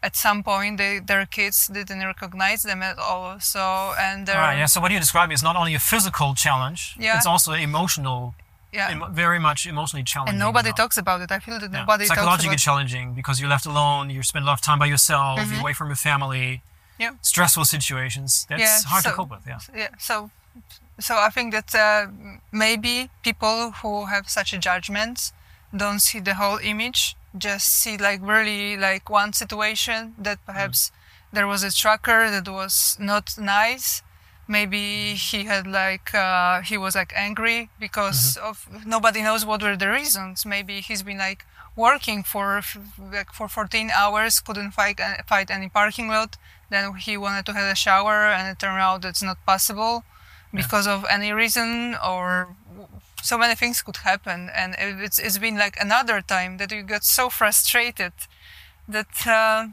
at 0.00 0.14
some 0.14 0.44
point 0.44 0.78
they, 0.78 1.00
their 1.00 1.26
kids 1.26 1.66
didn't 1.66 2.04
recognize 2.06 2.62
them 2.62 2.82
at 2.82 2.98
all. 2.98 3.40
So, 3.40 3.94
and 3.98 4.26
they're, 4.26 4.36
Right. 4.36 4.58
Yeah. 4.58 4.66
So 4.66 4.80
what 4.80 4.92
you're 4.92 5.00
describing 5.00 5.34
is 5.34 5.42
not 5.42 5.56
only 5.56 5.74
a 5.74 5.80
physical 5.80 6.34
challenge. 6.34 6.94
Yeah. 7.00 7.16
It's 7.16 7.26
also 7.26 7.52
emotional, 7.52 8.36
yeah. 8.72 9.08
very 9.10 9.40
much 9.40 9.66
emotionally 9.66 10.04
challenging. 10.04 10.34
and 10.34 10.38
nobody 10.38 10.72
talks 10.72 10.96
about 10.96 11.20
it. 11.20 11.32
I 11.32 11.40
feel 11.40 11.58
that 11.58 11.72
Yeah. 11.72 11.80
nobody 11.80 12.06
talks 12.06 12.18
about 12.18 12.22
it. 12.22 12.26
Psychologically 12.26 12.56
challenging 12.68 13.14
because 13.14 13.40
you're 13.40 13.50
left 13.56 13.66
alone. 13.66 14.08
You 14.10 14.22
spend 14.22 14.44
a 14.44 14.46
lot 14.46 14.54
of 14.60 14.60
time 14.60 14.78
by 14.78 14.86
yourself. 14.86 15.38
You're 15.38 15.46
mm-hmm. 15.46 15.60
away 15.62 15.72
from 15.72 15.88
your 15.88 15.96
family. 15.96 16.62
Yeah. 16.96 17.12
Stressful 17.22 17.64
situations. 17.64 18.46
That's 18.48 18.62
Yeah, 18.62 18.78
hard 18.88 19.02
to 19.04 19.10
cope 19.10 19.30
with. 19.30 19.44
Yeah. 19.48 19.58
yeah 19.74 19.88
so 19.98 20.30
so 20.98 21.16
i 21.16 21.28
think 21.28 21.52
that 21.52 21.74
uh, 21.74 22.06
maybe 22.52 23.10
people 23.22 23.72
who 23.82 24.06
have 24.06 24.28
such 24.28 24.52
a 24.52 24.58
judgment 24.58 25.32
don't 25.76 26.00
see 26.00 26.20
the 26.20 26.34
whole 26.34 26.58
image 26.58 27.16
just 27.36 27.66
see 27.68 27.96
like 27.96 28.20
really 28.22 28.76
like 28.76 29.10
one 29.10 29.32
situation 29.32 30.14
that 30.18 30.38
perhaps 30.46 30.92
there 31.32 31.46
was 31.46 31.62
a 31.62 31.72
trucker 31.72 32.30
that 32.30 32.48
was 32.48 32.96
not 33.00 33.36
nice. 33.38 34.02
Maybe 34.46 35.14
he 35.14 35.44
had 35.44 35.66
like 35.66 36.14
uh, 36.14 36.60
he 36.60 36.76
was 36.78 36.94
like 36.94 37.12
angry 37.16 37.70
because 37.80 38.36
of 38.36 38.68
nobody 38.86 39.22
knows 39.22 39.44
what 39.44 39.62
were 39.62 39.76
the 39.76 39.90
reasons. 39.90 40.46
Maybe 40.46 40.80
he's 40.80 41.02
been 41.02 41.18
like 41.18 41.44
working 41.76 42.22
for 42.22 42.62
like 43.12 43.32
for 43.32 43.48
14 43.48 43.90
hours 43.90 44.40
couldn't 44.40 44.72
fight 44.72 45.00
uh, 45.00 45.22
fight 45.26 45.50
any 45.50 45.68
parking 45.68 46.08
lot. 46.08 46.36
Then 46.70 46.94
he 46.94 47.16
wanted 47.16 47.46
to 47.46 47.52
have 47.54 47.72
a 47.72 47.74
shower 47.74 48.26
and 48.26 48.48
it 48.48 48.58
turned 48.58 48.80
out 48.80 49.04
it's 49.04 49.22
not 49.22 49.44
possible 49.46 50.04
because 50.62 50.86
of 50.86 51.04
any 51.10 51.32
reason 51.32 51.96
or 52.04 52.48
so 53.22 53.38
many 53.38 53.54
things 53.54 53.82
could 53.82 53.96
happen 53.98 54.50
and 54.54 54.74
it- 54.78 55.00
it's, 55.06 55.18
it's 55.18 55.38
been 55.38 55.56
like 55.58 55.76
another 55.80 56.20
time 56.20 56.58
that 56.58 56.70
you 56.72 56.82
got 56.82 57.04
so 57.04 57.28
frustrated 57.30 58.12
that 58.88 59.26
uh, 59.26 59.68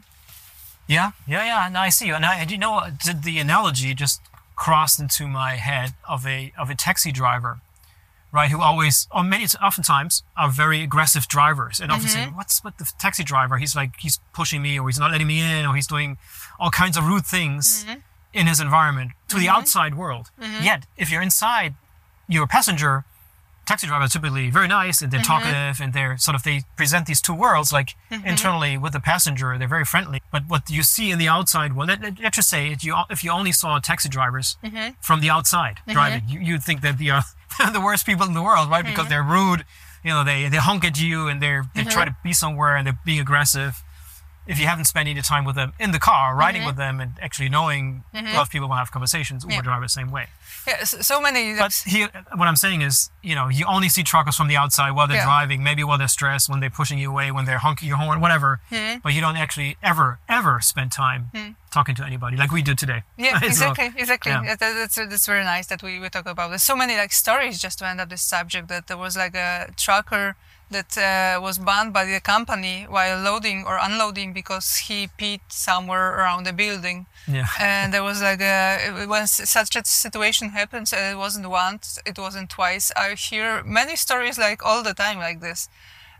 Yeah, 0.86 1.10
yeah, 1.26 1.44
yeah. 1.44 1.66
And 1.66 1.76
I 1.76 1.90
see 1.90 2.06
you. 2.06 2.14
And 2.14 2.24
I, 2.26 2.36
and 2.40 2.50
you 2.50 2.58
know, 2.58 2.72
what, 2.72 3.00
the, 3.04 3.12
the 3.14 3.38
analogy 3.38 3.94
just 3.94 4.20
crossed 4.56 4.98
into 5.00 5.26
my 5.28 5.52
head 5.56 5.92
of 6.08 6.26
a 6.26 6.52
of 6.58 6.70
a 6.70 6.74
taxi 6.74 7.12
driver, 7.12 7.60
right? 8.32 8.50
Who 8.50 8.60
always, 8.60 9.06
or 9.10 9.22
many, 9.24 9.46
oftentimes, 9.62 10.22
are 10.36 10.50
very 10.50 10.82
aggressive 10.82 11.26
drivers, 11.28 11.80
and 11.80 11.90
often 11.92 12.08
say, 12.08 12.24
"What's 12.38 12.62
with 12.64 12.76
the 12.78 12.86
taxi 12.98 13.24
driver? 13.24 13.58
He's 13.58 13.74
like 13.76 13.92
he's 14.04 14.18
pushing 14.32 14.60
me, 14.62 14.78
or 14.78 14.88
he's 14.88 14.98
not 14.98 15.10
letting 15.12 15.26
me 15.26 15.38
in, 15.40 15.66
or 15.66 15.74
he's 15.74 15.86
doing 15.86 16.16
all 16.58 16.70
kinds 16.70 16.96
of 16.96 17.04
rude 17.06 17.26
things 17.26 17.84
in 18.32 18.46
his 18.46 18.60
environment 18.60 19.12
to 19.28 19.36
the 19.36 19.46
mm-hmm. 19.46 19.56
outside 19.56 19.94
world." 19.96 20.30
Mm-hmm. 20.40 20.64
Yet, 20.64 20.86
if 20.96 21.10
you're 21.10 21.22
inside, 21.22 21.74
you're 22.28 22.44
a 22.44 22.48
passenger. 22.48 23.04
Taxi 23.64 23.86
drivers 23.86 24.10
are 24.10 24.18
typically 24.18 24.50
very 24.50 24.66
nice 24.66 25.02
and 25.02 25.12
they're 25.12 25.20
mm-hmm. 25.20 25.44
talkative 25.44 25.80
and 25.80 25.92
they're 25.92 26.18
sort 26.18 26.34
of 26.34 26.42
they 26.42 26.62
present 26.76 27.06
these 27.06 27.20
two 27.20 27.32
worlds 27.32 27.72
like 27.72 27.94
internally 28.10 28.76
with 28.76 28.92
the 28.92 28.98
passenger 28.98 29.56
they're 29.56 29.68
very 29.68 29.84
friendly. 29.84 30.20
But 30.32 30.42
what 30.48 30.68
you 30.68 30.82
see 30.82 31.12
in 31.12 31.18
the 31.20 31.28
outside 31.28 31.76
world 31.76 31.88
let, 31.88 32.02
let- 32.02 32.20
let's 32.20 32.36
just 32.36 32.50
say 32.50 32.72
if 32.72 32.82
you 32.82 32.96
if 33.08 33.22
you 33.22 33.30
only 33.30 33.52
saw 33.52 33.78
taxi 33.78 34.08
drivers 34.08 34.56
from 35.00 35.20
the 35.20 35.30
outside 35.30 35.78
driving 35.86 36.24
you, 36.26 36.40
you'd 36.40 36.64
think 36.64 36.80
that 36.80 36.98
they 36.98 37.10
uh, 37.10 37.22
are 37.60 37.72
the 37.72 37.80
worst 37.80 38.04
people 38.04 38.26
in 38.26 38.34
the 38.34 38.42
world 38.42 38.68
right? 38.68 38.84
Because 38.84 39.08
they're 39.08 39.22
rude 39.22 39.64
you 40.04 40.10
know 40.10 40.24
they 40.24 40.48
they 40.48 40.56
honk 40.56 40.84
at 40.84 41.00
you 41.00 41.28
and 41.28 41.40
they're 41.40 41.64
they 41.74 41.84
try 41.84 42.04
to 42.04 42.16
be 42.22 42.32
somewhere 42.32 42.76
and 42.76 42.86
they're 42.86 42.98
being 43.04 43.20
aggressive 43.20 43.82
if 44.46 44.58
you 44.58 44.66
haven't 44.66 44.86
spent 44.86 45.08
any 45.08 45.22
time 45.22 45.44
with 45.44 45.56
them 45.56 45.72
in 45.78 45.92
the 45.92 45.98
car 45.98 46.34
riding 46.34 46.60
mm-hmm. 46.60 46.68
with 46.68 46.76
them 46.76 47.00
and 47.00 47.12
actually 47.20 47.48
knowing 47.48 48.04
a 48.14 48.22
lot 48.34 48.42
of 48.42 48.50
people 48.50 48.68
will 48.68 48.76
have 48.76 48.90
conversations 48.90 49.44
uber 49.44 49.54
Yeah. 49.54 49.62
drivers 49.62 49.92
same 49.92 50.10
way 50.10 50.26
yeah 50.66 50.84
so, 50.84 51.00
so 51.00 51.20
many 51.20 51.54
but 51.56 51.72
here, 51.86 52.08
what 52.36 52.48
I'm 52.48 52.56
saying 52.56 52.82
is, 52.82 53.10
you 53.22 53.34
know, 53.34 53.48
you 53.48 53.64
only 53.66 53.88
see 53.88 54.02
truckers 54.02 54.36
from 54.36 54.48
the 54.48 54.56
outside 54.56 54.92
while 54.92 55.06
they're 55.06 55.18
Yeah. 55.18 55.24
driving, 55.24 55.62
maybe 55.62 55.84
while 55.84 55.98
they're 55.98 56.08
stressed, 56.08 56.48
when 56.48 56.60
they're 56.60 56.70
pushing 56.70 56.98
you 56.98 57.10
away, 57.10 57.30
when 57.30 57.44
they're 57.44 57.58
honking 57.58 57.88
your 57.88 57.98
horn, 57.98 58.20
whatever. 58.20 58.60
Hmm. 58.70 58.98
But 59.02 59.12
you 59.14 59.20
don't 59.20 59.36
actually 59.36 59.76
ever, 59.82 60.18
ever 60.28 60.60
spend 60.60 60.92
time 60.92 61.30
mm-hmm. 61.34 61.52
talking 61.70 61.94
to 61.96 62.04
anybody 62.04 62.36
like 62.36 62.50
we 62.50 62.62
do 62.62 62.74
today. 62.74 63.02
Yeah, 63.16 63.38
exactly, 63.50 63.92
exactly. 63.96 64.32
yeah. 64.32 64.42
Yeah, 64.42 64.56
that- 64.56 64.74
that's 64.74 64.94
that's 64.96 65.26
very 65.26 65.44
nice 65.44 65.66
that 65.68 65.82
we, 65.82 65.98
we 66.00 66.08
talk 66.08 66.26
about. 66.26 66.48
There's 66.50 66.62
so 66.62 66.76
many 66.76 66.96
like 66.96 67.12
stories 67.12 67.60
just 67.60 67.78
to 67.80 67.86
end 67.86 68.00
up 68.00 68.08
this 68.08 68.22
subject 68.22 68.68
that 68.68 68.86
there 68.88 68.96
was 68.96 69.16
like 69.16 69.34
a 69.34 69.68
trucker 69.76 70.36
that 70.72 70.96
uh, 70.98 71.40
was 71.40 71.58
banned 71.58 71.92
by 71.92 72.04
the 72.04 72.20
company 72.20 72.86
while 72.88 73.18
loading 73.20 73.64
or 73.66 73.78
unloading 73.80 74.32
because 74.32 74.76
he 74.88 75.08
peed 75.18 75.40
somewhere 75.48 76.18
around 76.18 76.44
the 76.44 76.52
building. 76.52 77.06
yeah. 77.28 77.46
And 77.60 77.92
there 77.94 78.02
was 78.02 78.20
like 78.20 78.40
a 78.40 79.06
when 79.06 79.26
such 79.26 79.76
a 79.76 79.84
situation 79.84 80.50
happens, 80.50 80.92
and 80.92 81.14
it 81.14 81.18
wasn't 81.18 81.48
once, 81.48 81.98
it 82.04 82.18
wasn't 82.18 82.50
twice. 82.50 82.92
I 82.96 83.14
hear 83.14 83.62
many 83.64 83.96
stories 83.96 84.38
like 84.38 84.64
all 84.64 84.82
the 84.82 84.94
time 84.94 85.18
like 85.18 85.40
this. 85.40 85.68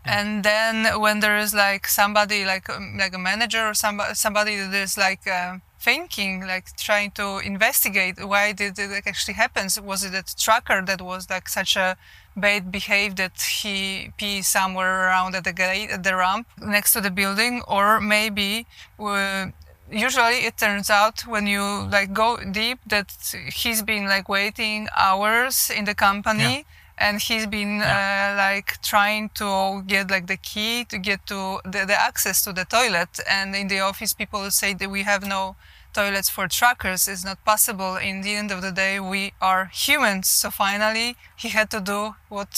And 0.05 0.43
then 0.43 0.99
when 0.99 1.21
there 1.21 1.37
is 1.37 1.53
like 1.53 1.87
somebody 1.87 2.43
like 2.43 2.69
um, 2.69 2.97
like 2.97 3.13
a 3.13 3.17
manager 3.17 3.67
or 3.69 3.73
somebody 3.73 4.13
somebody 4.15 4.57
that 4.57 4.73
is 4.73 4.97
like 4.97 5.25
uh, 5.27 5.59
thinking 5.79 6.45
like 6.45 6.75
trying 6.77 7.11
to 7.11 7.39
investigate 7.39 8.15
why 8.25 8.51
did 8.51 8.77
it 8.79 9.03
actually 9.05 9.33
happens 9.33 9.79
was 9.79 10.03
it 10.03 10.13
a 10.13 10.23
trucker 10.35 10.81
that 10.81 11.01
was 11.01 11.29
like 11.29 11.47
such 11.49 11.75
a 11.75 11.97
bad 12.35 12.71
behave 12.71 13.15
that 13.15 13.39
he 13.61 14.11
pee 14.17 14.41
somewhere 14.41 15.05
around 15.05 15.35
at 15.35 15.43
the 15.43 15.53
gate 15.53 15.89
at 15.89 16.03
the 16.03 16.15
ramp 16.15 16.47
next 16.59 16.93
to 16.93 17.01
the 17.01 17.11
building 17.11 17.61
or 17.67 17.99
maybe 18.01 18.65
uh, 18.99 19.45
usually 19.91 20.45
it 20.45 20.57
turns 20.57 20.89
out 20.89 21.21
when 21.27 21.45
you 21.45 21.63
like 21.91 22.13
go 22.13 22.37
deep 22.51 22.79
that 22.87 23.11
he's 23.53 23.81
been 23.83 24.05
like 24.05 24.27
waiting 24.27 24.87
hours 24.95 25.69
in 25.69 25.85
the 25.85 25.93
company 25.93 26.65
and 26.97 27.21
he's 27.21 27.47
been 27.47 27.81
uh, 27.81 28.35
like 28.37 28.81
trying 28.81 29.29
to 29.29 29.83
get 29.87 30.09
like 30.09 30.27
the 30.27 30.37
key 30.37 30.85
to 30.85 30.97
get 30.97 31.25
to 31.27 31.59
the, 31.63 31.85
the 31.85 31.99
access 31.99 32.43
to 32.43 32.53
the 32.53 32.65
toilet. 32.65 33.19
And 33.29 33.55
in 33.55 33.67
the 33.67 33.79
office 33.79 34.13
people 34.13 34.49
say 34.51 34.73
that 34.73 34.89
we 34.89 35.03
have 35.03 35.25
no 35.25 35.55
toilets 35.93 36.29
for 36.29 36.47
truckers 36.47 37.07
is 37.07 37.23
not 37.23 37.37
possible 37.45 37.95
in 37.95 38.21
the 38.21 38.33
end 38.35 38.51
of 38.51 38.61
the 38.61 38.71
day 38.71 38.99
we 38.99 39.31
are 39.41 39.65
humans 39.85 40.27
so 40.27 40.49
finally 40.49 41.15
he 41.37 41.49
had 41.49 41.69
to 41.69 41.79
do 41.79 42.15
what 42.29 42.51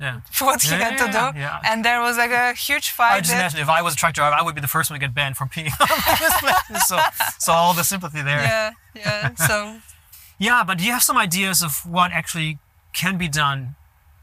Yeah. 0.00 0.20
what 0.40 0.62
he 0.62 0.70
Yeah, 0.70 0.84
had 0.90 0.98
to 0.98 1.08
yeah, 1.12 1.32
do 1.32 1.38
yeah. 1.38 1.60
and 1.70 1.84
there 1.84 2.00
was 2.00 2.16
like 2.16 2.32
a 2.32 2.52
huge 2.54 2.90
fight. 2.90 3.14
I 3.16 3.20
just 3.20 3.32
imagine 3.32 3.60
if 3.60 3.68
I 3.68 3.80
was 3.82 3.94
a 3.94 3.96
truck 3.96 4.14
driver, 4.14 4.34
I 4.40 4.42
would 4.42 4.54
be 4.54 4.60
the 4.68 4.74
first 4.76 4.90
one 4.90 4.98
to 4.98 5.06
get 5.06 5.14
banned 5.14 5.36
from 5.36 5.48
peeing 5.48 5.72
on 5.80 6.18
this 6.22 6.34
place. 6.42 6.86
So, 6.90 6.96
so 7.38 7.52
all 7.52 7.72
the 7.74 7.84
sympathy 7.84 8.22
there. 8.22 8.42
yeah 8.52 8.70
yeah 8.94 9.34
so 9.48 9.56
Yeah, 10.38 10.64
but 10.66 10.78
do 10.78 10.84
you 10.84 10.92
have 10.96 11.02
some 11.10 11.16
ideas 11.28 11.62
of 11.62 11.72
what 11.96 12.10
actually 12.20 12.58
can 13.00 13.14
be 13.24 13.28
done 13.28 13.60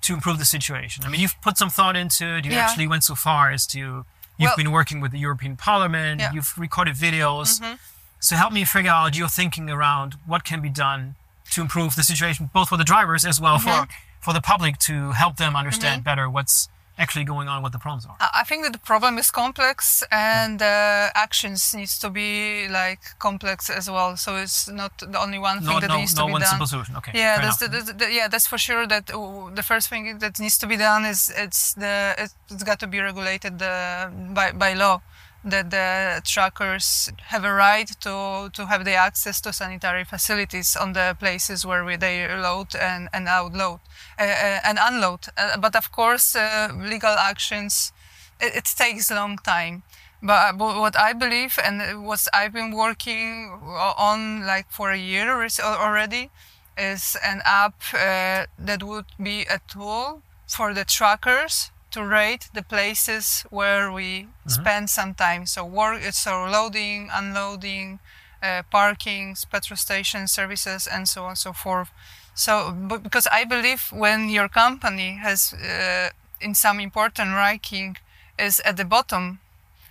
to 0.06 0.14
improve 0.18 0.38
the 0.38 0.46
situation? 0.58 1.06
I 1.06 1.10
mean, 1.10 1.22
you've 1.24 1.40
put 1.42 1.58
some 1.58 1.70
thought 1.78 1.96
into 1.96 2.26
it. 2.38 2.46
You 2.46 2.54
actually 2.54 2.88
went 2.94 3.04
so 3.04 3.16
far 3.16 3.44
as 3.56 3.66
to 3.74 3.78
you've 3.80 4.06
Well- 4.52 4.56
been 4.64 4.72
working 4.80 5.00
with 5.04 5.12
the 5.16 5.20
European 5.28 5.56
Parliament. 5.56 6.22
You've 6.34 6.52
recorded 6.58 6.96
videos. 6.96 7.50
Mm-hmm. 7.60 7.76
So 8.20 8.36
help 8.36 8.52
me 8.54 8.66
figure 8.66 8.92
out 8.92 9.16
your 9.18 9.30
thinking 9.30 9.70
around 9.70 10.16
what 10.26 10.44
can 10.44 10.62
be 10.62 10.70
done 10.70 11.16
to 11.52 11.62
improve 11.62 11.96
the 11.96 12.04
situation, 12.04 12.50
both 12.54 12.70
for 12.70 12.78
the 12.78 12.84
drivers 12.84 13.26
as 13.26 13.40
well 13.42 13.58
for 13.60 13.70
Mm-hmm. 13.70 13.92
for 14.22 14.34
the 14.34 14.42
public 14.42 14.78
to 14.80 15.12
help 15.14 15.38
them 15.38 15.56
understand 15.56 16.04
better 16.04 16.30
what's 16.30 16.68
actually 16.98 17.24
going 17.24 17.48
on, 17.48 17.62
what 17.64 17.72
the 17.72 17.80
problems 17.80 18.06
are. 18.06 18.18
I 18.20 18.44
think 18.44 18.64
that 18.66 18.74
the 18.74 18.86
problem 18.92 19.18
is 19.18 19.32
complex 19.32 20.04
and 20.12 20.62
uh, 20.62 21.10
actions 21.16 21.74
needs 21.74 21.98
to 22.00 22.10
be 22.10 22.68
like 22.68 23.00
complex 23.20 23.70
as 23.70 23.90
well. 23.90 24.18
So 24.18 24.36
it's 24.36 24.68
not 24.68 24.92
the 24.98 25.18
only 25.18 25.40
one 25.40 25.60
thing 25.60 25.70
No, 25.74 25.80
that 25.80 25.88
no, 25.88 25.98
needs 26.00 26.14
no 26.16 26.24
to 26.24 26.28
be 26.28 26.32
one 26.34 26.42
done. 26.42 26.50
simple 26.50 26.68
solution. 26.68 26.98
Okay. 26.98 27.14
Yeah, 27.16 27.40
that's 27.42 27.58
the, 27.58 27.68
that's 27.70 27.94
the, 27.94 28.12
yeah, 28.12 28.28
that's 28.28 28.48
for 28.48 28.58
sure. 28.58 28.86
That 28.86 29.10
uh, 29.14 29.50
the 29.56 29.64
first 29.64 29.88
thing 29.90 30.20
that 30.20 30.38
needs 30.42 30.58
to 30.58 30.68
be 30.68 30.76
done 30.76 31.06
is 31.06 31.32
it's 31.44 31.74
the 31.74 32.16
it's 32.52 32.64
got 32.64 32.80
to 32.82 32.88
be 32.88 33.00
regulated 33.00 33.62
uh, 33.62 34.10
by 34.38 34.52
by 34.52 34.74
law. 34.74 35.02
That 35.44 35.72
the 35.72 36.22
truckers 36.26 37.10
have 37.28 37.46
a 37.46 37.54
right 37.54 37.88
to 38.02 38.50
to 38.52 38.66
have 38.66 38.84
the 38.84 38.96
access 38.96 39.40
to 39.42 39.54
sanitary 39.54 40.04
facilities 40.04 40.76
on 40.76 40.94
the 40.94 41.16
places 41.18 41.66
where 41.66 41.86
we, 41.86 41.96
they 41.96 42.28
load 42.28 42.76
and 42.76 43.08
and 43.14 43.28
outload 43.28 43.80
uh, 44.20 44.24
uh, 44.24 44.60
and 44.66 44.78
unload. 44.82 45.28
Uh, 45.38 45.58
but 45.58 45.76
of 45.76 45.92
course, 45.92 46.36
uh, 46.36 46.70
legal 46.76 47.16
actions 47.18 47.94
it, 48.40 48.56
it 48.56 48.66
takes 48.66 49.12
a 49.12 49.16
long 49.16 49.38
time. 49.38 49.84
But, 50.22 50.58
but 50.58 50.78
what 50.80 51.00
I 51.00 51.14
believe 51.14 51.58
and 51.64 52.06
what 52.06 52.28
I've 52.34 52.52
been 52.52 52.72
working 52.72 53.50
on 53.98 54.46
like 54.46 54.70
for 54.70 54.92
a 54.92 54.98
year 54.98 55.30
already 55.62 56.30
is 56.78 57.16
an 57.24 57.42
app 57.46 57.76
uh, 57.94 58.46
that 58.58 58.84
would 58.84 59.06
be 59.22 59.46
a 59.50 59.60
tool 59.68 60.22
for 60.48 60.74
the 60.74 60.84
truckers 60.84 61.72
to 61.92 62.06
rate 62.06 62.50
the 62.54 62.64
places 62.64 63.46
where 63.50 63.92
we 63.92 64.28
spend 64.48 64.90
some 64.90 65.14
time. 65.14 65.46
So 65.46 65.66
work, 65.66 66.02
so 66.12 66.46
loading, 66.46 67.10
unloading, 67.12 68.00
uh, 68.42 68.64
parkings, 68.72 69.50
petrol 69.50 69.78
station 69.78 70.28
services, 70.28 70.88
and 70.88 71.08
so 71.08 71.24
on 71.24 71.30
and 71.30 71.38
so 71.38 71.54
forth. 71.54 71.92
So, 72.34 72.72
because 72.72 73.28
I 73.32 73.44
believe 73.44 73.92
when 73.92 74.30
your 74.30 74.48
company 74.48 75.18
has, 75.22 75.54
uh, 75.54 76.10
in 76.40 76.56
some 76.56 76.80
important 76.80 77.36
ranking, 77.36 77.98
is 78.38 78.62
at 78.62 78.78
the 78.78 78.86
bottom, 78.86 79.40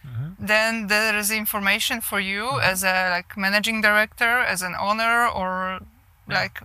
mm-hmm. 0.07 0.47
then 0.47 0.87
there 0.87 1.19
is 1.19 1.31
information 1.31 2.01
for 2.01 2.21
you 2.21 2.45
mm-hmm. 2.45 2.71
as 2.73 2.85
a 2.85 3.11
like 3.11 3.37
managing 3.37 3.83
director, 3.83 4.39
as 4.39 4.63
an 4.63 4.75
owner, 4.81 5.29
or 5.29 5.81
yeah. 6.27 6.41
like 6.41 6.63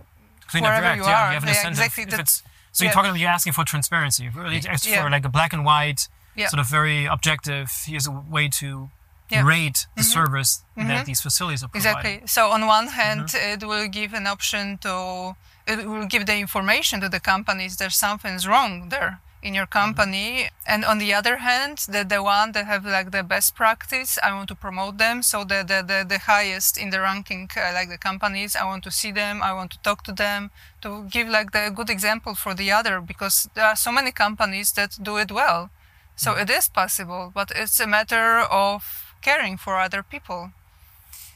wherever 0.52 0.80
direct, 0.80 0.96
you 0.96 1.04
yeah, 1.04 1.28
are. 1.28 1.34
You 1.34 1.40
yeah, 1.46 1.68
exactly. 1.68 2.04
Of, 2.04 2.20
it's, 2.20 2.42
so 2.74 2.84
you're 2.84 2.92
talking, 2.92 3.16
you're 3.16 3.30
asking 3.30 3.54
for 3.54 3.64
transparency, 3.64 4.28
really, 4.28 4.60
for 4.60 5.10
like 5.10 5.24
a 5.24 5.28
black 5.28 5.52
and 5.52 5.64
white, 5.64 6.08
sort 6.36 6.60
of 6.60 6.68
very 6.68 7.06
objective. 7.06 7.70
Here's 7.86 8.06
a 8.06 8.10
way 8.10 8.48
to 8.60 8.90
yeah. 9.30 9.46
rate 9.46 9.86
the 9.96 10.02
mm-hmm. 10.02 10.12
service 10.18 10.64
mm-hmm. 10.76 10.88
that 10.88 11.06
these 11.06 11.20
facilities 11.20 11.62
are 11.62 11.68
providing. 11.68 11.98
Exactly. 11.98 12.26
So 12.26 12.50
on 12.50 12.66
one 12.66 12.88
hand, 12.88 13.28
mm-hmm. 13.28 13.52
it 13.52 13.66
will 13.66 13.88
give 13.88 14.12
an 14.12 14.26
option 14.26 14.78
to, 14.78 15.36
it 15.66 15.86
will 15.86 16.06
give 16.06 16.26
the 16.26 16.36
information 16.36 17.00
to 17.00 17.08
the 17.08 17.20
companies 17.20 17.76
that 17.78 17.92
something's 17.92 18.46
wrong 18.46 18.88
there 18.90 19.20
in 19.44 19.52
your 19.54 19.66
company 19.66 20.48
and 20.66 20.84
on 20.84 20.98
the 20.98 21.12
other 21.12 21.36
hand 21.36 21.76
the, 21.94 22.02
the 22.02 22.22
one 22.22 22.52
that 22.52 22.66
have 22.66 22.84
like 22.84 23.10
the 23.10 23.22
best 23.22 23.54
practice 23.54 24.18
i 24.22 24.32
want 24.32 24.48
to 24.48 24.54
promote 24.54 24.96
them 24.98 25.22
so 25.22 25.44
the 25.44 25.60
the, 25.70 25.78
the, 25.90 25.98
the 26.08 26.18
highest 26.18 26.78
in 26.82 26.88
the 26.90 27.00
ranking 27.00 27.48
uh, 27.56 27.70
like 27.78 27.88
the 27.90 27.98
companies 27.98 28.56
i 28.56 28.64
want 28.64 28.82
to 28.82 28.90
see 28.90 29.12
them 29.12 29.42
i 29.42 29.52
want 29.52 29.70
to 29.70 29.78
talk 29.82 30.02
to 30.02 30.12
them 30.12 30.50
to 30.80 31.06
give 31.10 31.28
like 31.28 31.52
the 31.52 31.70
good 31.78 31.90
example 31.90 32.34
for 32.34 32.54
the 32.54 32.72
other 32.72 33.00
because 33.00 33.48
there 33.54 33.66
are 33.66 33.76
so 33.76 33.92
many 33.92 34.10
companies 34.10 34.72
that 34.72 34.90
do 35.02 35.16
it 35.18 35.30
well 35.30 35.70
so 36.16 36.30
mm-hmm. 36.30 36.42
it 36.42 36.50
is 36.50 36.66
possible 36.68 37.30
but 37.34 37.52
it's 37.54 37.78
a 37.78 37.86
matter 37.86 38.40
of 38.50 39.04
caring 39.24 39.56
for 39.56 39.74
other 39.80 40.02
people. 40.02 40.52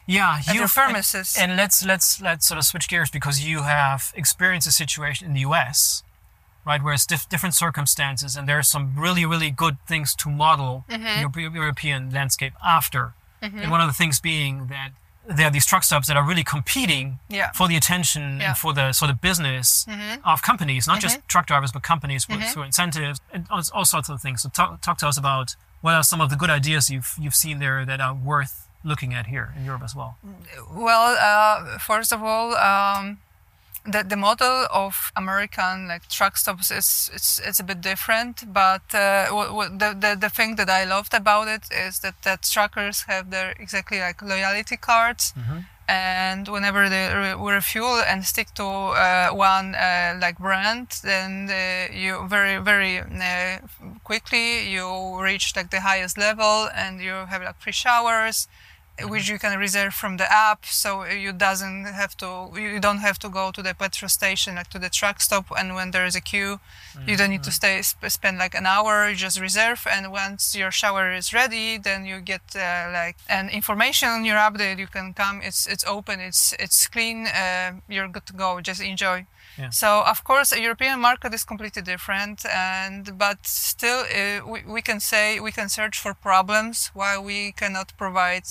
Yeah, 0.06 0.40
you 0.52 0.66
pharmacist. 0.68 1.38
And, 1.38 1.50
and, 1.50 1.59
let's 1.59 1.84
let's 1.84 2.20
let's 2.20 2.46
sort 2.46 2.59
of 2.59 2.64
switch 2.64 2.88
gears 2.88 3.11
because 3.11 3.36
you 3.44 3.62
have 3.62 4.12
experienced 4.14 4.66
a 4.66 4.72
situation 4.82 5.26
in 5.28 5.34
the 5.34 5.40
U.S. 5.40 6.02
Right, 6.69 6.85
where 6.85 6.93
it's 6.93 7.07
dif- 7.07 7.29
different 7.31 7.55
circumstances, 7.55 8.37
and 8.37 8.47
there 8.47 8.59
are 8.59 8.62
some 8.62 8.95
really, 8.95 9.25
really 9.25 9.51
good 9.51 9.79
things 9.87 10.14
to 10.16 10.29
model 10.29 10.85
mm-hmm. 10.91 11.21
your 11.23 11.51
European 11.51 12.11
landscape 12.11 12.53
after. 12.62 13.14
Mm-hmm. 13.43 13.59
And 13.61 13.71
one 13.71 13.81
of 13.81 13.87
the 13.87 13.95
things 13.95 14.21
being 14.21 14.66
that 14.66 14.91
there 15.27 15.47
are 15.47 15.51
these 15.51 15.64
truck 15.64 15.83
stops 15.83 16.09
that 16.09 16.16
are 16.19 16.27
really 16.27 16.45
competing 16.45 17.21
yeah. 17.31 17.53
for 17.53 17.69
the 17.69 17.77
attention 17.77 18.41
yeah. 18.41 18.49
and 18.49 18.59
for 18.59 18.75
the 18.75 18.93
sort 18.93 19.11
of 19.11 19.21
business 19.21 19.87
mm-hmm. 19.89 20.21
of 20.29 20.43
companies, 20.43 20.87
not 20.87 21.01
just 21.01 21.19
mm-hmm. 21.19 21.27
truck 21.27 21.47
drivers, 21.47 21.73
but 21.73 21.83
companies 21.83 22.29
with, 22.29 22.41
mm-hmm. 22.41 22.62
incentives 22.62 23.21
and 23.33 23.47
all, 23.51 23.62
all, 23.73 23.85
sorts 23.85 24.11
of 24.11 24.21
things. 24.21 24.43
So 24.43 24.51
talk, 24.51 24.83
talk 24.83 24.99
to 24.99 25.09
us 25.09 25.19
about 25.19 25.57
what 25.81 25.95
are 25.95 26.03
some 26.03 26.21
of 26.21 26.29
the 26.29 26.37
good 26.37 26.51
ideas 26.51 26.91
you've 26.91 27.14
you've 27.21 27.35
seen 27.35 27.61
there 27.61 27.87
that 27.87 28.01
are 28.01 28.14
worth 28.14 28.69
looking 28.85 29.14
at 29.14 29.27
here 29.27 29.53
in 29.57 29.64
Europe 29.64 29.83
as 29.85 29.95
well? 29.95 30.16
Well, 30.73 31.16
uh, 31.21 31.79
first 31.79 32.12
of 32.12 32.23
all, 32.23 32.57
um, 32.57 33.19
the 33.93 34.03
the 34.03 34.16
model 34.16 34.66
of 34.70 35.12
American 35.16 35.89
like 35.89 36.09
truck 36.09 36.36
stops 36.36 36.70
is 36.70 37.11
it's 37.14 37.41
it's 37.49 37.61
a 37.61 37.64
bit 37.64 37.80
different. 37.80 38.53
But 38.53 38.82
uh, 38.95 39.26
w- 39.26 39.49
w- 39.49 39.78
the, 39.78 39.97
the 40.05 40.16
the 40.20 40.30
thing 40.30 40.57
that 40.57 40.68
I 40.70 40.84
loved 40.84 41.14
about 41.14 41.49
it 41.49 41.64
is 41.86 42.01
that 42.01 42.22
that 42.22 42.43
truckers 42.43 43.03
have 43.09 43.30
their 43.30 43.55
exactly 43.59 43.99
like 44.01 44.22
loyalty 44.22 44.76
cards. 44.76 45.32
Mm-hmm 45.39 45.59
and 45.89 46.49
whenever 46.49 46.91
they 46.91 47.09
re- 47.14 47.55
refuel 47.55 48.03
and 48.07 48.22
stick 48.24 48.53
to 48.55 48.62
uh, 48.62 49.30
one 49.30 49.74
uh, 49.74 50.18
like 50.20 50.39
brand 50.39 50.86
then 51.03 51.49
uh, 51.49 51.91
you 51.91 52.26
very 52.28 52.59
very 52.62 52.99
uh, 53.01 53.57
quickly 54.05 54.68
you 54.70 55.18
reach 55.18 55.57
like 55.57 55.70
the 55.70 55.80
highest 55.80 56.18
level 56.18 56.68
and 56.74 57.01
you 57.01 57.12
have 57.30 57.43
like 57.43 57.59
free 57.59 57.72
showers 57.72 58.49
which 59.05 59.28
you 59.28 59.38
can 59.38 59.59
reserve 59.59 59.94
from 59.94 60.16
the 60.16 60.32
app 60.32 60.64
so 60.66 61.05
you 61.05 61.32
doesn't 61.32 61.84
have 61.84 62.16
to 62.16 62.51
you 62.55 62.80
don't 62.80 62.99
have 62.99 63.18
to 63.18 63.28
go 63.28 63.51
to 63.51 63.62
the 63.62 63.74
petrol 63.74 64.09
station 64.09 64.57
like 64.57 64.68
to 64.68 64.78
the 64.78 64.88
truck 64.88 65.20
stop 65.20 65.46
and 65.57 65.74
when 65.74 65.90
there 65.90 66.05
is 66.05 66.16
a 66.16 66.20
queue 66.20 66.59
mm-hmm. 66.94 67.09
you 67.09 67.16
don't 67.16 67.30
need 67.30 67.42
to 67.42 67.51
mm-hmm. 67.51 67.78
stay 67.78 67.82
sp- 67.82 68.09
spend 68.09 68.38
like 68.38 68.55
an 68.55 68.66
hour 68.66 69.09
you 69.09 69.16
just 69.16 69.40
reserve 69.40 69.86
and 69.90 70.11
once 70.11 70.55
your 70.57 70.70
shower 70.70 71.12
is 71.12 71.32
ready 71.32 71.78
then 71.78 72.05
you 72.05 72.20
get 72.20 72.42
uh, 72.57 72.90
like 72.92 73.16
an 73.28 73.49
information 73.49 74.09
on 74.09 74.24
your 74.24 74.36
update 74.36 74.78
you 74.78 74.86
can 74.86 75.14
come 75.14 75.40
it's 75.42 75.66
it's 75.66 75.84
open 75.86 76.18
it's 76.20 76.55
it's 76.59 76.86
clean 76.88 77.26
uh, 77.26 77.72
you're 77.88 78.09
good 78.09 78.26
to 78.26 78.32
go 78.32 78.61
just 78.61 78.80
enjoy 78.82 79.26
yeah. 79.59 79.70
So 79.70 80.03
of 80.07 80.22
course, 80.22 80.53
a 80.53 80.61
European 80.61 81.01
market 81.01 81.34
is 81.34 81.42
completely 81.44 81.82
different, 81.82 82.46
and 82.46 83.18
but 83.18 83.44
still, 83.44 84.05
uh, 84.05 84.46
we, 84.46 84.62
we 84.62 84.82
can 84.82 85.01
say 85.01 85.40
we 85.40 85.51
can 85.51 85.68
search 85.68 85.99
for 85.99 86.14
problems 86.14 86.90
why 86.94 87.18
we 87.18 87.53
cannot 87.53 87.92
provide 87.99 88.44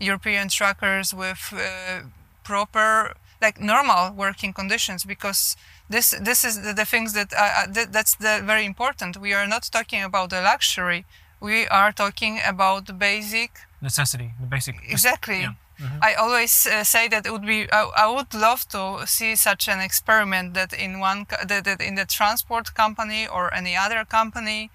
European 0.00 0.48
truckers 0.48 1.14
with 1.14 1.52
uh, 1.52 2.00
proper, 2.44 3.14
like 3.40 3.60
normal 3.60 4.12
working 4.12 4.52
conditions 4.52 5.04
because 5.04 5.56
this 5.88 6.14
this 6.20 6.44
is 6.44 6.62
the, 6.62 6.72
the 6.72 6.84
things 6.84 7.12
that 7.12 7.32
uh, 7.36 7.66
th- 7.72 7.88
that's 7.90 8.14
the 8.16 8.42
very 8.44 8.64
important. 8.64 9.16
We 9.16 9.34
are 9.34 9.46
not 9.46 9.68
talking 9.70 10.02
about 10.02 10.30
the 10.30 10.40
luxury. 10.40 11.04
We 11.40 11.66
are 11.68 11.92
talking 11.92 12.40
about 12.46 12.86
the 12.86 12.92
basic 12.92 13.50
necessity, 13.80 14.32
the 14.40 14.46
basic. 14.46 14.76
Exactly. 14.88 15.40
Yeah. 15.40 15.54
Mm-hmm. 15.80 15.98
I 16.02 16.14
always 16.14 16.66
uh, 16.66 16.84
say 16.84 17.08
that 17.08 17.26
it 17.26 17.32
would 17.32 17.46
be. 17.46 17.66
I, 17.72 17.90
I, 17.96 18.06
would 18.06 18.32
love 18.32 18.68
to 18.68 19.04
see 19.06 19.34
such 19.34 19.68
an 19.68 19.80
experiment 19.80 20.54
that 20.54 20.72
in 20.72 21.00
one 21.00 21.26
that, 21.44 21.64
that 21.64 21.80
in 21.80 21.96
the 21.96 22.04
transport 22.04 22.74
company 22.74 23.26
or 23.26 23.52
any 23.52 23.74
other 23.76 24.04
company, 24.04 24.70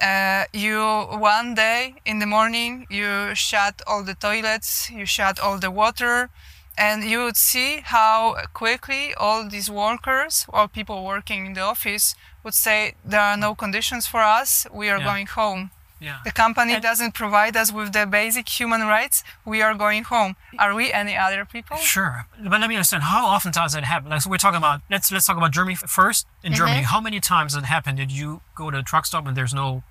uh, 0.00 0.44
you 0.52 0.80
one 1.10 1.54
day 1.54 1.94
in 2.04 2.18
the 2.18 2.26
morning 2.26 2.86
you 2.90 3.34
shut 3.34 3.82
all 3.86 4.02
the 4.04 4.14
toilets 4.14 4.90
you 4.90 5.04
shut 5.06 5.38
all 5.40 5.58
the 5.58 5.70
water 5.70 6.30
and 6.76 7.02
you 7.02 7.24
would 7.24 7.36
see 7.36 7.80
how 7.84 8.36
quickly 8.52 9.12
all 9.14 9.48
these 9.48 9.68
workers 9.68 10.46
or 10.48 10.68
people 10.68 11.04
working 11.04 11.46
in 11.46 11.52
the 11.54 11.60
office 11.60 12.14
would 12.44 12.54
say 12.54 12.94
there 13.04 13.20
are 13.20 13.36
no 13.36 13.54
conditions 13.54 14.06
for 14.06 14.20
us 14.20 14.66
we 14.72 14.88
are 14.88 14.98
yeah. 14.98 15.04
going 15.04 15.26
home 15.26 15.70
yeah. 16.00 16.18
The 16.24 16.32
company 16.32 16.74
and 16.74 16.82
doesn't 16.82 17.14
provide 17.14 17.56
us 17.56 17.72
with 17.72 17.92
the 17.92 18.06
basic 18.06 18.48
human 18.48 18.82
rights. 18.82 19.24
We 19.44 19.62
are 19.62 19.74
going 19.74 20.04
home. 20.04 20.36
Are 20.58 20.74
we 20.74 20.92
any 20.92 21.16
other 21.16 21.44
people? 21.44 21.76
Sure, 21.78 22.26
but 22.40 22.60
let 22.60 22.68
me 22.68 22.76
understand. 22.76 23.04
How 23.04 23.26
often 23.26 23.52
does 23.52 23.74
it 23.74 23.84
happen? 23.84 24.10
Like 24.10 24.22
so 24.22 24.30
we're 24.30 24.36
talking 24.38 24.58
about. 24.58 24.80
Let's 24.90 25.10
let's 25.10 25.26
talk 25.26 25.36
about 25.36 25.52
Germany 25.52 25.76
first. 25.76 26.26
In 26.42 26.52
mm-hmm. 26.52 26.58
Germany, 26.58 26.82
how 26.82 27.00
many 27.00 27.20
times 27.20 27.54
has 27.54 27.62
it 27.62 27.66
happened? 27.66 27.98
Did 27.98 28.12
you 28.12 28.42
go 28.54 28.70
to 28.70 28.78
a 28.78 28.82
truck 28.82 29.06
stop 29.06 29.26
and 29.26 29.36
there's 29.36 29.54
no 29.54 29.82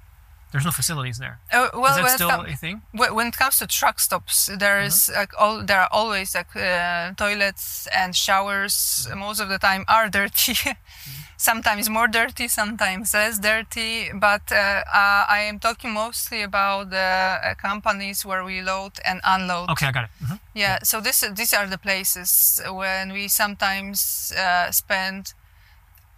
there's 0.51 0.65
no 0.65 0.71
facilities 0.71 1.17
there. 1.17 1.39
Uh, 1.51 1.69
well, 1.73 1.97
is 1.97 2.05
that 2.05 2.15
still 2.15 2.29
com- 2.29 2.45
a 2.45 2.55
thing? 2.55 2.81
When 2.93 3.27
it 3.27 3.37
comes 3.37 3.57
to 3.59 3.67
truck 3.67 3.99
stops, 3.99 4.49
there 4.57 4.81
is 4.81 4.93
mm-hmm. 4.93 5.19
like 5.19 5.33
all 5.37 5.63
there 5.63 5.81
are 5.81 5.89
always 5.91 6.35
like 6.35 6.55
uh, 6.55 7.11
toilets 7.15 7.87
and 7.95 8.15
showers. 8.15 9.07
Mm-hmm. 9.09 9.19
Most 9.19 9.41
of 9.41 9.49
the 9.49 9.57
time 9.57 9.83
are 9.87 10.09
dirty. 10.19 10.53
mm-hmm. 10.53 11.23
Sometimes 11.39 11.87
more 11.87 12.07
dirty, 12.07 12.47
sometimes 12.47 13.13
less 13.13 13.37
dirty. 13.39 14.09
But 14.13 14.51
uh, 14.51 14.55
uh 14.55 15.25
I 15.29 15.41
am 15.49 15.59
talking 15.59 15.93
mostly 15.93 16.41
about 16.41 16.91
the 16.91 17.39
uh, 17.43 17.53
companies 17.55 18.25
where 18.25 18.43
we 18.43 18.61
load 18.61 18.93
and 19.05 19.19
unload. 19.23 19.69
Okay, 19.71 19.87
I 19.87 19.91
got 19.91 20.05
it. 20.05 20.09
Mm-hmm. 20.23 20.35
Yeah, 20.55 20.61
yeah, 20.61 20.79
So 20.83 21.01
this 21.01 21.25
these 21.35 21.53
are 21.53 21.67
the 21.67 21.77
places 21.77 22.61
when 22.71 23.11
we 23.11 23.27
sometimes 23.27 24.31
uh, 24.31 24.71
spend 24.71 25.33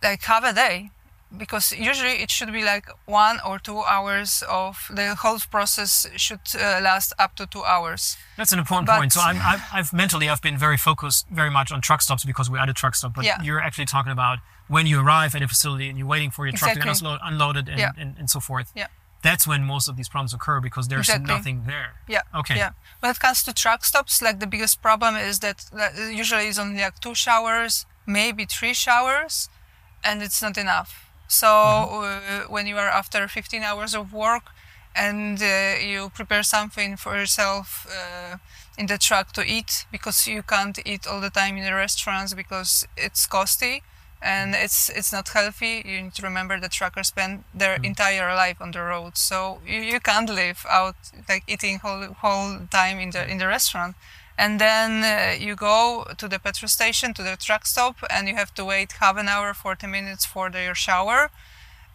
like 0.04 0.22
half 0.24 0.44
a 0.44 0.54
day 0.54 0.92
because 1.38 1.72
usually 1.72 2.22
it 2.24 2.32
should 2.32 2.52
be 2.52 2.64
like 2.64 2.88
one 3.06 3.40
or 3.46 3.60
two 3.60 3.80
hours 3.80 4.44
of 4.50 4.90
the 4.94 5.16
whole 5.16 5.40
process 5.52 6.08
should 6.16 6.40
uh, 6.56 6.80
last 6.82 7.14
up 7.20 7.36
to 7.36 7.46
two 7.46 7.64
hours. 7.64 8.18
That's 8.38 8.52
an 8.52 8.60
important 8.60 8.88
but 8.88 8.98
point. 8.98 9.14
So 9.14 9.22
I'm, 9.22 9.38
I've, 9.38 9.64
I've, 9.72 9.94
mentally 9.94 10.28
I've 10.28 10.42
been 10.42 10.58
very 10.58 10.78
focused 10.78 11.28
very 11.30 11.52
much 11.52 11.72
on 11.72 11.82
truck 11.82 12.02
stops 12.02 12.26
because 12.26 12.50
we're 12.50 12.58
at 12.58 12.70
a 12.70 12.74
truck 12.74 12.96
stop. 12.96 13.14
But 13.14 13.26
yeah. 13.26 13.42
you're 13.44 13.62
actually 13.62 13.86
talking 13.86 14.12
about 14.12 14.40
when 14.68 14.88
you 14.88 15.00
arrive 15.00 15.36
at 15.36 15.42
a 15.42 15.48
facility 15.48 15.88
and 15.90 15.98
you're 15.98 16.08
waiting 16.08 16.32
for 16.32 16.46
your 16.46 16.52
exactly. 16.52 16.82
truck 16.82 16.98
to 16.98 17.04
get 17.04 17.20
unloaded 17.24 17.70
and, 17.70 17.80
yeah. 17.80 17.92
and, 17.98 18.16
and, 18.18 18.30
so 18.30 18.40
forth. 18.40 18.72
Yeah. 18.76 18.88
That's 19.22 19.46
when 19.46 19.64
most 19.64 19.88
of 19.88 19.98
these 19.98 20.08
problems 20.08 20.34
occur 20.34 20.62
because 20.62 20.88
there's 20.88 21.10
exactly. 21.10 21.28
nothing 21.28 21.64
there. 21.66 21.96
Yeah. 22.08 22.22
Okay. 22.34 22.56
Yeah. 22.56 22.72
When 23.02 23.12
it 23.12 23.20
comes 23.20 23.44
to 23.44 23.54
truck 23.54 23.84
stops, 23.84 24.22
like 24.22 24.40
the 24.40 24.48
biggest 24.48 24.82
problem 24.82 25.16
is 25.16 25.40
that, 25.40 25.66
that 25.74 25.96
usually 26.12 26.48
it's 26.48 26.58
only 26.58 26.82
like 26.82 27.00
two 27.00 27.14
showers, 27.14 27.86
maybe 28.08 28.46
three 28.46 28.74
showers, 28.74 29.50
and 30.04 30.24
it's 30.24 30.42
not 30.42 30.58
enough 30.58 31.09
so 31.30 31.48
mm-hmm. 31.48 32.44
uh, 32.44 32.52
when 32.52 32.68
you 32.68 32.78
are 32.78 32.90
after 32.90 33.28
15 33.28 33.64
hours 33.64 33.96
of 33.96 34.12
work 34.12 34.50
and 34.96 35.42
uh, 35.42 35.76
you 35.80 36.10
prepare 36.10 36.44
something 36.44 36.98
for 36.98 37.16
yourself 37.16 37.88
uh, 37.90 38.38
in 38.78 38.88
the 38.88 38.98
truck 38.98 39.32
to 39.34 39.44
eat 39.46 39.86
because 39.92 40.28
you 40.28 40.44
can't 40.44 40.80
eat 40.86 41.08
all 41.08 41.22
the 41.22 41.30
time 41.30 41.56
in 41.56 41.64
the 41.64 41.74
restaurants 41.74 42.34
because 42.34 42.88
it's 42.98 43.26
costly 43.26 43.84
and 44.22 44.54
mm-hmm. 44.54 44.64
it's 44.66 44.90
it's 44.90 45.14
not 45.14 45.30
healthy. 45.30 45.82
You 45.86 46.02
need 46.02 46.14
to 46.16 46.24
remember 46.24 46.60
that 46.60 46.72
truckers 46.72 47.08
spend 47.08 47.44
their 47.54 47.78
mm. 47.78 47.86
entire 47.86 48.36
life 48.36 48.58
on 48.62 48.72
the 48.72 48.82
road, 48.82 49.18
so 49.18 49.62
you, 49.66 49.80
you 49.80 50.00
can't 50.00 50.30
live 50.30 50.66
out 50.70 50.96
like 51.30 51.44
eating 51.48 51.80
whole 51.80 52.04
whole 52.22 52.60
time 52.70 53.00
in 53.00 53.12
the 53.12 53.30
in 53.30 53.38
the 53.38 53.48
restaurant 53.48 53.96
and 54.40 54.60
then 54.60 55.04
uh, 55.04 55.36
you 55.46 55.56
go 55.56 56.06
to 56.18 56.28
the 56.30 56.40
petrol 56.40 56.70
station 56.70 57.14
to 57.16 57.24
the 57.24 57.36
truck 57.38 57.66
stop 57.68 57.98
and 58.10 58.28
you 58.30 58.36
have 58.36 58.54
to 58.56 58.66
wait 58.66 58.94
half 58.94 59.18
an 59.18 59.28
hour 59.28 59.54
40 59.54 59.88
minutes 59.88 60.26
for 60.26 60.50
the, 60.50 60.64
your 60.64 60.76
shower. 60.76 61.30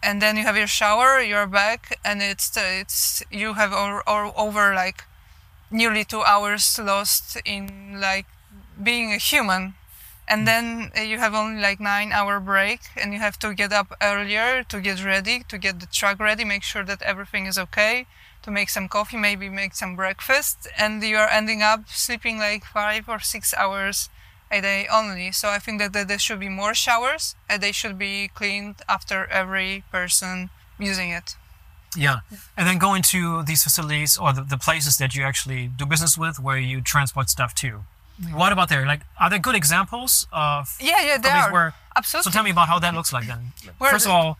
And 0.03 0.21
then 0.21 0.37
you 0.37 0.43
have 0.43 0.57
your 0.57 0.67
shower 0.67 1.19
you're 1.21 1.47
back 1.47 1.99
and 2.05 2.21
it's 2.21 2.55
it's 2.57 3.23
you 3.31 3.53
have 3.55 3.73
or, 3.73 4.03
or 4.07 4.33
over 4.37 4.75
like 4.75 5.05
nearly 5.71 6.03
two 6.05 6.21
hours 6.23 6.79
lost 6.79 7.37
in 7.45 7.99
like 7.99 8.27
being 8.81 9.11
a 9.13 9.17
human. 9.17 9.75
And 10.27 10.41
Mm. 10.41 10.45
then 10.45 10.91
uh, 10.97 11.01
you 11.01 11.19
have 11.19 11.33
only 11.35 11.61
like 11.61 11.79
nine 11.79 12.11
hour 12.11 12.39
break 12.39 12.81
and 12.97 13.13
you 13.13 13.19
have 13.19 13.37
to 13.39 13.53
get 13.53 13.71
up 13.73 13.87
earlier 14.01 14.63
to 14.71 14.81
get 14.81 15.03
ready 15.03 15.43
to 15.49 15.57
get 15.57 15.79
the 15.79 15.87
truck 15.87 16.19
ready 16.19 16.43
make 16.45 16.63
sure 16.63 16.83
that 16.85 17.01
everything 17.01 17.45
is 17.47 17.57
okay 17.57 18.05
to 18.45 18.51
make 18.51 18.69
some 18.69 18.87
coffee 18.87 19.17
maybe 19.17 19.49
make 19.49 19.73
some 19.75 19.93
breakfast 19.95 20.57
and 20.77 21.03
you 21.03 21.17
are 21.17 21.29
ending 21.39 21.61
up 21.71 21.81
sleeping 21.89 22.37
like 22.37 22.63
five 22.63 23.03
or 23.09 23.19
six 23.19 23.53
hours 23.61 24.09
a 24.51 24.61
day 24.61 24.87
only 24.99 25.31
so 25.31 25.49
i 25.49 25.59
think 25.63 25.79
that, 25.81 25.91
that 25.93 26.07
there 26.07 26.19
should 26.25 26.39
be 26.39 26.49
more 26.61 26.73
showers 26.73 27.35
and 27.49 27.57
they 27.63 27.71
should 27.71 27.97
be 27.97 28.29
cleaned 28.39 28.75
after 28.87 29.25
every 29.41 29.83
person 29.91 30.49
using 30.79 31.09
it 31.19 31.35
Yeah. 31.97 32.19
And 32.57 32.67
then 32.67 32.77
going 32.87 33.03
to 33.15 33.19
these 33.49 33.63
facilities 33.63 34.11
or 34.21 34.29
the, 34.37 34.43
the 34.43 34.57
places 34.67 34.93
that 34.97 35.15
you 35.15 35.23
actually 35.31 35.61
do 35.79 35.85
business 35.93 36.13
with 36.23 36.35
where 36.45 36.59
you 36.71 36.81
transport 36.93 37.27
stuff 37.29 37.51
to. 37.63 37.69
What 38.41 38.51
about 38.51 38.67
there? 38.67 38.83
Like, 38.93 39.01
are 39.17 39.29
there 39.31 39.39
good 39.47 39.55
examples 39.55 40.27
of 40.31 40.75
yeah 40.89 40.99
yeah 41.07 41.15
companies 41.15 41.45
are 41.47 41.53
where? 41.55 41.69
absolutely 41.95 42.31
So 42.31 42.35
tell 42.35 42.43
me 42.43 42.51
about 42.51 42.67
how 42.67 42.79
that 42.79 42.93
looks 42.93 43.11
like 43.15 43.27
then. 43.31 43.41
Where 43.79 43.91
First 43.95 44.05
of 44.07 44.11
all, 44.15 44.37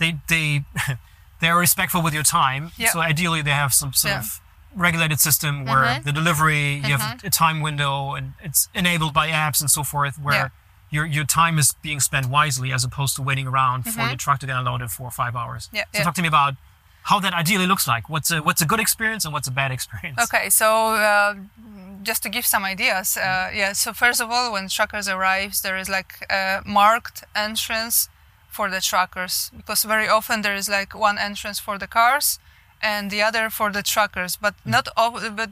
they 0.00 0.10
they 0.28 0.64
they 1.40 1.48
are 1.48 1.58
respectful 1.58 2.02
with 2.02 2.14
your 2.14 2.22
time. 2.24 2.72
Yeah. 2.76 2.90
So 2.90 3.00
ideally, 3.00 3.42
they 3.42 3.52
have 3.52 3.72
some 3.72 3.92
sort 3.92 4.12
Yeah. 4.12 4.18
of 4.20 4.40
regulated 4.74 5.18
system 5.20 5.64
where 5.64 5.84
Mhm. 5.84 6.04
the 6.04 6.12
delivery 6.12 6.74
you 6.86 6.96
have 6.96 7.24
a 7.24 7.30
time 7.30 7.60
window 7.60 8.14
and 8.14 8.34
it's 8.42 8.68
enabled 8.74 9.12
by 9.14 9.28
apps 9.30 9.60
and 9.60 9.70
so 9.70 9.82
forth 9.82 10.18
where 10.18 10.34
Yeah. 10.34 10.48
your 10.90 11.06
your 11.06 11.24
time 11.24 11.58
is 11.58 11.72
being 11.82 12.00
spent 12.00 12.26
wisely 12.26 12.72
as 12.72 12.84
opposed 12.84 13.16
to 13.16 13.22
waiting 13.22 13.46
around 13.46 13.82
for 13.84 14.06
the 14.08 14.16
truck 14.16 14.38
to 14.40 14.46
get 14.46 14.56
unloaded 14.56 14.90
for 14.90 15.10
five 15.10 15.34
hours. 15.34 15.66
Mm-hmm. 15.66 15.76
Yeah, 15.76 15.84
So 15.92 15.98
yeah. 15.98 16.04
talk 16.04 16.14
to 16.14 16.22
me 16.22 16.28
about 16.28 16.54
how 17.10 17.18
that 17.20 17.32
ideally 17.32 17.66
looks 17.66 17.86
like. 17.88 18.08
What's 18.10 18.30
a 18.30 18.42
what's 18.42 18.60
a 18.62 18.66
good 18.66 18.80
experience 18.80 19.24
and 19.24 19.32
what's 19.34 19.48
a 19.48 19.50
bad 19.62 19.70
experience? 19.72 20.20
Okay, 20.24 20.50
so 20.50 20.66
uh, 20.96 21.34
just 22.02 22.22
to 22.22 22.28
give 22.28 22.44
some 22.46 22.64
ideas, 22.64 23.16
uh, 23.16 23.50
yeah. 23.52 23.72
So 23.72 23.92
first 23.94 24.20
of 24.20 24.30
all, 24.30 24.52
when 24.52 24.68
truckers 24.68 25.08
arrives, 25.08 25.62
there 25.62 25.78
is 25.80 25.88
like 25.88 26.12
a 26.30 26.60
marked 26.66 27.24
entrance 27.34 28.08
for 28.48 28.70
the 28.70 28.80
truckers 28.80 29.50
because 29.56 29.84
very 29.84 30.08
often 30.08 30.42
there 30.42 30.54
is 30.54 30.68
like 30.68 30.94
one 30.94 31.18
entrance 31.18 31.58
for 31.58 31.78
the 31.78 31.86
cars 31.86 32.38
and 32.80 33.10
the 33.10 33.20
other 33.20 33.50
for 33.50 33.72
the 33.72 33.82
truckers, 33.82 34.36
but 34.36 34.54
mm. 34.54 34.70
not 34.70 34.88
all, 34.96 35.20
but 35.30 35.50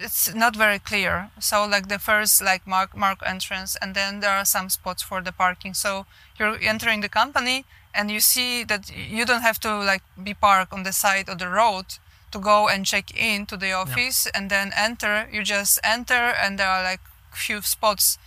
it's 0.00 0.32
not 0.34 0.54
very 0.54 0.78
clear. 0.78 1.30
So 1.40 1.66
like 1.66 1.88
the 1.88 1.98
first 1.98 2.42
like 2.42 2.66
mark 2.66 2.96
mark 2.96 3.18
entrance, 3.26 3.76
and 3.82 3.94
then 3.94 4.20
there 4.20 4.30
are 4.30 4.44
some 4.44 4.68
spots 4.70 5.02
for 5.02 5.20
the 5.20 5.32
parking. 5.32 5.74
So 5.74 6.06
you're 6.38 6.58
entering 6.60 7.00
the 7.00 7.08
company 7.08 7.64
and 7.94 8.10
you 8.10 8.20
see 8.20 8.64
that 8.64 8.90
you 8.94 9.24
don't 9.24 9.42
have 9.42 9.58
to 9.60 9.76
like 9.76 10.02
be 10.22 10.34
parked 10.34 10.72
on 10.72 10.84
the 10.84 10.92
side 10.92 11.28
of 11.28 11.38
the 11.38 11.48
road 11.48 11.86
to 12.30 12.38
go 12.38 12.68
and 12.68 12.84
check 12.86 13.10
in 13.16 13.46
to 13.46 13.56
the 13.56 13.72
office 13.72 14.26
and 14.34 14.50
then 14.50 14.70
enter 14.76 15.28
you 15.32 15.42
just 15.42 15.80
enter 15.82 16.34
and 16.42 16.58
there 16.58 16.68
are 16.68 16.82
like 16.82 17.00
few 17.32 17.60
spots 17.62 18.18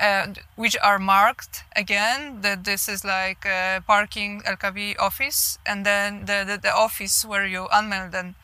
uh, 0.00 0.26
which 0.56 0.76
are 0.82 0.98
marked 0.98 1.64
again 1.76 2.40
that 2.42 2.64
this 2.64 2.88
is 2.88 3.04
like 3.04 3.44
uh, 3.46 3.80
parking 3.86 4.42
LKW 4.42 4.94
office 4.98 5.58
and 5.66 5.84
then 5.84 6.24
the, 6.26 6.44
the, 6.46 6.56
the 6.62 6.72
office 6.72 7.24
where 7.24 7.46
you 7.46 7.66
unmail 7.72 8.10
them 8.10 8.34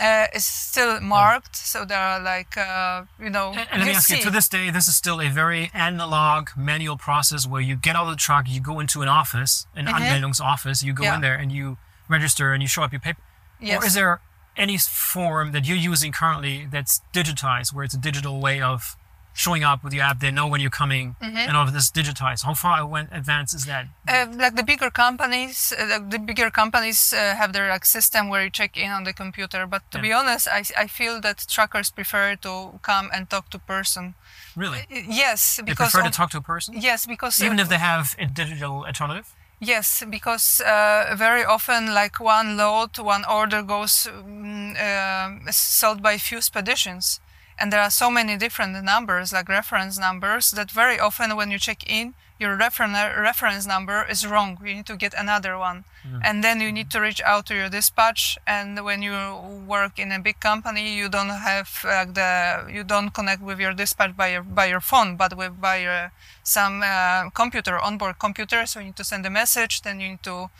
uh, 0.00 0.26
is 0.34 0.44
still 0.44 1.00
marked 1.00 1.54
so 1.54 1.84
there 1.84 1.98
are 1.98 2.20
like 2.20 2.56
uh, 2.56 3.02
you 3.20 3.30
know 3.30 3.50
And, 3.50 3.68
and 3.70 3.80
let 3.80 3.86
me 3.88 3.94
ask 3.94 4.10
you, 4.10 4.16
to 4.22 4.30
this 4.30 4.48
day, 4.48 4.70
this 4.70 4.88
is 4.88 4.96
still 4.96 5.20
a 5.20 5.28
very 5.28 5.70
analog, 5.72 6.48
manual 6.56 6.96
process 6.96 7.46
where 7.46 7.60
you 7.60 7.76
get 7.76 7.94
out 7.96 8.04
of 8.06 8.10
the 8.10 8.16
truck, 8.16 8.46
you 8.48 8.60
go 8.60 8.80
into 8.80 9.02
an 9.02 9.08
office, 9.08 9.66
an 9.76 9.86
Mhm. 9.86 9.94
Anmeldungsoffice, 10.00 10.82
you 10.82 10.92
go 10.92 11.04
Yeah. 11.04 11.14
in 11.16 11.20
there 11.20 11.36
and 11.36 11.52
you 11.52 11.76
register 12.08 12.52
and 12.52 12.62
you 12.62 12.68
show 12.68 12.82
up 12.82 12.92
your 12.92 13.00
paper. 13.00 13.20
yes. 13.60 13.80
Or 13.82 13.86
is 13.86 13.94
there 13.94 14.20
any 14.56 14.78
form 14.78 15.52
that 15.52 15.64
you're 15.66 15.76
using 15.92 16.12
currently 16.12 16.66
that's 16.70 17.00
digitized, 17.12 17.72
where 17.72 17.84
it's 17.84 17.94
a 17.94 17.98
digital 17.98 18.40
way 18.40 18.60
of 18.60 18.96
showing 19.34 19.62
up 19.64 19.82
with 19.84 19.92
your 19.92 20.04
app? 20.04 20.20
They 20.20 20.30
know 20.30 20.46
when 20.46 20.60
you're 20.62 20.78
coming, 20.82 21.16
Mm-hmm. 21.20 21.36
and 21.48 21.56
all 21.56 21.66
of 21.68 21.72
this 21.72 21.90
digitized. 21.90 22.44
How 22.44 22.54
far 22.54 22.86
went 22.86 23.08
advanced 23.12 23.54
is 23.54 23.64
that? 23.66 23.84
Uh, 24.08 24.26
like 24.42 24.54
the 24.56 24.62
bigger 24.62 24.90
companies, 24.90 25.72
uh, 25.78 25.98
the- 26.10 26.18
bigger 26.30 26.50
companies 26.50 27.12
uh, 27.12 27.18
have 27.40 27.52
their 27.52 27.68
like 27.74 27.84
system 27.84 28.22
where 28.30 28.42
you 28.44 28.50
check 28.50 28.76
in 28.76 28.90
on 28.90 29.04
the 29.04 29.12
computer. 29.12 29.66
But 29.66 29.82
to 29.90 29.98
Yeah. 29.98 30.02
be 30.02 30.12
honest, 30.12 30.48
I, 30.48 30.62
I 30.84 30.86
feel 30.88 31.20
that 31.20 31.36
truckers 31.48 31.90
prefer 31.90 32.36
to 32.36 32.52
come 32.82 33.10
and 33.14 33.28
talk 33.28 33.50
to 33.50 33.58
person. 33.58 34.14
Really, 34.56 34.80
Y- 34.90 35.04
Yes, 35.24 35.56
they 35.56 35.62
because 35.62 35.90
prefer 35.92 36.02
to 36.08 36.14
talk 36.18 36.30
to 36.30 36.38
a 36.38 36.46
person, 36.54 36.74
yes, 36.78 37.06
because 37.06 37.42
even 37.42 37.58
uh, 37.58 37.62
if 37.62 37.68
they 37.68 37.78
have 37.78 38.14
a 38.18 38.26
digital 38.26 38.84
alternative. 38.86 39.26
yes, 39.60 40.02
because 40.10 40.60
uh, 40.60 41.14
very 41.16 41.44
often 41.44 41.94
like 41.94 42.16
one 42.20 42.56
load, 42.56 42.98
one 42.98 43.24
order 43.24 43.62
goes 43.62 44.06
um, 44.06 44.74
uh, 44.78 45.30
sold 45.50 46.02
by 46.02 46.18
few 46.18 46.40
speditions, 46.40 47.20
and 47.58 47.72
there 47.72 47.80
are 47.80 47.90
so 47.90 48.10
many 48.10 48.36
different 48.36 48.82
numbers, 48.84 49.32
like 49.32 49.48
reference 49.48 49.98
numbers, 49.98 50.50
that 50.52 50.70
very 50.70 50.98
often 50.98 51.36
when 51.36 51.50
you 51.50 51.58
check 51.58 51.88
in, 51.90 52.14
your 52.38 52.56
referen- 52.58 53.16
reference 53.16 53.66
number 53.66 54.04
is 54.10 54.26
wrong. 54.26 54.58
You 54.64 54.74
need 54.74 54.86
to 54.86 54.96
get 54.96 55.14
another 55.16 55.56
one, 55.56 55.84
and 56.22 56.42
then 56.44 56.60
you 56.60 56.72
need 56.72 56.90
to 56.90 57.00
reach 57.00 57.22
out 57.22 57.46
to 57.46 57.54
your 57.54 57.68
dispatch. 57.68 58.38
And 58.46 58.84
when 58.84 59.02
you 59.02 59.14
work 59.66 59.98
in 59.98 60.12
a 60.12 60.18
big 60.18 60.40
company, 60.40 60.96
you 60.96 61.08
don't 61.08 61.28
have 61.30 61.70
uh, 61.84 62.04
the 62.04 62.66
you 62.72 62.84
don't 62.84 63.10
connect 63.10 63.40
with 63.42 63.58
your 63.60 63.72
dispatch 63.72 64.16
by 64.16 64.28
your 64.28 64.42
by 64.42 64.66
your 64.66 64.80
phone, 64.80 65.16
but 65.16 65.36
with 65.36 65.60
by 65.60 65.76
your, 65.76 66.12
some 66.42 66.82
uh, 66.84 67.30
computer 67.30 67.78
onboard 67.78 68.18
computer. 68.18 68.66
So 68.66 68.80
you 68.80 68.86
need 68.86 68.96
to 68.96 69.04
send 69.04 69.24
a 69.26 69.30
message, 69.30 69.82
then 69.82 70.00
you 70.00 70.08
need 70.08 70.22
to 70.24 70.50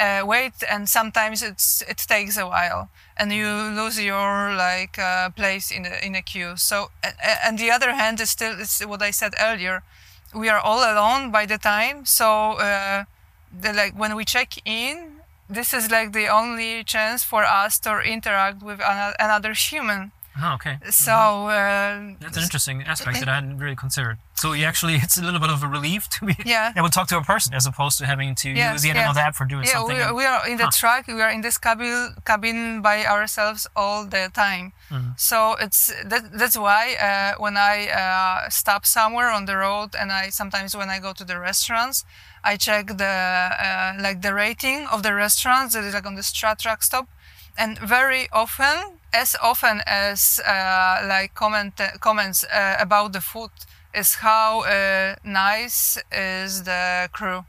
uh, 0.00 0.22
wait, 0.24 0.54
and 0.68 0.88
sometimes 0.88 1.42
it's 1.42 1.82
it 1.82 1.98
takes 1.98 2.36
a 2.36 2.46
while, 2.46 2.88
and 3.16 3.32
you 3.32 3.48
lose 3.48 4.00
your 4.00 4.54
like 4.54 4.98
uh, 4.98 5.30
place 5.30 5.70
in 5.70 5.86
a 5.86 6.04
in 6.06 6.14
a 6.14 6.22
queue. 6.22 6.56
So 6.56 6.90
and 7.44 7.58
the 7.58 7.70
other 7.70 7.92
hand 7.94 8.20
is 8.20 8.30
still 8.30 8.58
it's 8.60 8.84
what 8.84 9.02
I 9.02 9.12
said 9.12 9.34
earlier. 9.40 9.82
We 10.34 10.48
are 10.48 10.58
all 10.60 10.80
alone 10.80 11.30
by 11.30 11.46
the 11.46 11.58
time, 11.58 12.04
so 12.04 12.52
uh, 12.52 13.04
the, 13.52 13.72
like 13.72 13.94
when 13.94 14.14
we 14.14 14.24
check 14.24 14.54
in, 14.66 15.20
this 15.48 15.72
is 15.72 15.90
like 15.90 16.12
the 16.12 16.28
only 16.28 16.84
chance 16.84 17.24
for 17.24 17.44
us 17.44 17.78
to 17.80 18.00
interact 18.00 18.62
with 18.62 18.80
ano- 18.80 19.14
another 19.18 19.54
human. 19.54 20.12
Oh, 20.40 20.54
okay. 20.54 20.78
So 20.90 21.12
uh, 21.48 22.14
That's 22.20 22.36
an 22.36 22.42
interesting 22.44 22.82
aspect 22.84 23.18
that 23.20 23.28
I 23.28 23.34
hadn't 23.34 23.58
really 23.58 23.74
considered. 23.76 24.18
So 24.34 24.52
you 24.52 24.66
actually, 24.66 24.94
it's 24.96 25.16
a 25.16 25.22
little 25.22 25.40
bit 25.40 25.50
of 25.50 25.62
a 25.64 25.66
relief 25.66 26.08
to 26.10 26.26
be 26.26 26.36
Yeah. 26.44 26.72
able 26.76 26.88
to 26.88 26.94
talk 26.94 27.08
to 27.08 27.16
a 27.16 27.22
person 27.22 27.54
as 27.54 27.66
opposed 27.66 27.98
to 27.98 28.06
having 28.06 28.36
to 28.36 28.50
Yeah, 28.50 28.72
use 28.72 28.86
yet 28.86 28.94
yeah. 28.94 29.02
another 29.04 29.20
app 29.20 29.34
for 29.34 29.44
doing 29.46 29.64
yeah, 29.64 29.72
something. 29.72 29.96
we, 29.96 30.12
we 30.12 30.24
are 30.24 30.46
in 30.48 30.56
the 30.58 30.64
Huh. 30.64 30.70
truck. 30.80 31.06
We 31.08 31.20
are 31.22 31.30
in 31.30 31.40
this 31.40 31.58
cabin 31.58 32.14
cabin 32.24 32.82
by 32.82 33.04
ourselves 33.04 33.66
all 33.74 34.04
the 34.06 34.30
time. 34.32 34.72
Mm-hmm. 34.90 35.10
So 35.16 35.56
it's 35.60 35.92
that, 36.04 36.22
that's 36.40 36.56
why 36.56 36.94
uh, 37.08 37.40
when 37.42 37.56
I 37.56 37.88
uh, 37.88 38.48
stop 38.48 38.86
somewhere 38.86 39.30
on 39.30 39.46
the 39.46 39.56
road, 39.56 39.94
and 39.98 40.12
I 40.12 40.30
sometimes 40.30 40.76
when 40.76 40.88
I 40.88 40.98
go 41.00 41.12
to 41.12 41.24
the 41.24 41.38
restaurants, 41.40 42.04
I 42.44 42.56
check 42.56 42.86
the 43.02 43.14
uh, 43.66 43.94
like 44.00 44.22
the 44.22 44.32
rating 44.34 44.86
of 44.86 45.02
the 45.02 45.14
restaurants 45.14 45.74
that 45.74 45.82
is 45.84 45.94
like 45.94 46.06
on 46.06 46.14
the 46.14 46.22
Strat 46.22 46.58
truck 46.58 46.82
stop, 46.84 47.08
and 47.56 47.76
very 47.78 48.28
often, 48.32 48.97
as 49.12 49.36
often 49.42 49.82
as 49.86 50.40
uh, 50.46 51.02
like 51.06 51.34
comment 51.34 51.80
comments 52.00 52.44
uh, 52.44 52.76
about 52.78 53.12
the 53.12 53.20
food 53.20 53.50
is 53.94 54.14
how 54.16 54.62
uh, 54.62 55.14
nice 55.24 55.98
is 56.12 56.64
the 56.64 57.08
crew 57.12 57.44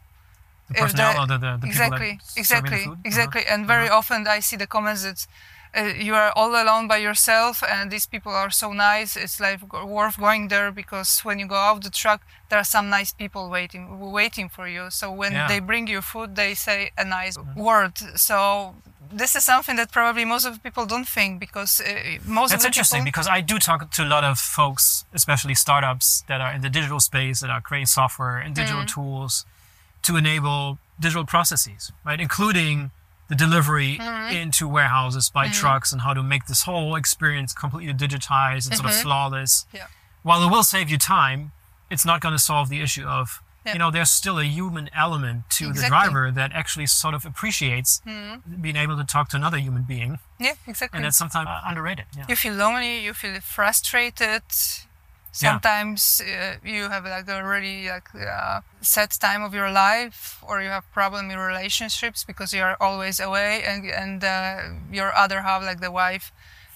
the 0.68 0.74
personnel 0.76 1.14
the- 1.14 1.20
or 1.20 1.28
the, 1.28 1.38
the, 1.38 1.68
exactly, 1.68 2.12
people 2.12 2.26
that 2.36 2.46
serving 2.46 2.64
the 2.64 2.78
exactly. 2.78 2.84
Uh-huh. 2.86 2.96
exactly. 3.06 3.46
And 3.50 3.68
very 3.68 3.90
often 3.90 4.28
I 4.28 4.40
see 4.40 4.56
the 4.58 4.68
comments 4.68 5.04
that 5.04 5.28
uh, 5.78 5.84
you 5.98 6.16
are 6.16 6.32
all 6.36 6.52
alone 6.56 6.88
by 6.88 6.98
yourself, 6.98 7.64
and 7.64 7.92
these 7.92 8.08
people 8.08 8.32
are 8.32 8.50
so 8.50 8.74
nice. 8.74 9.16
It's 9.16 9.40
like 9.40 9.62
worth 9.72 10.18
going 10.20 10.48
there 10.48 10.72
because 10.72 11.20
when 11.24 11.38
you 11.40 11.48
go 11.48 11.56
out 11.56 11.84
the 11.84 11.90
truck, 11.92 12.22
there 12.50 12.60
are 12.60 12.64
some 12.64 12.90
nice 12.90 13.12
people 13.12 13.50
waiting, 13.50 14.00
waiting 14.12 14.50
for 14.50 14.68
you. 14.68 14.90
So 14.90 15.12
when 15.12 15.34
Yeah. 15.34 15.48
they 15.48 15.60
bring 15.60 15.88
you 15.88 16.02
food, 16.02 16.36
they 16.36 16.56
say 16.56 16.92
a 16.98 17.04
nice 17.06 17.38
word. 17.56 17.98
So 18.16 18.76
this 19.12 19.36
is 19.36 19.44
something 19.44 19.76
that 19.78 19.92
probably 19.92 20.26
most 20.26 20.46
of 20.46 20.54
the 20.54 20.60
people 20.60 20.86
don't 20.86 21.08
think 21.08 21.40
because 21.40 21.82
uh, 21.82 22.18
most 22.26 22.52
That's 22.52 22.54
of 22.54 22.62
the 22.62 22.68
interesting 22.68 23.04
because 23.04 23.28
I 23.28 23.42
do 23.42 23.58
talk 23.60 23.92
to 23.92 24.04
a 24.04 24.06
lot 24.08 24.24
of 24.24 24.38
folks, 24.40 25.06
especially 25.14 25.56
startups 25.56 26.24
that 26.28 26.42
are 26.42 26.52
in 26.54 26.62
the 26.62 26.70
digital 26.70 27.00
space 27.00 27.40
that 27.42 27.50
are 27.50 27.62
creating 27.62 27.88
software 27.88 28.38
and 28.38 28.54
digital 28.56 28.82
Mm-hmm. 28.82 29.02
tools 29.02 29.46
to 30.04 30.16
enable 30.16 30.78
digital 31.00 31.26
processes, 31.26 31.92
right? 32.06 32.20
Including 32.20 32.92
the 33.30 33.36
delivery 33.36 33.98
Mm-hmm. 34.00 34.36
into 34.36 34.68
warehouses 34.68 35.30
by 35.30 35.48
trucks 35.50 35.92
and 35.92 36.02
how 36.02 36.14
to 36.14 36.24
make 36.24 36.46
this 36.46 36.64
whole 36.64 36.96
experience 36.96 37.54
completely 37.54 37.94
digitized 37.94 38.68
and 38.68 38.76
sort 38.78 38.90
of 38.90 38.96
flawless. 38.96 39.66
Mm-hmm. 39.70 39.78
Yeah. 39.78 39.88
While 40.24 40.44
it 40.48 40.52
will 40.52 40.64
save 40.64 40.90
you 40.90 40.98
time, 40.98 41.52
it's 41.90 42.06
not 42.06 42.22
going 42.22 42.34
to 42.34 42.40
solve 42.40 42.70
the 42.70 42.82
issue 42.82 43.06
of, 43.06 43.42
Yeah. 43.66 43.74
you 43.74 43.80
know, 43.80 43.92
there's 43.92 44.10
still 44.10 44.40
a 44.40 44.46
human 44.46 44.90
element 44.96 45.50
to 45.52 45.74
the 45.74 45.86
driver 45.88 46.32
that 46.32 46.52
actually 46.54 46.88
sort 46.88 47.14
of 47.14 47.26
appreciates 47.26 48.02
being 48.62 48.78
able 48.78 48.96
to 48.98 49.04
talk 49.04 49.30
to 49.30 49.36
another 49.36 49.58
human 49.58 49.84
being. 49.84 50.20
yeah, 50.40 50.54
exactly. 50.66 50.98
And 50.98 51.06
that's 51.06 51.18
sometimes 51.18 51.48
uh, 51.50 51.62
underrated. 51.66 52.06
Yeah. 52.18 52.26
you 52.30 52.36
feel 52.36 52.54
lonely 52.54 53.04
you 53.04 53.14
feel 53.14 53.40
frustrated 53.42 54.44
sometimes 55.32 56.22
uh, 56.22 56.56
you 56.64 56.90
have 56.90 57.06
like 57.06 57.28
a 57.30 57.44
really 57.46 57.88
like 57.88 58.10
uh, 58.16 58.62
sad 58.82 59.12
time 59.12 59.44
of 59.44 59.54
your 59.54 59.72
life 59.72 60.44
or 60.48 60.62
you 60.62 60.70
have 60.70 60.90
problem 60.92 61.30
in 61.30 61.38
relationships 61.38 62.24
because 62.24 62.54
you 62.54 62.62
are 62.62 62.78
always 62.80 63.20
away 63.20 63.64
and 63.64 63.86
and 63.86 64.24
uh, 64.24 64.58
your 64.92 65.16
other 65.16 65.42
half 65.42 65.62
like 65.64 65.80
the 65.82 65.92
wife 65.92 66.32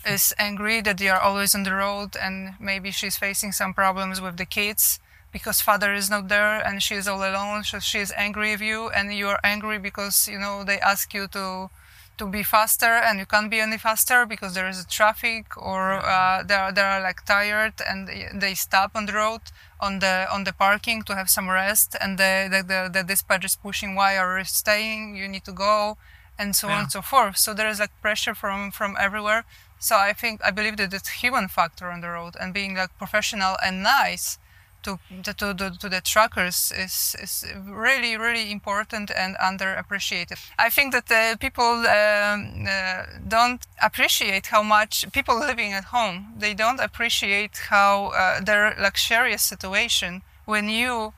is 0.05 0.33
angry 0.37 0.81
that 0.81 0.99
you 0.99 1.09
are 1.09 1.19
always 1.19 1.55
on 1.55 1.63
the 1.63 1.73
road 1.73 2.15
and 2.21 2.53
maybe 2.59 2.91
she's 2.91 3.17
facing 3.17 3.51
some 3.51 3.73
problems 3.73 4.19
with 4.21 4.37
the 4.37 4.45
kids 4.45 4.99
because 5.33 5.61
father 5.61 5.93
is 5.93 6.09
not 6.09 6.29
there 6.29 6.59
and 6.65 6.81
she 6.83 6.95
is 6.95 7.07
all 7.07 7.23
alone 7.27 7.63
so 7.63 7.79
she 7.79 7.99
is 7.99 8.13
angry 8.15 8.51
with 8.51 8.61
you 8.61 8.89
and 8.91 9.13
you 9.13 9.27
are 9.27 9.39
angry 9.43 9.79
because 9.79 10.27
you 10.27 10.39
know 10.39 10.63
they 10.63 10.79
ask 10.79 11.13
you 11.13 11.27
to 11.27 11.69
to 12.17 12.27
be 12.27 12.43
faster 12.43 12.93
and 13.07 13.17
you 13.19 13.25
can't 13.25 13.49
be 13.49 13.59
any 13.59 13.77
faster 13.77 14.25
because 14.25 14.53
there 14.53 14.69
is 14.69 14.79
a 14.79 14.87
traffic 14.87 15.57
or 15.57 15.93
uh, 15.93 16.43
they 16.43 16.53
are 16.53 16.71
they 16.71 16.81
are 16.81 17.01
like 17.01 17.25
tired 17.25 17.73
and 17.89 18.07
they 18.41 18.53
stop 18.53 18.91
on 18.95 19.05
the 19.07 19.13
road 19.13 19.41
on 19.81 19.99
the 19.99 20.27
on 20.31 20.43
the 20.43 20.53
parking 20.53 21.01
to 21.03 21.15
have 21.15 21.29
some 21.29 21.49
rest 21.49 21.95
and 21.99 22.17
the 22.19 22.47
the, 22.53 22.61
the, 22.71 22.89
the 22.93 23.03
dispatch 23.03 23.43
is 23.45 23.55
pushing 23.55 23.95
why 23.95 24.15
are 24.17 24.37
you 24.37 24.45
staying? 24.45 25.15
You 25.15 25.27
need 25.27 25.43
to 25.45 25.51
go 25.51 25.97
and 26.37 26.55
so 26.55 26.67
Yeah. 26.67 26.75
on 26.75 26.79
and 26.83 26.91
so 26.91 27.01
forth. 27.01 27.37
So 27.37 27.53
there 27.53 27.67
is 27.69 27.79
like 27.79 27.91
pressure 28.01 28.35
from 28.35 28.71
from 28.71 28.95
everywhere. 28.99 29.43
So 29.79 29.97
i 29.97 30.13
think 30.13 30.39
i 30.45 30.51
believe 30.51 30.77
that 30.77 30.93
it's 30.93 31.09
human 31.23 31.47
factor 31.49 31.91
on 31.91 31.99
the 32.01 32.09
road 32.09 32.33
and 32.39 32.53
being 32.53 32.75
like 32.75 32.97
professional 32.97 33.57
and 33.65 33.83
nice 33.83 34.37
to 34.83 34.99
to, 35.23 35.33
to, 35.33 35.53
to, 35.53 35.71
to 35.79 35.89
the 35.89 36.01
truckers 36.01 36.71
is, 36.77 37.15
is 37.21 37.45
really 37.65 38.17
really 38.17 38.51
important 38.51 39.11
and 39.11 39.35
underappreciated. 39.37 40.37
I 40.57 40.69
think 40.69 40.93
that 40.93 41.11
uh, 41.11 41.35
people 41.37 41.63
um, 41.63 42.65
uh, 42.67 43.05
don't 43.27 43.61
appreciate 43.81 44.47
how 44.47 44.63
much 44.63 45.05
people 45.11 45.39
living 45.39 45.73
at 45.73 45.85
home 45.85 46.33
they 46.37 46.53
don't 46.53 46.79
appreciate 46.79 47.57
how 47.69 48.07
uh, 48.07 48.41
their 48.41 48.75
luxurious 48.79 49.43
situation 49.43 50.21
when 50.45 50.69
you 50.69 51.13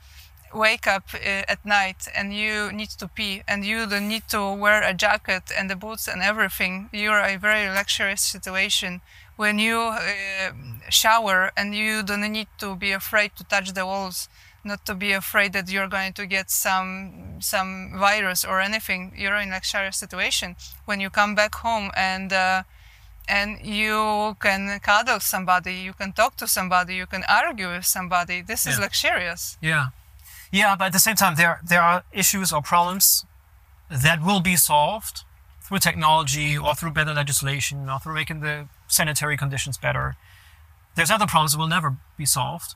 wake 0.54 0.88
up 0.88 1.04
uh, 1.14 1.44
at 1.48 1.66
night 1.66 2.08
and 2.16 2.34
you 2.34 2.72
need 2.72 2.90
to 2.90 3.08
pee 3.08 3.44
and 3.48 3.66
you 3.66 3.86
don't 3.86 4.08
need 4.08 4.28
to 4.30 4.54
wear 4.54 4.82
a 4.84 4.94
jacket 4.94 5.44
and 5.58 5.70
the 5.70 5.76
boots 5.76 6.08
and 6.08 6.22
everything 6.22 6.90
you're 6.94 7.20
a 7.20 7.38
very 7.38 7.68
luxurious 7.70 8.22
situation 8.22 9.02
when 9.36 9.60
you 9.60 9.80
uh, 9.80 10.52
shower 10.90 11.52
and 11.58 11.76
you 11.76 12.04
don't 12.04 12.32
need 12.32 12.48
to 12.60 12.76
be 12.76 12.92
afraid 12.92 13.32
to 13.38 13.44
touch 13.44 13.74
the 13.74 13.86
walls 13.86 14.30
not 14.64 14.84
to 14.86 14.96
be 14.96 15.12
afraid 15.12 15.54
that 15.54 15.70
you're 15.70 15.88
going 15.88 16.12
to 16.14 16.26
get 16.26 16.50
some 16.50 17.38
some 17.40 17.92
virus 18.00 18.44
or 18.44 18.60
anything. 18.60 19.12
You're 19.16 19.38
in 19.38 19.50
a 19.50 19.54
luxurious 19.56 19.98
situation. 19.98 20.56
When 20.86 21.00
you 21.00 21.10
come 21.12 21.36
back 21.36 21.54
home 21.56 21.92
and 21.96 22.34
uh, 22.34 22.64
and 23.28 23.60
you 23.64 24.36
can 24.40 24.80
cuddle 24.80 25.20
somebody 25.20 25.74
you 25.74 25.94
can 25.94 26.14
talk 26.14 26.36
to 26.38 26.48
somebody 26.48 26.96
you 26.96 27.08
can 27.08 27.24
argue 27.28 27.70
with 27.72 27.86
somebody 27.86 28.42
this 28.42 28.66
is 28.66 28.78
Yeah. 28.78 28.84
luxurious. 28.86 29.58
Yeah, 29.62 29.86
yeah, 30.52 30.76
but 30.78 30.86
at 30.86 30.94
the 30.94 31.00
same 31.00 31.16
time, 31.16 31.36
there 31.36 31.60
there 31.64 31.82
are 31.82 32.04
issues 32.12 32.52
or 32.54 32.62
problems 32.62 33.26
that 33.90 34.20
will 34.24 34.42
be 34.42 34.56
solved 34.56 35.24
through 35.68 35.80
technology 35.80 36.58
or 36.58 36.76
through 36.76 36.92
better 36.92 37.14
legislation 37.14 37.90
or 37.90 38.00
through 38.00 38.14
making 38.14 38.40
the 38.42 38.68
sanitary 38.88 39.38
conditions 39.38 39.78
better. 39.78 40.16
There's 40.96 41.12
other 41.12 41.26
problems 41.26 41.54
that 41.54 41.58
will 41.58 41.68
never 41.68 41.98
be 42.18 42.26
solved, 42.26 42.76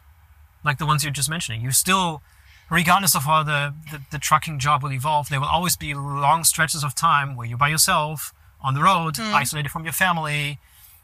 like 0.66 0.78
the 0.78 0.86
ones 0.86 1.04
you're 1.04 1.14
just 1.14 1.30
mentioning. 1.30 1.62
You 1.62 1.72
still, 1.72 2.22
regardless 2.70 3.16
of 3.16 3.24
how 3.24 3.44
the, 3.44 3.74
the, 3.92 4.02
the 4.12 4.20
trucking 4.20 4.60
job 4.60 4.84
will 4.84 4.92
evolve, 4.92 5.30
there 5.30 5.40
will 5.40 5.48
always 5.48 5.76
be 5.76 5.94
long 5.94 6.44
stretches 6.44 6.84
of 6.84 6.96
time 6.96 7.36
where 7.36 7.48
you're 7.48 7.58
by 7.58 7.70
yourself 7.70 8.34
on 8.62 8.74
the 8.74 8.82
road, 8.82 9.16
mm. 9.16 9.34
isolated 9.34 9.70
from 9.70 9.84
your 9.84 9.94
family, 9.94 10.60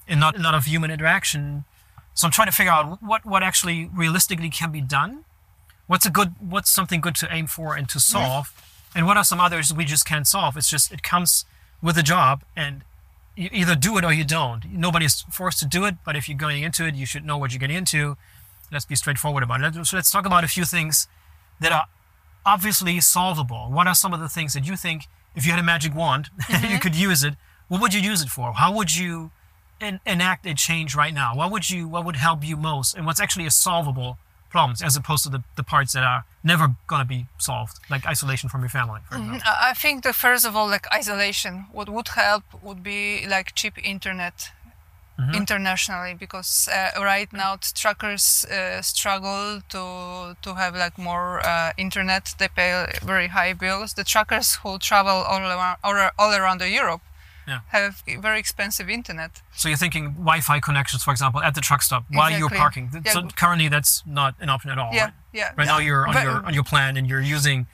and 0.07 0.19
not 0.19 0.37
a 0.37 0.41
lot 0.41 0.53
of 0.53 0.65
human 0.65 0.91
interaction. 0.91 1.63
So 2.13 2.27
I'm 2.27 2.31
trying 2.31 2.47
to 2.47 2.51
figure 2.51 2.71
out 2.71 3.01
what, 3.01 3.25
what 3.25 3.43
actually 3.43 3.89
realistically 3.93 4.49
can 4.49 4.71
be 4.71 4.81
done 4.81 5.23
what's 5.87 6.05
a 6.05 6.09
good 6.09 6.33
what's 6.39 6.69
something 6.69 7.01
good 7.01 7.15
to 7.15 7.27
aim 7.31 7.47
for 7.47 7.75
and 7.75 7.87
to 7.89 7.97
mm. 7.97 8.01
solve 8.01 8.53
and 8.95 9.05
what 9.05 9.17
are 9.17 9.23
some 9.23 9.39
others 9.39 9.73
we 9.73 9.85
just 9.85 10.05
can't 10.05 10.27
solve 10.27 10.57
it's 10.57 10.69
just 10.69 10.91
it 10.91 11.03
comes 11.03 11.45
with 11.81 11.97
a 11.97 12.03
job 12.03 12.43
and 12.55 12.83
you 13.35 13.49
either 13.51 13.75
do 13.75 13.97
it 13.97 14.05
or 14.05 14.13
you 14.13 14.23
don't. 14.23 14.65
Nobody's 14.71 15.21
forced 15.31 15.59
to 15.59 15.65
do 15.65 15.85
it 15.85 15.95
but 16.05 16.15
if 16.15 16.29
you're 16.29 16.37
going 16.37 16.63
into 16.63 16.85
it 16.85 16.95
you 16.95 17.05
should 17.05 17.25
know 17.25 17.37
what 17.37 17.51
you're 17.51 17.59
getting 17.59 17.77
into. 17.77 18.17
Let's 18.71 18.85
be 18.85 18.95
straightforward 18.95 19.43
about 19.43 19.61
it. 19.61 19.85
So 19.85 19.95
let's 19.95 20.11
talk 20.11 20.25
about 20.25 20.43
a 20.43 20.47
few 20.47 20.65
things 20.65 21.07
that 21.59 21.71
are 21.71 21.85
obviously 22.45 22.99
solvable. 22.99 23.69
What 23.69 23.87
are 23.87 23.95
some 23.95 24.13
of 24.13 24.19
the 24.19 24.29
things 24.29 24.53
that 24.53 24.65
you 24.65 24.75
think 24.75 25.07
if 25.35 25.45
you 25.45 25.51
had 25.51 25.59
a 25.59 25.63
magic 25.63 25.93
wand 25.93 26.29
mm-hmm. 26.41 26.71
you 26.71 26.79
could 26.79 26.95
use 26.95 27.23
it 27.23 27.35
what 27.67 27.81
would 27.81 27.93
you 27.93 28.01
use 28.01 28.21
it 28.21 28.29
for? 28.29 28.53
How 28.53 28.71
would 28.71 28.95
you 28.95 29.31
en- 29.81 29.99
enact 30.05 30.45
a 30.45 30.53
change 30.53 30.95
right 30.95 31.13
now? 31.13 31.35
What 31.35 31.51
would 31.51 31.69
you 31.69 31.87
what 31.87 32.05
would 32.05 32.17
help 32.17 32.43
you 32.43 32.57
most? 32.57 32.95
And 32.95 33.05
what's 33.05 33.19
actually 33.19 33.45
a 33.45 33.51
solvable 33.51 34.17
problems 34.55 34.79
as 34.81 34.95
opposed 35.01 35.23
to 35.25 35.29
the, 35.35 35.41
the 35.59 35.65
parts 35.73 35.91
that 35.95 36.03
are 36.11 36.21
never 36.51 36.65
going 36.91 37.03
to 37.05 37.09
be 37.17 37.21
solved 37.49 37.75
like 37.93 38.03
isolation 38.13 38.47
from 38.51 38.61
your 38.65 38.73
family 38.79 39.01
for 39.07 39.15
example. 39.17 39.41
I 39.71 39.73
think 39.83 39.95
that 40.05 40.15
first 40.15 40.43
of 40.49 40.51
all, 40.57 40.67
like 40.75 40.85
isolation, 41.01 41.53
what 41.77 41.87
would 41.95 42.09
help 42.25 42.43
would 42.65 42.81
be 42.93 43.01
like 43.35 43.47
cheap 43.59 43.75
internet 43.93 44.37
internationally 45.33 46.13
because 46.13 46.67
uh, 46.67 46.91
right 47.13 47.31
now 47.31 47.57
truckers 47.83 48.45
uh, 48.45 48.81
struggle 48.81 49.61
to 49.73 49.83
to 50.45 50.49
have 50.61 50.73
like 50.75 50.97
more 51.09 51.29
uh, 51.45 51.71
internet. 51.85 52.23
They 52.39 52.49
pay 52.59 52.71
very 53.13 53.27
high 53.37 53.53
bills. 53.53 53.93
The 53.93 54.03
truckers 54.03 54.47
who 54.61 54.71
travel 54.89 55.17
all 55.31 55.39
around 55.39 55.77
all, 55.85 56.09
all 56.19 56.31
around 56.39 56.59
the 56.59 56.69
Europe 56.69 57.04
Yeah. 57.47 57.59
have 57.77 57.93
very 58.27 58.39
expensive 58.39 58.89
internet. 58.89 59.31
so 59.59 59.63
you're 59.69 59.77
thinking 59.85 60.05
wi-fi 60.29 60.59
connections 60.59 61.01
for 61.03 61.11
example 61.11 61.39
at 61.47 61.53
the 61.57 61.61
truck 61.61 61.81
stop 61.87 62.03
while 62.17 62.31
you're 62.39 62.49
parking 62.63 62.85
Yeah. 62.91 63.11
so 63.13 63.19
currently 63.43 63.67
that's 63.75 64.03
not 64.05 64.33
an 64.43 64.49
option 64.49 64.69
at 64.71 64.77
all 64.77 64.91
Yeah, 64.93 65.03
right? 65.05 65.13
yeah. 65.39 65.51
right 65.57 65.67
now 65.73 65.79
you're 65.87 66.05
on 66.07 66.13
But- 66.13 66.23
your 66.27 66.37
on 66.47 66.53
your 66.57 66.63
plan 66.71 66.91
and 66.97 67.05
you're 67.09 67.27
using 67.37 67.67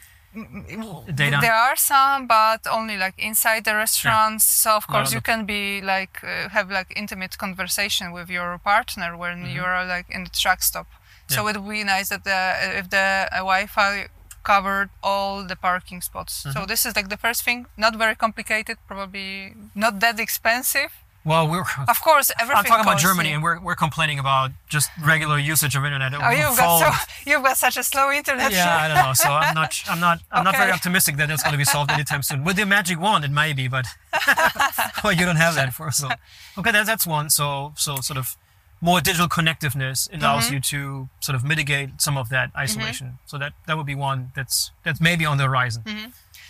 data 1.15 1.37
There 1.41 1.53
are 1.53 1.75
some, 1.75 2.27
but 2.27 2.61
only 2.77 2.95
like 2.97 3.15
inside 3.19 3.65
the 3.65 3.75
restaurants. 3.75 4.45
So 4.45 4.69
of 4.77 4.87
course 4.87 5.11
you 5.13 5.19
the- 5.19 5.31
can 5.31 5.45
be 5.45 5.81
like 5.81 6.15
uh, 6.23 6.49
have 6.49 6.71
like 6.71 6.93
intimate 6.95 7.37
conversation 7.37 8.11
with 8.13 8.29
your 8.29 8.57
partner 8.59 9.17
when 9.17 9.37
you're 9.55 9.83
like 9.95 10.07
in 10.09 10.23
the 10.23 10.29
truck 10.43 10.61
stop. 10.63 10.87
So 11.27 11.41
Mm-hmm. 11.43 11.49
It 11.49 11.61
would 11.61 11.69
be 11.69 11.83
nice 11.83 12.09
that 12.09 12.23
the, 12.23 12.39
if 12.79 12.89
the 12.89 13.27
uh, 13.31 13.37
Wi-Fi 13.51 14.07
covered 14.43 14.89
all 15.03 15.43
the 15.43 15.55
parking 15.55 16.01
spots. 16.01 16.33
Mm-hmm. 16.43 16.51
So 16.59 16.65
this 16.65 16.85
is 16.85 16.95
like 16.95 17.09
the 17.09 17.17
first 17.17 17.43
thing. 17.43 17.65
Not 17.77 17.95
very 17.95 18.15
complicated. 18.15 18.77
Probably 18.87 19.53
not 19.75 19.99
that 19.99 20.19
expensive. 20.19 20.91
well 21.23 21.45
we're 21.51 21.65
Of 21.93 21.99
course, 22.01 22.31
everything. 22.41 22.57
I'm 22.57 22.65
talking 22.65 22.85
about 22.89 22.99
Germany, 22.99 23.31
and 23.35 23.41
we're, 23.45 23.59
we're 23.61 23.75
complaining 23.87 24.17
about 24.19 24.49
just 24.75 24.89
regular 25.05 25.37
usage 25.37 25.75
of 25.77 25.85
internet. 25.85 26.13
Oh, 26.15 26.29
you've 26.31 26.57
got 26.57 26.79
so 26.81 26.89
you've 27.29 27.43
got 27.43 27.57
such 27.57 27.77
a 27.77 27.83
slow 27.83 28.07
internet. 28.11 28.51
yeah, 28.51 28.83
I 28.83 28.87
don't 28.87 29.01
know. 29.05 29.13
So 29.13 29.29
I'm 29.29 29.53
not, 29.53 29.71
I'm 29.91 29.99
not, 30.07 30.17
I'm 30.31 30.43
not 30.43 30.55
very 30.57 30.71
optimistic 30.71 31.17
that 31.17 31.27
that's 31.29 31.43
going 31.43 31.53
to 31.53 31.57
be 31.65 31.69
solved 31.75 31.91
anytime 31.91 32.23
soon. 32.23 32.43
With 32.43 32.55
the 32.57 32.65
magic 32.65 32.97
wand, 32.99 33.23
it 33.23 33.31
may 33.31 33.53
be, 33.53 33.67
but 33.67 33.85
well, 35.03 35.13
you 35.13 35.25
don't 35.25 35.41
have 35.45 35.55
that 35.55 35.73
for 35.73 35.91
so. 35.91 36.09
Okay, 36.57 36.71
that's 36.71 36.87
that's 36.87 37.05
one. 37.07 37.29
So 37.29 37.73
so 37.75 37.97
sort 37.97 38.17
of 38.17 38.35
more 38.81 38.99
digital 39.01 39.27
connectiveness 39.27 40.09
allows 40.11 40.45
Mm-hmm. 40.45 40.53
you 40.55 40.59
to 40.73 41.09
sort 41.19 41.35
of 41.35 41.43
mitigate 41.43 41.89
some 42.01 42.17
of 42.17 42.29
that 42.29 42.49
isolation. 42.57 43.19
So 43.25 43.37
that 43.37 43.53
that 43.67 43.77
would 43.77 43.85
be 43.85 43.95
one 43.95 44.31
that's 44.35 44.71
that's 44.83 44.99
maybe 44.99 45.25
on 45.25 45.37
the 45.37 45.45
horizon. 45.45 45.83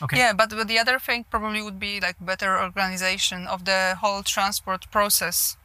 Okay. 0.04 0.18
Yeah, 0.18 0.34
but, 0.34 0.50
but 0.50 0.68
the 0.68 0.80
other 0.80 0.98
thing 0.98 1.26
probably 1.30 1.62
would 1.62 1.80
be 1.80 2.00
like 2.00 2.16
better 2.20 2.60
organization 2.60 3.46
of 3.48 3.66
the 3.66 3.96
whole 4.02 4.24
transport 4.24 4.90
process. 4.92 5.58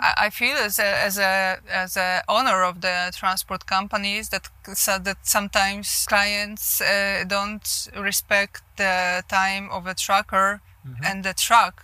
I, 0.00 0.26
I 0.26 0.30
feel 0.30 0.56
as 0.56 0.78
a, 0.78 1.04
as 1.06 1.18
a 1.18 1.58
as 1.68 1.96
a 1.96 2.22
owner 2.26 2.64
of 2.64 2.80
the 2.80 3.12
transport 3.20 3.66
companies 3.66 4.28
that 4.30 4.48
so 4.74 4.98
that 4.98 5.18
sometimes 5.22 6.06
clients 6.08 6.80
uh, 6.80 7.24
don't 7.26 7.88
respect 7.94 8.62
the 8.76 9.22
time 9.28 9.68
of 9.70 9.86
a 9.86 9.94
trucker 9.94 10.60
and 11.04 11.22
the 11.22 11.34
truck 11.34 11.74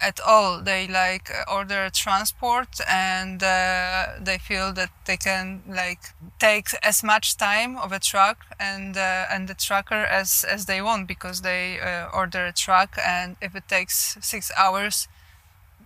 at 0.00 0.20
all. 0.20 0.60
They 0.60 0.86
like 0.86 1.30
order 1.50 1.88
transport 1.90 2.80
and 2.88 3.42
uh, 3.42 4.06
they 4.20 4.38
feel 4.38 4.72
that 4.74 4.90
they 5.06 5.16
can 5.16 5.62
like 5.68 6.00
take 6.38 6.68
as 6.82 7.02
much 7.02 7.36
time 7.36 7.76
of 7.76 7.92
a 7.92 7.98
truck 7.98 8.44
and 8.58 8.96
uh, 8.96 9.26
and 9.30 9.48
the 9.48 9.54
trucker 9.54 10.04
as 10.04 10.44
as 10.44 10.66
they 10.66 10.82
want 10.82 11.08
because 11.08 11.42
they 11.42 11.80
uh, 11.80 12.08
order 12.12 12.46
a 12.46 12.52
truck 12.52 12.96
and 13.04 13.36
if 13.40 13.54
it 13.54 13.68
takes 13.68 14.16
six 14.20 14.50
hours 14.56 15.08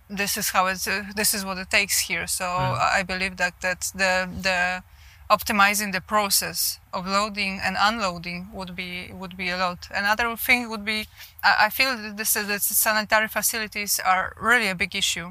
this 0.09 0.37
is 0.37 0.49
how 0.49 0.67
it's 0.67 0.87
uh, 0.87 1.03
this 1.15 1.33
is 1.33 1.45
what 1.45 1.57
it 1.57 1.69
takes 1.69 1.99
here 1.99 2.27
so 2.27 2.45
I 2.45 2.99
I 2.99 3.03
believe 3.03 3.37
that 3.37 3.53
that's 3.61 3.91
the 3.91 4.27
the 4.47 4.83
optimizing 5.31 5.93
the 5.93 6.01
process 6.01 6.79
of 6.93 7.07
loading 7.07 7.59
and 7.63 7.77
unloading 7.79 8.49
would 8.53 8.75
be 8.75 9.11
would 9.13 9.37
be 9.37 9.49
a 9.49 9.57
lot. 9.57 9.87
Another 10.03 10.35
thing 10.35 10.69
would 10.69 10.85
be 10.85 11.07
I, 11.43 11.67
I 11.67 11.69
feel 11.69 11.95
that 11.97 12.17
this 12.17 12.35
is 12.35 12.47
that 12.47 12.61
sanitary 12.61 13.29
facilities 13.29 13.99
are 14.03 14.33
really 14.39 14.67
a 14.67 14.75
big 14.75 14.93
issue. 14.95 15.29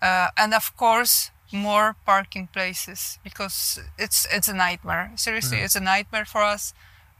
Uh, 0.00 0.28
and 0.36 0.54
of 0.54 0.76
course 0.76 1.30
more 1.52 1.96
parking 2.06 2.46
places 2.48 3.18
because 3.24 3.80
it's 3.98 4.26
it's 4.36 4.48
a 4.48 4.54
nightmare. 4.54 5.12
Seriously 5.16 5.58
it's 5.58 5.76
a 5.76 5.80
nightmare 5.94 6.24
for 6.24 6.42
us. 6.42 6.74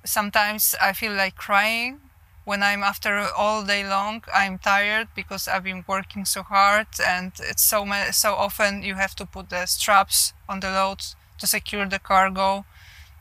Sometimes 0.04 0.74
i 0.80 0.92
feel 0.92 1.12
like 1.12 1.36
crying 1.36 2.00
when 2.44 2.62
i'm 2.62 2.82
after 2.82 3.12
all 3.36 3.64
day 3.64 3.84
long. 3.96 4.22
I'm 4.34 4.58
tired 4.58 5.08
because 5.14 5.48
i've 5.48 5.64
been 5.64 5.84
working 5.86 6.24
so 6.24 6.42
hard 6.42 6.86
and 7.06 7.32
it's 7.50 7.62
so 7.64 7.84
ma- 7.84 8.12
so 8.12 8.34
often 8.34 8.82
you 8.82 8.94
have 8.94 9.14
to 9.16 9.26
put 9.26 9.50
the 9.50 9.66
straps 9.66 10.32
on 10.48 10.60
the 10.60 10.70
load 10.70 11.02
to 11.38 11.46
secure 11.46 11.86
the 11.86 11.98
cargo. 11.98 12.64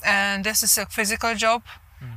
And 0.06 0.44
this 0.44 0.64
is 0.64 0.78
a 0.78 0.86
physical 0.86 1.36
job. 1.36 1.64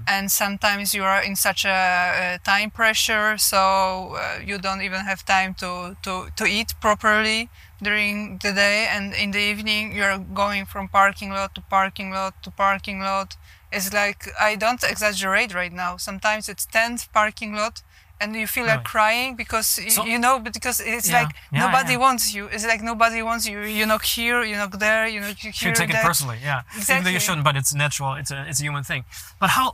And 0.07 0.31
sometimes 0.31 0.93
you 0.95 1.05
are 1.05 1.23
in 1.23 1.37
such 1.37 1.65
a, 1.65 1.71
uh 1.71 2.39
time 2.45 2.71
pressure 2.71 3.39
so 3.39 4.17
uh, 4.17 4.39
you 4.45 4.59
don't 4.59 4.83
even 4.83 5.01
have 5.11 5.25
time 5.25 5.55
to, 5.55 5.97
to, 6.03 6.29
to 6.37 6.45
eat 6.45 6.75
properly 6.81 7.49
during 7.83 8.39
the 8.43 8.53
day. 8.53 8.87
And 8.91 9.15
in 9.15 9.31
the 9.31 9.41
evening 9.41 9.93
you're 9.97 10.19
going 10.19 10.67
from 10.67 10.89
parking 10.89 11.31
lot 11.31 11.55
to 11.55 11.63
parking 11.63 12.11
lot 12.11 12.43
to 12.43 12.51
parking 12.51 13.01
lot. 13.01 13.37
It's 13.73 13.93
like 13.95 14.23
i 14.39 14.57
don't 14.57 14.83
exaggerate 14.83 15.55
right 15.55 15.73
now. 15.73 15.97
Sometimes 15.97 16.49
it's 16.49 16.67
10th 16.67 17.11
parking 17.13 17.55
lot 17.55 17.83
and 18.21 18.37
you 18.37 18.47
feel 18.47 18.67
like 18.67 18.85
crying 18.85 19.35
because 19.43 19.67
So- 19.95 20.05
you 20.05 20.19
know 20.19 20.39
but 20.45 20.53
because 20.53 20.79
it's 20.81 21.09
Yeah. 21.09 21.21
like 21.21 21.31
Yeah, 21.53 21.67
nobody 21.67 21.93
yeah. 21.93 22.05
wants 22.07 22.35
you 22.35 22.43
it's 22.55 22.67
like 22.73 22.83
nobody 22.83 23.23
wants 23.23 23.45
you 23.51 23.59
you 23.79 23.85
knock 23.87 24.05
here 24.05 24.43
you 24.51 24.57
knock 24.61 24.75
there 24.79 25.07
you 25.13 25.21
knock 25.21 25.39
here 25.39 25.53
you 25.71 25.75
take 25.75 25.91
it 25.91 26.03
personally, 26.11 26.39
yeah. 26.43 26.61
Even 26.61 26.71
though 26.75 26.79
Exactly. 26.81 27.13
you 27.17 27.21
shouldn't, 27.27 27.45
but 27.45 27.55
it's 27.61 27.73
natural. 27.85 28.11
It's 28.21 28.31
a 28.31 28.39
it's 28.51 28.61
a 28.61 28.65
human 28.69 28.85
thing. 28.91 29.03
But 29.41 29.51
how, 29.57 29.67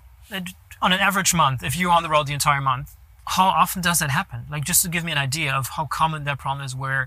on 0.85 0.91
an 0.97 1.01
average 1.09 1.33
month, 1.43 1.63
if 1.69 1.75
you're 1.79 1.95
on 1.99 2.03
the 2.07 2.09
road 2.15 2.27
the 2.27 2.37
entire 2.41 2.61
month, 2.73 2.89
how 3.37 3.47
often 3.63 3.81
does 3.89 3.99
that 4.03 4.11
happen? 4.21 4.41
Like 4.55 4.65
just 4.71 4.81
to 4.85 4.89
give 4.95 5.03
me 5.09 5.13
an 5.17 5.19
idea 5.29 5.51
of 5.61 5.65
how 5.77 5.85
common 6.01 6.25
that 6.29 6.39
problem 6.39 6.65
is, 6.67 6.75
where 6.85 7.03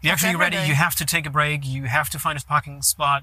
you're 0.00 0.12
actually 0.14 0.36
ready, 0.36 0.56
day. 0.56 0.66
you 0.70 0.74
have 0.86 0.94
to 1.00 1.04
take 1.14 1.24
a 1.30 1.30
break, 1.38 1.58
you 1.76 1.82
have 1.98 2.08
to 2.14 2.18
find 2.18 2.34
a 2.38 2.44
parking 2.54 2.82
spot, 2.82 3.20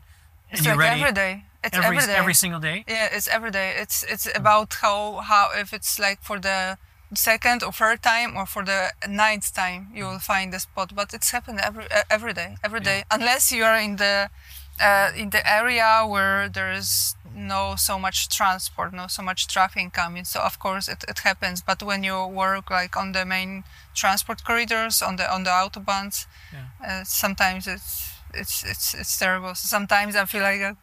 and 0.49 0.59
it's 0.59 0.65
you're 0.65 0.76
like 0.76 0.88
ready 0.89 1.01
every 1.01 1.13
day 1.13 1.34
it's 1.63 1.76
every 1.78 1.97
every 1.97 2.07
day 2.07 2.15
every 2.22 2.34
single 2.43 2.59
day. 2.70 2.78
Yeah, 2.88 3.09
it's 3.18 3.28
every 3.28 3.51
day. 3.59 3.70
It's 3.82 3.97
it's 4.03 4.28
about 4.41 4.70
how 4.82 5.18
how 5.30 5.45
if 5.63 5.74
it's 5.78 5.93
like 6.05 6.20
for 6.22 6.38
the 6.47 6.78
second 7.14 7.64
or 7.64 7.72
third 7.72 8.01
time 8.03 8.36
or 8.36 8.45
for 8.45 8.64
the 8.66 8.91
ninth 9.08 9.53
time 9.53 9.88
you 9.93 10.05
will 10.05 10.20
find 10.20 10.51
the 10.53 10.60
spot. 10.60 10.93
But 10.95 11.14
it's 11.14 11.32
happened 11.32 11.60
every 11.62 11.86
every 12.10 12.34
day, 12.34 12.58
every 12.64 12.80
day. 12.82 13.03
Unless 13.12 13.51
you 13.51 13.64
are 13.64 13.78
in 13.78 13.95
the 13.97 14.30
uh, 14.82 15.12
in 15.16 15.30
the 15.30 15.41
area 15.49 16.05
where 16.08 16.49
there 16.49 16.72
is 16.72 17.16
no 17.34 17.76
so 17.78 17.97
much 17.99 18.30
transport, 18.30 18.93
no 18.93 19.08
so 19.08 19.22
much 19.24 19.47
traffic 19.47 19.93
coming. 19.93 20.26
So 20.26 20.41
of 20.41 20.60
course 20.60 20.88
it, 20.88 21.03
it 21.08 21.20
happens. 21.20 21.62
But 21.62 21.82
when 21.84 22.03
you 22.03 22.26
work 22.28 22.70
like 22.70 22.97
on 22.97 23.12
the 23.14 23.26
main 23.26 23.64
transport 23.95 24.43
corridors, 24.43 25.01
on 25.01 25.16
the 25.16 25.32
on 25.34 25.43
the 25.43 25.51
autobahns, 25.51 26.26
uh, 26.86 27.03
sometimes 27.03 27.68
it's 27.68 28.14
it's 28.34 28.64
it's 28.64 28.93
it's 28.93 29.18
terrible. 29.18 29.55
So 29.55 29.68
sometimes 29.68 30.16
I 30.16 30.26
feel 30.26 30.41
like. 30.43 30.62
Uh, 30.62 30.74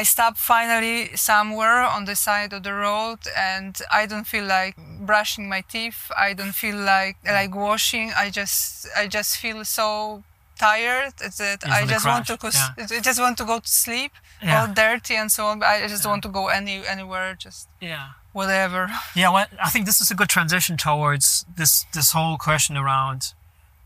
I 0.00 0.02
stop 0.04 0.34
finally 0.36 0.98
somewhere 1.16 1.80
on 1.96 2.04
the 2.04 2.16
side 2.26 2.52
of 2.56 2.62
the 2.62 2.74
road 2.86 3.20
and 3.50 3.72
I 4.00 4.02
don't 4.10 4.26
feel 4.34 4.44
like 4.58 4.74
brushing 5.10 5.46
my 5.54 5.62
teeth. 5.74 6.00
I 6.26 6.34
don't 6.38 6.56
feel 6.62 6.76
like 6.94 7.16
like 7.38 7.52
washing. 7.54 8.08
I 8.24 8.26
just 8.40 8.86
I 9.02 9.04
just 9.18 9.32
feel 9.42 9.64
so 9.64 10.22
tired 10.66 11.12
that 11.38 11.58
I 11.78 11.80
just 11.94 12.04
want 12.12 12.26
to 12.26 12.36
go, 12.36 12.48
I 12.96 13.00
just 13.08 13.20
want 13.24 13.36
to 13.38 13.44
go 13.52 13.56
to 13.66 13.68
sleep 13.86 14.12
Yeah. 14.42 14.60
all 14.60 14.68
dirty 14.84 15.14
and 15.22 15.30
so 15.36 15.42
on. 15.50 15.62
I 15.62 15.88
just 15.94 16.04
want 16.10 16.22
to 16.26 16.28
go 16.38 16.48
any 16.58 16.76
anywhere 16.94 17.28
just 17.46 17.68
Yeah. 17.80 18.06
whatever. 18.32 18.82
Yeah, 19.14 19.30
well, 19.34 19.46
I 19.66 19.70
think 19.72 19.86
this 19.86 20.00
is 20.00 20.10
a 20.10 20.14
good 20.20 20.28
transition 20.36 20.76
towards 20.76 21.26
this 21.60 21.86
this 21.96 22.08
whole 22.16 22.36
question 22.48 22.76
around. 22.76 23.20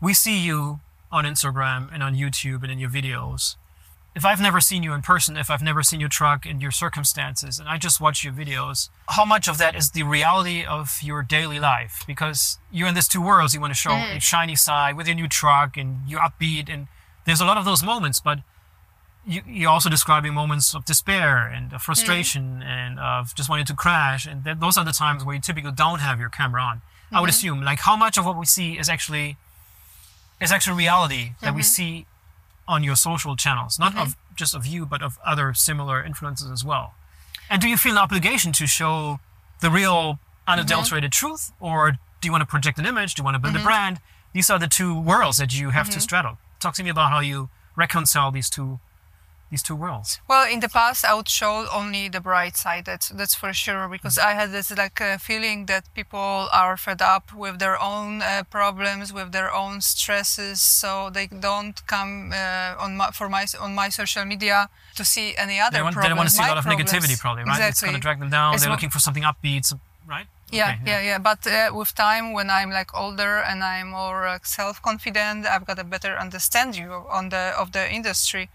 We 0.01 0.13
see 0.13 0.37
you 0.49 0.79
on 1.11 1.25
Instagram 1.25 1.81
and 1.93 2.01
on 2.03 2.15
YouTube 2.15 2.63
and 2.63 2.71
in 2.73 2.79
your 2.83 2.89
videos. 2.99 3.55
If 4.13 4.25
I've 4.25 4.41
never 4.41 4.59
seen 4.59 4.83
you 4.83 4.93
in 4.93 5.01
person, 5.01 5.37
if 5.37 5.49
I've 5.49 5.61
never 5.61 5.83
seen 5.83 6.01
your 6.01 6.09
truck 6.09 6.45
in 6.45 6.59
your 6.59 6.71
circumstances, 6.71 7.59
and 7.59 7.69
I 7.69 7.77
just 7.77 8.01
watch 8.01 8.25
your 8.25 8.33
videos, 8.33 8.89
how 9.07 9.23
much 9.23 9.47
of 9.47 9.57
that 9.57 9.73
is 9.73 9.91
the 9.91 10.03
reality 10.03 10.65
of 10.65 10.99
your 11.01 11.23
daily 11.23 11.59
life? 11.59 12.03
Because 12.05 12.59
you're 12.71 12.89
in 12.89 12.95
these 12.95 13.07
two 13.07 13.21
worlds. 13.21 13.53
You 13.53 13.61
want 13.61 13.71
to 13.71 13.79
show 13.79 13.91
a 13.91 13.93
mm. 13.93 14.21
shiny 14.21 14.55
side 14.55 14.97
with 14.97 15.07
your 15.07 15.15
new 15.15 15.29
truck, 15.29 15.77
and 15.77 15.99
you're 16.07 16.19
upbeat, 16.19 16.69
and 16.69 16.87
there's 17.25 17.39
a 17.39 17.45
lot 17.45 17.57
of 17.57 17.63
those 17.63 17.83
moments. 17.83 18.19
But 18.19 18.39
you, 19.25 19.41
you're 19.47 19.69
also 19.69 19.89
describing 19.89 20.33
moments 20.33 20.73
of 20.73 20.85
despair 20.85 21.47
and 21.47 21.73
of 21.73 21.81
frustration 21.81 22.61
mm. 22.61 22.65
and 22.65 22.99
of 22.99 23.35
just 23.35 23.49
wanting 23.49 23.65
to 23.65 23.73
crash 23.73 24.25
and 24.25 24.43
that, 24.43 24.59
those 24.59 24.77
are 24.77 24.85
the 24.85 24.91
times 24.91 25.23
where 25.23 25.35
you 25.35 25.41
typically 25.41 25.71
don't 25.71 25.99
have 25.99 26.19
your 26.19 26.29
camera 26.29 26.61
on 26.61 26.81
i 27.11 27.19
would 27.19 27.27
mm-hmm. 27.27 27.29
assume 27.29 27.61
like 27.61 27.79
how 27.79 27.95
much 27.95 28.17
of 28.17 28.25
what 28.25 28.37
we 28.37 28.45
see 28.45 28.77
is 28.77 28.89
actually 28.89 29.37
is 30.41 30.51
actually 30.51 30.75
reality 30.75 31.31
that 31.41 31.53
we 31.53 31.61
mm-hmm. 31.61 31.65
see 31.65 32.05
on 32.67 32.83
your 32.83 32.95
social 32.95 33.35
channels 33.35 33.77
not 33.79 33.95
of 33.97 34.15
just 34.35 34.55
of 34.55 34.65
you 34.65 34.85
but 34.85 35.01
of 35.01 35.19
other 35.25 35.53
similar 35.53 36.03
influences 36.03 36.49
as 36.49 36.63
well. 36.63 36.93
And 37.49 37.61
do 37.61 37.67
you 37.67 37.77
feel 37.77 37.93
an 37.93 37.97
obligation 37.97 38.51
to 38.53 38.67
show 38.67 39.19
the 39.59 39.69
real 39.69 40.19
unadulterated 40.47 41.11
mm-hmm. 41.11 41.27
truth 41.27 41.51
or 41.59 41.91
do 41.91 42.27
you 42.27 42.31
want 42.31 42.41
to 42.41 42.45
project 42.45 42.77
an 42.79 42.85
image? 42.85 43.15
Do 43.15 43.21
you 43.21 43.25
want 43.25 43.35
to 43.35 43.39
build 43.39 43.55
a 43.55 43.57
mm-hmm. 43.57 43.67
brand? 43.67 43.99
These 44.33 44.49
are 44.49 44.59
the 44.59 44.67
two 44.67 44.99
worlds 44.99 45.37
that 45.37 45.57
you 45.59 45.71
have 45.71 45.87
to 45.87 45.93
mm-hmm. 45.93 45.99
straddle. 45.99 46.37
Talk 46.59 46.75
to 46.75 46.83
me 46.83 46.89
about 46.89 47.11
how 47.11 47.19
you 47.19 47.49
reconcile 47.75 48.31
these 48.31 48.49
two 48.49 48.79
these 49.51 49.61
two 49.61 49.75
worlds 49.75 50.19
Well, 50.27 50.47
in 50.53 50.59
the 50.61 50.69
past, 50.69 51.03
I 51.05 51.13
would 51.13 51.29
show 51.29 51.67
only 51.79 52.07
the 52.07 52.21
bright 52.21 52.55
side. 52.57 52.85
That's 52.85 53.09
that's 53.09 53.35
for 53.35 53.51
sure 53.53 53.87
because 53.95 54.17
I 54.17 54.31
had 54.39 54.49
this 54.51 54.71
like 54.83 54.99
uh, 55.01 55.17
feeling 55.17 55.65
that 55.71 55.83
people 55.93 56.47
are 56.51 56.77
fed 56.77 57.01
up 57.01 57.25
with 57.33 57.59
their 57.59 57.77
own 57.79 58.21
uh, 58.21 58.43
problems, 58.49 59.13
with 59.13 59.31
their 59.31 59.53
own 59.53 59.81
stresses, 59.81 60.61
so 60.61 61.09
they 61.09 61.27
don't 61.27 61.77
come 61.87 62.31
uh, 62.33 62.83
on 62.83 62.97
my, 62.97 63.11
for 63.11 63.27
my 63.29 63.45
on 63.59 63.75
my 63.75 63.89
social 63.89 64.25
media 64.25 64.69
to 64.95 65.03
see 65.03 65.35
any 65.37 65.59
other 65.59 65.77
they, 65.77 65.83
want, 65.83 65.93
problems. 65.93 66.05
they 66.05 66.09
don't 66.09 66.17
want 66.17 66.29
to 66.29 66.35
see 66.35 66.43
a 66.43 66.47
lot 66.47 66.57
of 66.57 66.63
problems. 66.63 66.91
negativity 66.91 67.19
probably 67.19 67.43
right 67.43 67.69
it's 67.69 67.81
going 67.81 67.93
to 67.93 67.99
drag 67.99 68.19
them 68.19 68.29
down 68.29 68.53
It's 68.53 68.63
they're 68.63 68.71
looking 68.71 68.89
for 68.89 68.99
something 68.99 69.23
upbeat 69.23 69.65
some, 69.65 69.81
right 70.07 70.27
Yeah, 70.51 70.75
Okay, 70.75 70.91
yeah, 70.91 71.01
yeah. 71.09 71.19
But 71.29 71.47
uh, 71.47 71.71
with 71.73 71.95
time, 71.95 72.33
when 72.33 72.49
I'm 72.49 72.71
like 72.71 72.91
older 72.93 73.33
and 73.49 73.63
I'm 73.63 73.89
more 73.91 74.27
uh, 74.27 74.39
self-confident, 74.43 75.45
I've 75.45 75.65
got 75.65 75.79
a 75.79 75.83
better 75.83 76.13
understanding 76.25 76.89
on 76.91 77.29
the 77.29 77.53
of 77.61 77.71
the 77.71 77.83
industry. 77.89 78.49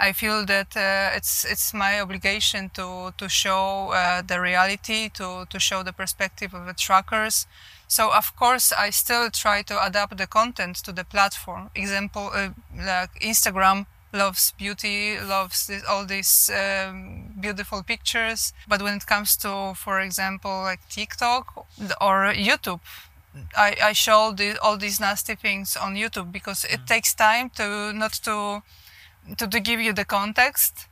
I 0.00 0.12
feel 0.12 0.46
that 0.46 0.76
uh, 0.76 1.16
it's 1.16 1.44
it's 1.44 1.74
my 1.74 2.00
obligation 2.00 2.70
to 2.74 3.12
to 3.16 3.28
show 3.28 3.90
uh, 3.92 4.22
the 4.22 4.40
reality, 4.40 5.08
to 5.10 5.46
to 5.50 5.58
show 5.58 5.82
the 5.82 5.92
perspective 5.92 6.54
of 6.54 6.66
the 6.66 6.74
truckers. 6.74 7.46
So 7.88 8.10
of 8.12 8.36
course, 8.36 8.72
I 8.72 8.90
still 8.90 9.30
try 9.30 9.62
to 9.62 9.84
adapt 9.84 10.16
the 10.16 10.26
content 10.26 10.76
to 10.84 10.92
the 10.92 11.04
platform. 11.04 11.70
Example, 11.74 12.30
uh, 12.34 12.50
like 12.76 13.10
Instagram 13.20 13.86
loves 14.12 14.52
beauty, 14.52 15.18
loves 15.20 15.66
this, 15.66 15.84
all 15.84 16.04
these 16.06 16.50
um, 16.50 17.34
beautiful 17.40 17.82
pictures. 17.82 18.52
But 18.68 18.82
when 18.82 18.94
it 18.96 19.06
comes 19.06 19.36
to, 19.38 19.74
for 19.74 20.00
example, 20.00 20.62
like 20.62 20.80
TikTok 20.88 21.66
or 22.00 22.32
YouTube, 22.34 22.80
I, 23.56 23.76
I 23.82 23.92
show 23.92 24.32
the, 24.32 24.58
all 24.62 24.76
these 24.76 25.00
nasty 25.00 25.34
things 25.34 25.76
on 25.76 25.94
YouTube 25.94 26.32
because 26.32 26.64
it 26.64 26.86
takes 26.86 27.14
time 27.14 27.50
to 27.56 27.92
not 27.92 28.12
to 28.24 28.62
to, 29.36 29.46
to 29.46 29.60
give 29.60 29.80
you 29.80 29.92
the 29.92 30.04
context. 30.04 30.86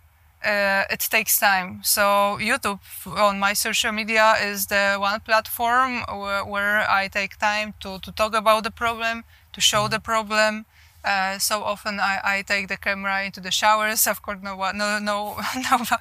Uh, 0.44 0.84
it 0.90 1.00
takes 1.00 1.38
time. 1.40 1.80
So 1.82 2.36
YouTube 2.40 2.78
on 3.06 3.38
my 3.40 3.52
social 3.54 3.90
media 3.92 4.34
is 4.42 4.66
the 4.66 4.96
one 4.98 5.20
platform 5.20 6.02
where, 6.08 6.44
where 6.44 6.88
I 6.90 7.08
take 7.08 7.38
time 7.38 7.74
to, 7.80 7.98
to 8.00 8.12
talk 8.12 8.34
about 8.34 8.62
the 8.64 8.70
problem, 8.70 9.24
to 9.54 9.60
show 9.60 9.88
the 9.88 9.98
problem. 9.98 10.66
Uh, 11.04 11.38
so 11.38 11.62
often 11.62 12.00
I, 12.00 12.18
I 12.24 12.42
take 12.42 12.66
the 12.68 12.76
camera 12.76 13.24
into 13.24 13.40
the 13.40 13.50
showers. 13.50 14.06
Of 14.06 14.22
course, 14.22 14.38
no, 14.42 14.56
one- 14.56 14.76
no, 14.76 14.98
no, 14.98 15.36
no. 15.56 15.78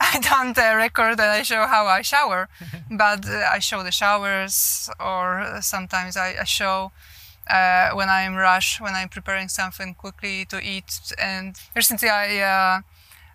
I 0.00 0.20
don't 0.20 0.56
uh, 0.56 0.74
record 0.76 1.12
and 1.20 1.22
I 1.22 1.42
show 1.42 1.66
how 1.66 1.86
I 1.86 2.02
shower, 2.02 2.48
but 2.90 3.28
uh, 3.28 3.48
I 3.52 3.58
show 3.58 3.82
the 3.82 3.92
showers, 3.92 4.88
or 5.00 5.58
sometimes 5.60 6.16
I, 6.16 6.36
I 6.40 6.44
show 6.44 6.92
uh, 7.48 7.90
when 7.94 8.08
I'm 8.08 8.34
rush, 8.36 8.80
when 8.80 8.94
I'm 8.94 9.08
preparing 9.08 9.48
something 9.48 9.94
quickly 9.94 10.44
to 10.46 10.60
eat. 10.60 11.12
And 11.18 11.56
recently, 11.74 12.08
I 12.08 12.38
uh, 12.40 12.80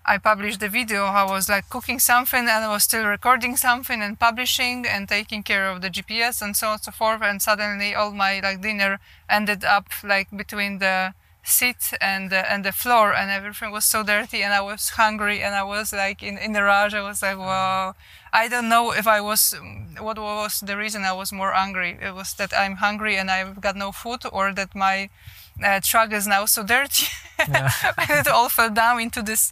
I 0.06 0.18
published 0.18 0.60
the 0.60 0.68
video. 0.70 1.06
I 1.06 1.24
was 1.24 1.48
like 1.48 1.70
cooking 1.70 2.00
something 2.00 2.42
and 2.42 2.50
I 2.50 2.68
was 2.68 2.84
still 2.84 3.06
recording 3.06 3.56
something 3.56 4.02
and 4.02 4.20
publishing 4.20 4.86
and 4.86 5.08
taking 5.08 5.44
care 5.44 5.70
of 5.70 5.82
the 5.82 5.90
GPS 5.90 6.42
and 6.42 6.56
so 6.58 6.68
on 6.68 6.74
and 6.74 6.82
so 6.84 6.92
forth. 6.92 7.22
And 7.22 7.42
suddenly, 7.42 7.96
all 7.96 8.12
my 8.12 8.40
like 8.42 8.62
dinner 8.62 9.00
ended 9.30 9.64
up 9.64 9.88
like 10.04 10.30
between 10.36 10.80
the 10.80 11.14
seat 11.44 11.94
and 12.00 12.30
the, 12.30 12.50
and 12.52 12.64
the 12.64 12.72
floor 12.72 13.14
and 13.14 13.30
everything 13.30 13.72
was 13.72 13.86
so 13.86 14.02
dirty 14.02 14.42
and 14.42 14.54
I 14.54 14.62
was 14.62 14.90
hungry 14.92 15.42
and 15.42 15.54
I 15.54 15.64
was 15.64 15.92
like 15.92 16.24
in, 16.24 16.38
in 16.38 16.54
the 16.54 16.64
rush 16.64 16.94
I 16.94 17.02
was 17.02 17.22
like 17.22 17.38
wow 17.38 17.96
I 18.34 18.48
don't 18.50 18.68
know 18.68 18.92
if 18.94 19.06
I 19.08 19.22
was 19.22 19.54
what 20.00 20.18
was 20.18 20.60
the 20.60 20.76
reason 20.76 21.04
I 21.04 21.14
was 21.14 21.32
more 21.32 21.54
angry. 21.54 21.98
It 22.02 22.14
was 22.16 22.34
that 22.36 22.52
I'm 22.54 22.78
hungry 22.78 23.16
and 23.16 23.30
I've 23.30 23.62
got 23.62 23.76
no 23.76 23.92
food 23.92 24.22
or 24.32 24.54
that 24.54 24.76
my 24.76 25.10
uh, 25.64 25.80
truck 25.84 26.12
is 26.12 26.28
now 26.28 26.46
so 26.46 26.64
dirty. 26.64 27.08
Yeah. 27.50 27.72
it 28.22 28.28
all 28.28 28.48
fell 28.50 28.70
down 28.70 29.02
into 29.02 29.22
this 29.22 29.52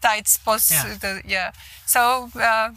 tight 0.00 0.28
spots. 0.28 0.70
Yeah. 0.70 0.96
the- 1.00 1.22
yeah. 1.24 1.52
So 1.86 2.28
uh, 2.38 2.70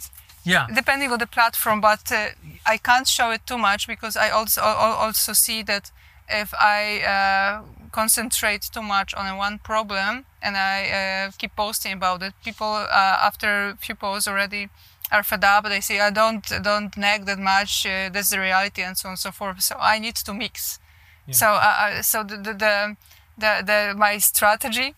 yeah. 0.43 0.67
depending 0.73 1.11
on 1.11 1.19
the 1.19 1.27
platform 1.27 1.81
but 1.81 2.11
uh, 2.11 2.27
i 2.65 2.77
can't 2.77 3.07
show 3.07 3.31
it 3.31 3.41
too 3.47 3.57
much 3.57 3.87
because 3.87 4.15
i 4.15 4.29
also 4.29 4.61
also 4.61 5.33
see 5.33 5.63
that 5.63 5.91
if 6.29 6.53
i 6.53 7.01
uh, 7.01 7.61
concentrate 7.91 8.61
too 8.71 8.81
much 8.83 9.13
on 9.15 9.37
one 9.37 9.57
problem 9.59 10.25
and 10.41 10.55
i 10.57 11.25
uh, 11.27 11.31
keep 11.37 11.55
posting 11.55 11.93
about 11.93 12.21
it 12.21 12.33
people 12.43 12.67
uh, 12.67 13.17
after 13.27 13.69
a 13.69 13.75
few 13.77 13.95
posts 13.95 14.27
already 14.27 14.69
are 15.15 15.23
fed 15.31 15.43
up 15.53 15.63
they 15.73 15.81
say 15.89 15.97
i 16.09 16.11
don't 16.19 16.45
don't 16.69 16.93
nag 17.07 17.19
that 17.29 17.39
much 17.53 17.73
uh, 17.85 18.09
that's 18.13 18.29
the 18.33 18.39
reality 18.49 18.81
and 18.87 18.95
so 18.99 19.05
on 19.09 19.13
and 19.13 19.19
so 19.25 19.31
forth. 19.39 19.59
So 19.69 19.75
i 19.93 19.95
need 20.05 20.15
to 20.27 20.33
mix. 20.43 20.55
So 21.41 21.47
uh, 21.67 21.75
uh, 21.83 22.01
so 22.11 22.17
the 22.29 22.37
the, 22.47 22.53
the 22.63 22.75
the, 23.43 23.51
the 23.69 23.79
my 24.05 24.13
strategy 24.31 24.89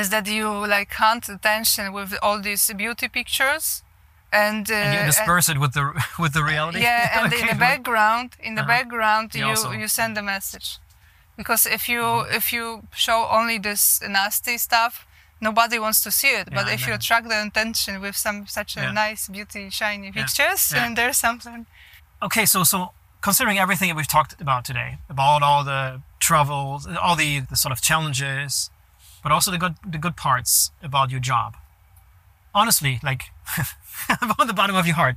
is 0.00 0.06
that 0.14 0.26
you 0.26 0.48
like 0.76 0.90
hunt 1.04 1.24
attention 1.36 1.84
with 1.98 2.10
all 2.24 2.38
these 2.48 2.64
beauty 2.82 3.08
pictures 3.08 3.82
and, 4.32 4.70
uh, 4.70 4.74
and 4.74 4.94
you 4.94 5.00
and- 5.00 5.10
disperse 5.12 5.48
it 5.52 5.58
with 5.58 5.72
the 5.78 5.84
with 6.22 6.32
the 6.38 6.42
reality? 6.52 6.80
Yeah 6.80 7.02
and 7.24 7.32
in 7.32 7.46
the 7.52 7.58
background 7.68 8.28
in 8.48 8.54
the 8.54 8.62
Uh-huh. 8.62 8.74
background 8.76 9.26
You 9.34 9.46
you 9.48 9.80
you 9.82 9.88
send 9.88 10.18
a 10.18 10.22
message. 10.34 10.68
Because 11.36 11.62
if 11.76 11.82
you 11.92 12.02
Mm-hmm. 12.02 12.36
if 12.38 12.52
you 12.56 12.66
show 13.06 13.18
only 13.38 13.58
this 13.68 14.00
nasty 14.18 14.56
stuff 14.58 14.94
nobody 15.48 15.78
wants 15.84 16.00
to 16.06 16.10
see 16.10 16.32
it 16.40 16.46
but 16.56 16.64
Yeah, 16.66 16.72
I 16.72 16.74
if 16.76 16.86
you 16.86 16.94
attract 16.94 17.24
the 17.32 17.38
attention 17.48 18.00
with 18.04 18.16
some 18.24 18.38
such 18.58 18.76
a 18.76 18.82
Yeah. 18.82 18.92
nice 19.04 19.22
beauty 19.36 19.64
shiny 19.70 20.10
pictures 20.18 20.62
then 20.76 20.94
there's 20.98 21.18
something 21.26 21.66
Okay, 22.26 22.46
so 22.46 22.58
so 22.64 22.76
considering 23.20 23.58
everything 23.58 23.88
that 23.90 23.96
we've 23.96 24.14
talked 24.18 24.40
about 24.40 24.64
today, 24.64 24.98
about 25.08 25.42
all 25.42 25.64
the 25.64 26.02
troubles, 26.20 26.86
all 27.04 27.16
the, 27.16 27.40
the 27.40 27.56
sort 27.56 27.72
of 27.72 27.80
challenges, 27.80 28.70
but 29.24 29.32
also 29.32 29.50
the 29.50 29.58
good 29.64 29.74
the 29.94 29.98
good 29.98 30.16
parts 30.16 30.70
about 30.88 31.10
your 31.10 31.20
job. 31.32 31.56
Honestly, 32.54 33.00
like 33.02 33.22
on 34.38 34.46
the 34.46 34.52
bottom 34.60 34.76
of 34.76 34.86
your 34.86 34.94
heart, 35.02 35.16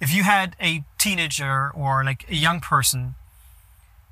if 0.00 0.10
you 0.16 0.22
had 0.22 0.56
a 0.60 0.82
teenager 0.98 1.70
or 1.74 2.04
like 2.04 2.24
a 2.30 2.34
young 2.46 2.60
person 2.60 3.14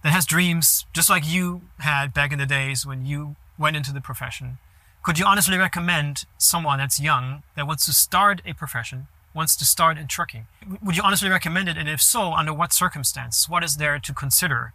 that 0.03 0.12
has 0.12 0.26
dreams 0.26 0.85
just 0.93 1.09
like 1.09 1.24
you 1.26 1.62
had 1.78 2.12
back 2.12 2.30
in 2.33 2.39
the 2.39 2.47
days 2.59 2.85
when 2.85 3.07
you 3.07 3.37
went 3.57 3.74
into 3.76 3.93
the 3.93 4.01
profession, 4.01 4.59
could 5.03 5.18
you 5.18 5.26
honestly 5.26 5.59
recommend 5.59 6.24
someone 6.38 6.78
that's 6.78 7.00
young 7.00 7.42
that 7.57 7.66
wants 7.66 7.84
to 7.86 7.92
start 7.92 8.40
a 8.46 8.53
profession, 8.53 9.09
wants 9.34 9.57
to 9.57 9.64
start 9.64 9.98
in 9.98 10.07
trucking? 10.07 10.46
Would 10.80 10.96
you 10.96 11.03
honestly 11.03 11.28
recommend 11.28 11.68
it? 11.68 11.76
And 11.76 11.88
if 11.88 12.00
so, 12.00 12.32
under 12.32 12.55
what 12.55 12.72
circumstance? 12.72 13.48
What 13.48 13.64
is 13.64 13.78
there 13.78 13.98
to 13.98 14.14
consider 14.14 14.72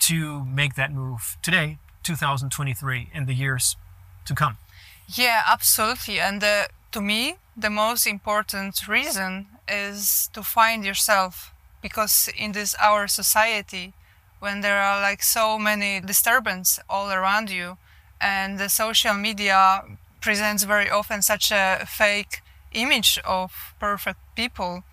to 0.00 0.44
make 0.44 0.74
that 0.74 0.92
move 0.92 1.36
today, 1.42 1.78
2023, 2.02 3.10
in 3.14 3.26
the 3.26 3.34
years 3.34 3.76
to 4.24 4.34
come? 4.34 4.58
Yeah, 5.08 5.42
absolutely. 5.46 6.18
And 6.18 6.42
uh, 6.42 6.64
to 6.90 7.00
me, 7.00 7.36
the 7.56 7.70
most 7.70 8.06
important 8.06 8.88
reason 8.88 9.46
is 9.68 10.28
to 10.32 10.42
find 10.42 10.84
yourself 10.84 11.52
because 11.80 12.28
in 12.36 12.50
this 12.50 12.74
our 12.80 13.06
society, 13.06 13.92
when 14.40 14.60
there 14.60 14.82
are 14.82 15.00
like 15.00 15.22
so 15.22 15.56
many 15.56 16.00
disturbance 16.00 16.80
all 16.90 17.12
around 17.12 17.48
you, 17.48 17.78
and 18.20 18.58
the 18.58 18.68
social 18.68 19.14
media 19.14 19.82
presents 20.20 20.64
very 20.64 20.90
often 20.90 21.22
such 21.22 21.50
a 21.52 21.84
fake 21.86 22.42
image 22.72 23.18
of 23.24 23.74
perfect 23.78 24.18
people. 24.34 24.84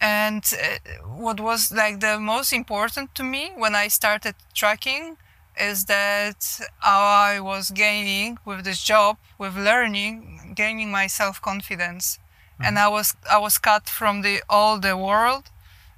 And 0.00 0.44
uh, 0.52 1.06
what 1.06 1.40
was 1.40 1.72
like 1.72 2.00
the 2.00 2.18
most 2.20 2.52
important 2.52 3.14
to 3.14 3.22
me 3.24 3.52
when 3.56 3.74
I 3.74 3.88
started 3.88 4.34
tracking 4.54 5.16
is 5.58 5.84
that 5.86 6.60
I 6.82 7.40
was 7.40 7.70
gaining 7.70 8.38
with 8.44 8.64
this 8.64 8.82
job, 8.82 9.16
with 9.38 9.56
learning, 9.56 10.52
gaining 10.56 10.90
my 10.90 11.06
self 11.06 11.40
confidence, 11.40 12.18
and 12.60 12.78
I 12.78 12.88
was 12.88 13.14
I 13.30 13.38
was 13.38 13.58
cut 13.58 13.88
from 13.88 14.22
the 14.22 14.42
all 14.48 14.78
the 14.78 14.96
world. 14.96 15.50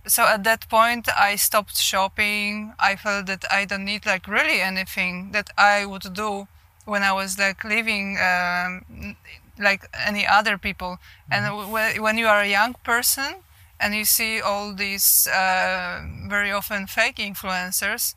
So 0.06 0.24
at 0.24 0.44
that 0.44 0.68
point, 0.68 1.08
I 1.16 1.36
stopped 1.36 1.76
shopping. 1.78 2.72
I 2.78 2.96
felt 2.96 3.26
that 3.26 3.44
I 3.50 3.64
don't 3.64 3.84
need 3.84 4.06
like 4.06 4.28
really 4.28 4.60
anything 4.60 5.32
that 5.32 5.50
I 5.58 5.84
would 5.84 6.14
do 6.14 6.46
when 6.84 7.02
I 7.02 7.12
was 7.12 7.38
like 7.38 7.64
living 7.64 8.16
um, 8.18 9.16
like 9.58 9.88
any 9.94 10.26
other 10.26 10.58
people. 10.58 10.98
And 11.30 11.46
w- 11.46 12.02
when 12.02 12.18
you 12.18 12.26
are 12.28 12.40
a 12.42 12.48
young 12.48 12.74
person 12.84 13.36
and 13.80 13.94
you 13.94 14.04
see 14.04 14.40
all 14.40 14.72
these 14.74 15.26
uh, 15.26 16.02
very 16.28 16.52
often 16.52 16.86
fake 16.86 17.16
influencers, 17.16 18.14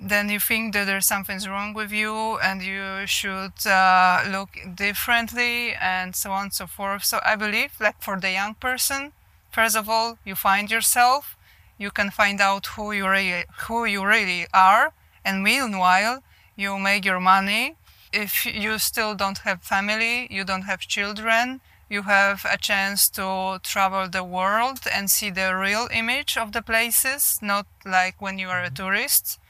then 0.00 0.28
you 0.28 0.40
think 0.40 0.74
that 0.74 0.84
there's 0.86 1.06
something's 1.06 1.48
wrong 1.48 1.74
with 1.74 1.92
you 1.92 2.38
and 2.38 2.62
you 2.62 3.06
should 3.06 3.66
uh, 3.66 4.24
look 4.28 4.50
differently 4.74 5.74
and 5.74 6.14
so 6.16 6.30
on 6.32 6.44
and 6.44 6.52
so 6.54 6.66
forth. 6.66 7.04
So 7.04 7.20
I 7.24 7.36
believe, 7.36 7.72
like 7.80 8.00
for 8.02 8.18
the 8.20 8.30
young 8.32 8.54
person, 8.54 9.12
first 9.58 9.76
of 9.76 9.88
all, 9.88 10.18
you 10.24 10.36
find 10.36 10.70
yourself, 10.70 11.36
you 11.84 11.90
can 11.90 12.10
find 12.10 12.40
out 12.40 12.64
who 12.74 12.92
you 12.98 13.08
really, 13.08 13.44
who 13.64 13.78
you 13.94 14.02
really 14.14 14.46
are, 14.54 14.92
and 15.24 15.42
meanwhile, 15.42 16.22
you 16.62 16.78
make 16.78 17.04
your 17.04 17.20
money. 17.34 17.64
If 18.12 18.32
you 18.46 18.78
still 18.78 19.12
don't 19.22 19.40
have 19.46 19.58
family, 19.74 20.16
you 20.36 20.44
don't 20.50 20.66
have 20.70 20.92
children, 20.96 21.60
you 21.94 22.02
have 22.02 22.38
a 22.56 22.58
chance 22.68 23.00
to 23.18 23.58
travel 23.72 24.04
the 24.08 24.22
world 24.38 24.80
and 24.94 25.10
see 25.10 25.30
the 25.30 25.48
real 25.66 25.88
image 26.00 26.32
of 26.42 26.52
the 26.52 26.62
places, 26.62 27.40
not 27.42 27.66
like 27.84 28.16
when 28.24 28.38
you 28.38 28.48
are 28.54 28.62
a 28.62 28.70
tourist. 28.70 29.40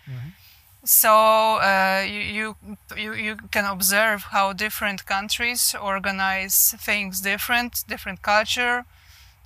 So 0.84 1.12
uh, 1.70 2.02
you, 2.14 2.22
you 2.38 2.46
you 3.04 3.10
you 3.26 3.34
can 3.54 3.66
observe 3.76 4.20
how 4.34 4.46
different 4.64 5.00
countries 5.04 5.62
organize 5.92 6.56
things 6.88 7.20
different 7.20 7.72
different 7.92 8.20
culture 8.22 8.86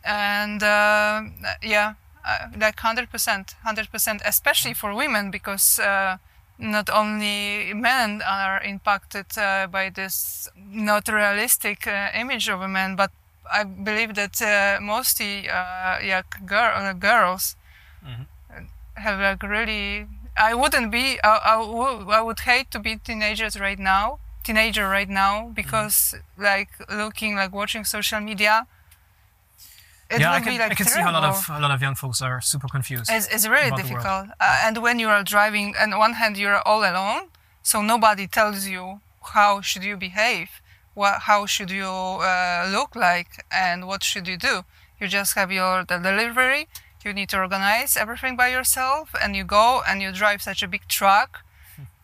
and 0.04 0.62
uh, 0.62 1.22
yeah 1.62 1.94
uh, 2.24 2.48
like 2.58 2.76
100% 2.76 3.54
100% 3.64 4.22
especially 4.24 4.74
for 4.74 4.94
women 4.94 5.30
because 5.30 5.78
uh, 5.78 6.16
not 6.58 6.88
only 6.90 7.72
men 7.74 8.22
are 8.22 8.60
impacted 8.62 9.26
uh, 9.38 9.66
by 9.66 9.90
this 9.90 10.48
not 10.56 11.08
realistic 11.08 11.86
uh, 11.86 12.08
image 12.14 12.48
of 12.48 12.60
a 12.60 12.68
man 12.68 12.96
but 12.96 13.10
i 13.52 13.64
believe 13.64 14.14
that 14.14 14.40
uh, 14.42 14.80
mostly 14.80 15.48
uh, 15.48 15.98
yeah 16.00 16.22
girl, 16.46 16.72
uh, 16.76 16.92
girls 16.92 17.56
have 18.94 19.18
like 19.20 19.42
really 19.42 20.06
I 20.36 20.54
wouldn't 20.54 20.90
be 20.90 21.18
I, 21.22 21.36
I, 21.36 22.18
I 22.18 22.20
would 22.22 22.40
hate 22.40 22.70
to 22.70 22.78
be 22.78 22.96
teenagers 22.96 23.58
right 23.60 23.78
now 23.78 24.18
teenager 24.44 24.88
right 24.88 25.08
now 25.08 25.50
because 25.54 26.14
like 26.38 26.70
looking 26.90 27.36
like 27.36 27.52
watching 27.52 27.84
social 27.84 28.20
media 28.20 28.66
it 30.12 30.20
yeah, 30.20 30.32
I 30.32 30.40
can, 30.40 30.58
like 30.58 30.72
I 30.72 30.74
can 30.74 30.86
see 30.86 31.00
how 31.00 31.10
a 31.10 31.16
lot 31.18 31.24
of 31.24 31.38
a 31.58 31.60
lot 31.64 31.70
of 31.76 31.80
young 31.86 31.96
folks 32.02 32.20
are 32.22 32.40
super 32.40 32.68
confused. 32.68 33.08
It's, 33.10 33.28
it's 33.34 33.46
really 33.46 33.68
about 33.68 33.82
the 33.82 33.92
world. 33.92 34.04
difficult. 34.04 34.28
Uh, 34.40 34.66
and 34.66 34.74
when 34.86 34.96
you 35.02 35.08
are 35.08 35.22
driving, 35.34 35.74
on 35.82 35.90
one 35.98 36.14
hand, 36.20 36.36
you're 36.36 36.60
all 36.68 36.82
alone, 36.92 37.22
so 37.62 37.76
nobody 37.82 38.26
tells 38.26 38.66
you 38.74 39.00
how 39.34 39.60
should 39.60 39.84
you 39.84 39.96
behave, 39.96 40.48
what, 40.94 41.22
how 41.30 41.46
should 41.46 41.70
you 41.70 41.86
uh, 41.86 42.68
look 42.70 42.94
like, 42.94 43.30
and 43.50 43.86
what 43.86 44.02
should 44.04 44.26
you 44.28 44.36
do. 44.36 44.64
You 45.00 45.08
just 45.08 45.34
have 45.34 45.50
your 45.50 45.84
the 45.84 45.98
delivery. 45.98 46.68
You 47.04 47.12
need 47.12 47.30
to 47.30 47.38
organize 47.38 47.96
everything 47.96 48.36
by 48.36 48.48
yourself, 48.56 49.06
and 49.20 49.34
you 49.34 49.44
go 49.44 49.82
and 49.88 50.00
you 50.02 50.12
drive 50.12 50.40
such 50.42 50.62
a 50.62 50.68
big 50.68 50.86
truck, 50.86 51.30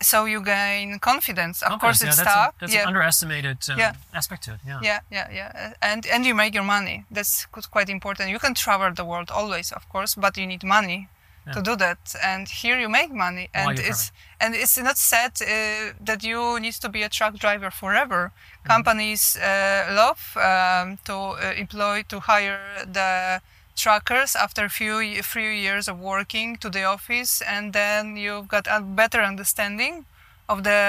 so 0.00 0.24
you 0.26 0.40
gain 0.42 0.98
confidence. 0.98 1.62
Of 1.62 1.72
Okay, 1.72 1.80
course, 1.80 2.02
yeah, 2.02 2.08
it's 2.08 2.16
that's, 2.18 2.34
tough. 2.34 2.54
a, 2.56 2.60
that's 2.60 2.74
yeah. 2.74 2.82
an 2.82 2.88
underestimated 2.88 3.58
um, 3.70 3.78
Yeah. 3.78 3.92
aspect 4.14 4.44
to 4.44 4.54
it. 4.54 4.60
Yeah. 4.66 4.80
Yeah, 4.82 5.00
yeah, 5.10 5.28
yeah, 5.32 5.72
and 5.82 6.06
and 6.06 6.24
you 6.26 6.34
make 6.34 6.54
your 6.54 6.64
money. 6.64 7.04
That's 7.10 7.46
quite 7.70 7.88
important. 7.88 8.30
You 8.30 8.38
can 8.38 8.54
travel 8.54 8.92
the 8.94 9.04
world 9.04 9.30
always, 9.30 9.72
of 9.72 9.88
course, 9.88 10.14
but 10.14 10.36
you 10.36 10.46
need 10.46 10.62
money 10.64 11.08
to 11.52 11.62
do 11.62 11.76
that. 11.76 11.98
And 12.22 12.46
here 12.46 12.78
you 12.78 12.90
make 12.90 13.10
money, 13.10 13.48
and 13.54 13.78
it's 13.78 14.12
and 14.40 14.54
it's 14.54 14.76
not 14.78 14.98
said 14.98 15.32
uh, 15.40 15.94
that 16.04 16.22
you 16.22 16.60
need 16.60 16.74
to 16.80 16.88
be 16.88 17.02
a 17.02 17.08
truck 17.08 17.34
driver 17.38 17.70
forever. 17.70 18.32
Companies 18.64 19.36
uh, 19.36 19.86
love 19.90 20.20
um, 20.36 20.98
to 21.04 21.14
uh, 21.14 21.54
employ 21.56 22.02
to 22.08 22.20
hire 22.20 22.60
the 22.92 23.40
truckers 23.82 24.36
after 24.44 24.62
a 24.64 24.68
few 24.78 25.22
few 25.22 25.50
years 25.66 25.88
of 25.88 25.96
working 26.14 26.48
to 26.62 26.68
the 26.76 26.84
office, 26.94 27.32
and 27.54 27.72
then 27.72 28.16
you've 28.22 28.48
got 28.48 28.66
a 28.76 28.80
better 28.80 29.20
understanding 29.32 30.04
of 30.48 30.58
the 30.68 30.80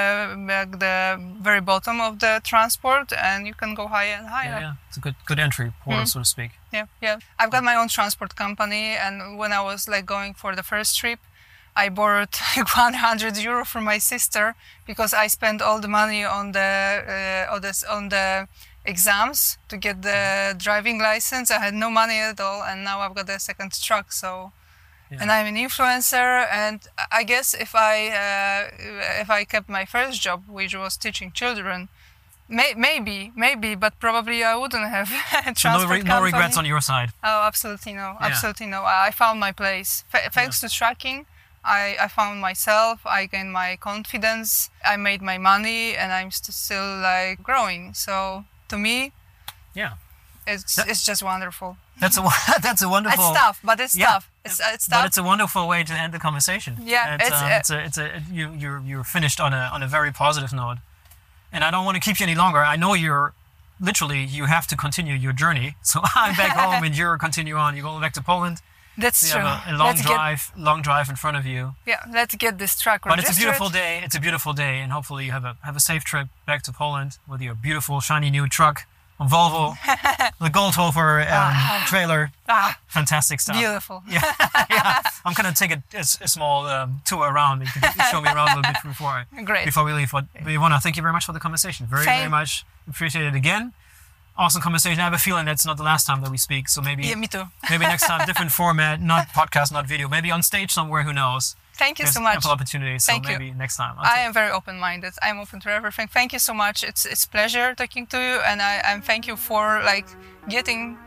like 0.47 0.79
the 0.79 0.97
very 1.47 1.61
bottom 1.71 1.99
of 2.07 2.13
the 2.19 2.33
transport, 2.51 3.07
and 3.13 3.39
you 3.47 3.53
can 3.61 3.71
go 3.75 3.85
higher 3.87 4.15
and 4.19 4.27
higher. 4.27 4.49
Yeah, 4.59 4.59
yeah. 4.67 4.87
It's 4.87 4.97
a 4.97 5.03
good 5.05 5.15
good 5.29 5.39
entry 5.39 5.71
portal, 5.83 6.03
Mm. 6.03 6.07
so 6.13 6.19
to 6.19 6.25
speak. 6.25 6.51
Yeah, 6.73 6.85
yeah. 7.01 7.17
I've 7.39 7.51
got 7.51 7.63
my 7.63 7.75
own 7.81 7.87
transport 7.97 8.31
company, 8.35 8.85
and 9.05 9.37
when 9.41 9.51
I 9.51 9.61
was 9.69 9.87
like 9.87 10.05
going 10.05 10.33
for 10.41 10.55
the 10.55 10.63
first 10.63 10.91
trip, 10.99 11.19
I 11.75 11.89
borrowed 11.89 12.33
like 12.57 12.67
100 12.75 13.37
euro 13.37 13.65
from 13.65 13.83
my 13.83 13.99
sister 13.99 14.55
because 14.87 15.13
I 15.23 15.27
spent 15.27 15.61
all 15.61 15.79
the 15.81 15.87
money 16.01 16.23
on 16.25 16.51
the 16.53 16.69
uh, 17.49 17.53
on 17.53 17.61
this 17.61 17.83
on 17.83 18.09
the 18.09 18.47
exams 18.93 19.57
to 19.71 19.75
get 19.77 19.95
the 20.01 20.21
driving 20.65 20.97
license. 21.09 21.47
I 21.51 21.59
had 21.65 21.73
no 21.73 21.89
money 22.01 22.19
at 22.31 22.39
all, 22.39 22.61
and 22.69 22.77
now 22.89 22.97
I've 23.03 23.15
got 23.19 23.29
a 23.29 23.39
second 23.49 23.71
truck. 23.87 24.07
So, 24.23 24.31
Yeah. 25.11 25.19
and 25.21 25.29
I'm 25.35 25.47
an 25.53 25.57
influencer, 25.65 26.29
and 26.63 26.79
I 27.19 27.21
guess 27.31 27.47
if 27.65 27.71
I 27.91 27.95
uh, 28.25 28.61
if 29.23 29.29
I 29.37 29.39
kept 29.53 29.67
my 29.79 29.85
first 29.95 30.15
job, 30.25 30.39
which 30.57 30.73
was 30.75 30.97
teaching 30.97 31.31
children. 31.41 31.79
May, 32.59 32.73
maybe, 32.75 33.31
maybe, 33.35 33.75
but 33.75 33.93
probably 33.99 34.39
I 34.43 34.55
wouldn't 34.61 34.89
have 34.97 35.09
a 35.45 35.53
So 35.55 35.69
no, 35.69 35.85
re- 35.87 36.01
no 36.13 36.19
regrets 36.29 36.57
on 36.57 36.65
your 36.65 36.81
side. 36.81 37.09
Oh, 37.29 37.39
absolutely 37.49 37.93
no. 37.93 38.09
Yeah. 38.19 38.27
Absolutely 38.29 38.65
no. 38.75 38.81
I 39.07 39.11
found 39.11 39.39
my 39.39 39.51
place. 39.51 40.03
F- 40.11 40.33
thanks 40.33 40.59
to 40.61 40.67
tracking, 40.79 41.27
I, 41.63 41.95
I 42.05 42.07
found 42.07 42.41
myself. 42.41 42.95
I 43.05 43.27
gained 43.33 43.53
my 43.53 43.69
confidence. 43.89 44.71
I 44.83 44.95
made 44.97 45.21
my 45.21 45.37
money, 45.37 45.95
and 45.99 46.09
I'm 46.11 46.31
st- 46.31 46.55
still 46.55 46.89
like 47.11 47.43
growing. 47.43 47.93
So 47.93 48.45
to 48.70 48.78
me, 48.78 49.11
Yeah. 49.74 49.93
it's 50.47 50.76
That- 50.76 50.88
it's 50.89 51.03
just 51.05 51.22
wonderful. 51.24 51.78
That's 51.99 52.17
a 52.17 52.22
that's 52.61 52.82
a 52.82 52.88
wonderful. 52.89 53.30
It's 53.32 53.39
tough, 53.39 53.59
but 53.63 53.80
it's 53.80 53.95
Yeah. 53.95 54.05
tough. 54.13 54.30
It's 54.45 54.59
it's 54.74 54.88
But 54.88 55.05
it's 55.05 55.17
a 55.17 55.24
wonderful 55.24 55.67
way 55.67 55.84
to 55.84 55.93
end 55.93 56.13
the 56.13 56.20
conversation. 56.20 56.78
Yeah, 56.82 57.15
it's, 57.15 57.28
it's, 57.28 57.41
um, 57.41 57.51
it's 57.51 57.70
a 57.70 57.80
it's 57.88 57.97
a 57.97 58.24
you 58.32 58.53
you're 58.53 58.80
you're 58.80 59.03
finished 59.03 59.39
on 59.39 59.53
a 59.53 59.70
on 59.74 59.84
a 59.84 59.88
very 59.88 60.11
positive 60.11 60.53
note, 60.53 60.78
and 61.51 61.63
I 61.63 61.70
don't 61.72 61.86
want 61.86 61.95
to 61.95 62.01
keep 62.01 62.20
you 62.20 62.26
any 62.26 62.36
longer. 62.36 62.59
I 62.59 62.78
know 62.78 62.93
you're 62.93 63.34
literally 63.82 64.24
you 64.24 64.45
have 64.45 64.65
to 64.67 64.76
continue 64.78 65.13
your 65.13 65.34
journey. 65.34 65.76
So 65.82 65.99
I'm 66.15 66.36
back 66.36 66.55
home, 66.57 66.84
and 66.84 66.95
you're 66.99 67.17
continue 67.17 67.55
on. 67.57 67.76
You're 67.76 67.84
going 67.89 68.01
back 68.01 68.13
to 68.13 68.22
Poland. 68.24 68.61
That's 68.99 69.23
you 69.23 69.31
true. 69.39 69.41
a, 69.47 69.63
a 69.67 69.73
long 69.77 69.87
Let's 69.87 70.01
get- 70.01 70.13
drive, 70.13 70.51
long 70.57 70.81
drive 70.81 71.09
in 71.09 71.15
front 71.15 71.37
of 71.37 71.45
you. 71.45 71.75
Yeah, 71.85 72.03
let's 72.11 72.35
get 72.35 72.57
this 72.57 72.79
truck 72.79 73.01
But 73.05 73.19
it's 73.19 73.31
a 73.31 73.35
beautiful 73.39 73.69
day. 73.69 74.01
It's 74.03 74.15
a 74.15 74.19
beautiful 74.19 74.53
day, 74.53 74.79
and 74.81 74.91
hopefully 74.91 75.25
you 75.25 75.31
have 75.31 75.45
a 75.45 75.57
have 75.63 75.75
a 75.75 75.79
safe 75.79 76.03
trip 76.03 76.27
back 76.45 76.61
to 76.63 76.71
Poland 76.71 77.17
with 77.27 77.41
your 77.41 77.55
beautiful 77.55 77.99
shiny 78.01 78.29
new 78.29 78.47
truck, 78.47 78.85
a 79.19 79.25
Volvo, 79.25 79.75
the 80.39 80.49
Goldhofer 80.49 81.09
um, 81.31 81.85
trailer. 81.87 82.31
Ah, 82.47 82.77
Fantastic 82.87 83.39
stuff. 83.39 83.55
beautiful. 83.57 84.03
Yeah, 84.09 84.21
yeah. 84.69 85.01
I'm 85.25 85.33
gonna 85.33 85.53
take 85.53 85.71
a 85.93 86.03
small 86.03 86.65
um, 86.67 87.01
tour 87.05 87.25
around. 87.31 87.61
You 87.61 87.67
can 87.67 87.81
show 88.11 88.21
me 88.21 88.29
around 88.29 88.49
a 88.49 88.55
little 88.57 88.71
bit 88.73 88.81
before 88.83 89.09
I, 89.19 89.25
Great. 89.43 89.65
before 89.65 89.83
we 89.85 89.93
leave. 89.93 90.11
But 90.11 90.25
we 90.45 90.57
want 90.57 90.73
to 90.73 90.79
thank 90.79 90.95
you 90.97 91.01
very 91.01 91.13
much 91.13 91.25
for 91.25 91.33
the 91.33 91.39
conversation. 91.39 91.85
Very 91.87 92.05
very 92.05 92.29
much 92.29 92.65
appreciate 92.87 93.25
it 93.25 93.35
again. 93.35 93.73
Awesome 94.39 94.61
conversation. 94.61 94.99
I 95.01 95.03
have 95.03 95.13
a 95.13 95.17
feeling 95.17 95.45
that's 95.45 95.65
not 95.65 95.75
the 95.75 95.83
last 95.83 96.07
time 96.07 96.21
that 96.21 96.31
we 96.31 96.37
speak. 96.37 96.69
So 96.69 96.79
maybe 96.81 97.03
Yeah, 97.03 97.15
me 97.15 97.27
too. 97.27 97.43
maybe 97.69 97.83
next 97.93 98.05
time 98.07 98.25
different 98.25 98.51
format, 98.53 99.01
not 99.01 99.27
podcast, 99.39 99.69
not 99.73 99.85
video. 99.85 100.07
Maybe 100.07 100.31
on 100.31 100.41
stage 100.43 100.71
somewhere. 100.71 101.03
Who 101.03 101.11
knows? 101.11 101.57
Thank 101.73 101.99
you 101.99 102.05
There's 102.05 102.15
so 102.15 102.21
much. 102.21 102.35
ample 102.35 102.51
opportunities. 102.51 103.03
So 103.03 103.11
Thank 103.11 103.25
you. 103.27 103.33
maybe 103.37 103.51
next 103.51 103.75
time. 103.75 103.95
I 103.99 104.19
am 104.19 104.31
very 104.33 104.51
open-minded. 104.51 105.13
I'm 105.21 105.39
open 105.39 105.59
to 105.61 105.69
everything. 105.69 106.07
Thank 106.07 106.31
you 106.31 106.39
so 106.39 106.53
much. 106.53 106.77
It's 106.89 107.05
it's 107.05 107.25
pleasure 107.25 107.67
talking 107.75 108.05
to 108.13 108.17
you, 108.17 108.35
and 108.49 108.61
I 108.61 108.73
and 108.89 109.03
thank 109.09 109.27
you 109.27 109.35
for 109.35 109.63
like 109.93 110.07
getting 110.55 110.97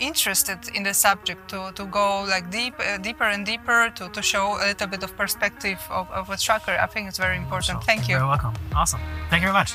interested 0.00 0.58
in 0.76 0.82
the 0.84 0.94
subject 0.94 1.48
to, 1.50 1.72
to 1.74 1.84
go 1.86 2.06
like 2.34 2.44
deep 2.50 2.74
uh, 2.78 2.98
deeper 2.98 3.24
and 3.24 3.44
deeper 3.44 3.90
to, 3.96 4.08
to 4.08 4.22
show 4.22 4.56
a 4.62 4.66
little 4.70 4.86
bit 4.86 5.02
of 5.02 5.16
perspective 5.16 5.80
of, 5.90 6.08
of 6.10 6.30
a 6.30 6.36
trucker. 6.36 6.76
I 6.80 6.86
think 6.86 7.08
it's 7.08 7.18
very 7.18 7.36
important. 7.36 7.82
Thank 7.84 8.08
You're 8.08 8.18
you. 8.18 8.24
very 8.24 8.28
welcome. 8.28 8.54
Awesome. 8.74 9.00
Thank 9.30 9.42
you 9.42 9.48
very 9.48 9.58
much. 9.60 9.74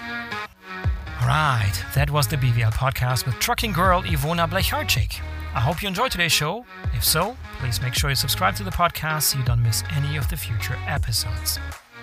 Right, 1.25 1.71
that 1.95 2.09
was 2.11 2.27
the 2.27 2.35
BVL 2.35 2.73
podcast 2.73 3.25
with 3.25 3.35
trucking 3.39 3.71
girl 3.71 4.01
Iwona 4.03 4.49
Blecharczyk. 4.49 5.21
I 5.55 5.61
hope 5.61 5.81
you 5.81 5.87
enjoyed 5.87 6.11
today's 6.11 6.33
show. 6.33 6.65
If 6.93 7.03
so, 7.03 7.37
please 7.59 7.81
make 7.81 7.93
sure 7.93 8.09
you 8.09 8.15
subscribe 8.15 8.55
to 8.55 8.63
the 8.63 8.71
podcast 8.71 9.23
so 9.23 9.39
you 9.39 9.45
don't 9.45 9.63
miss 9.63 9.83
any 9.95 10.17
of 10.17 10.29
the 10.29 10.35
future 10.35 10.77
episodes. 10.85 11.59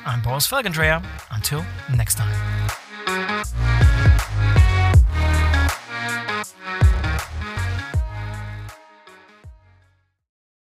I'm 0.06 0.22
Boris 0.22 0.48
Felgendreher. 0.48 1.04
Until 1.30 1.64
next 1.94 2.16
time. 2.16 3.89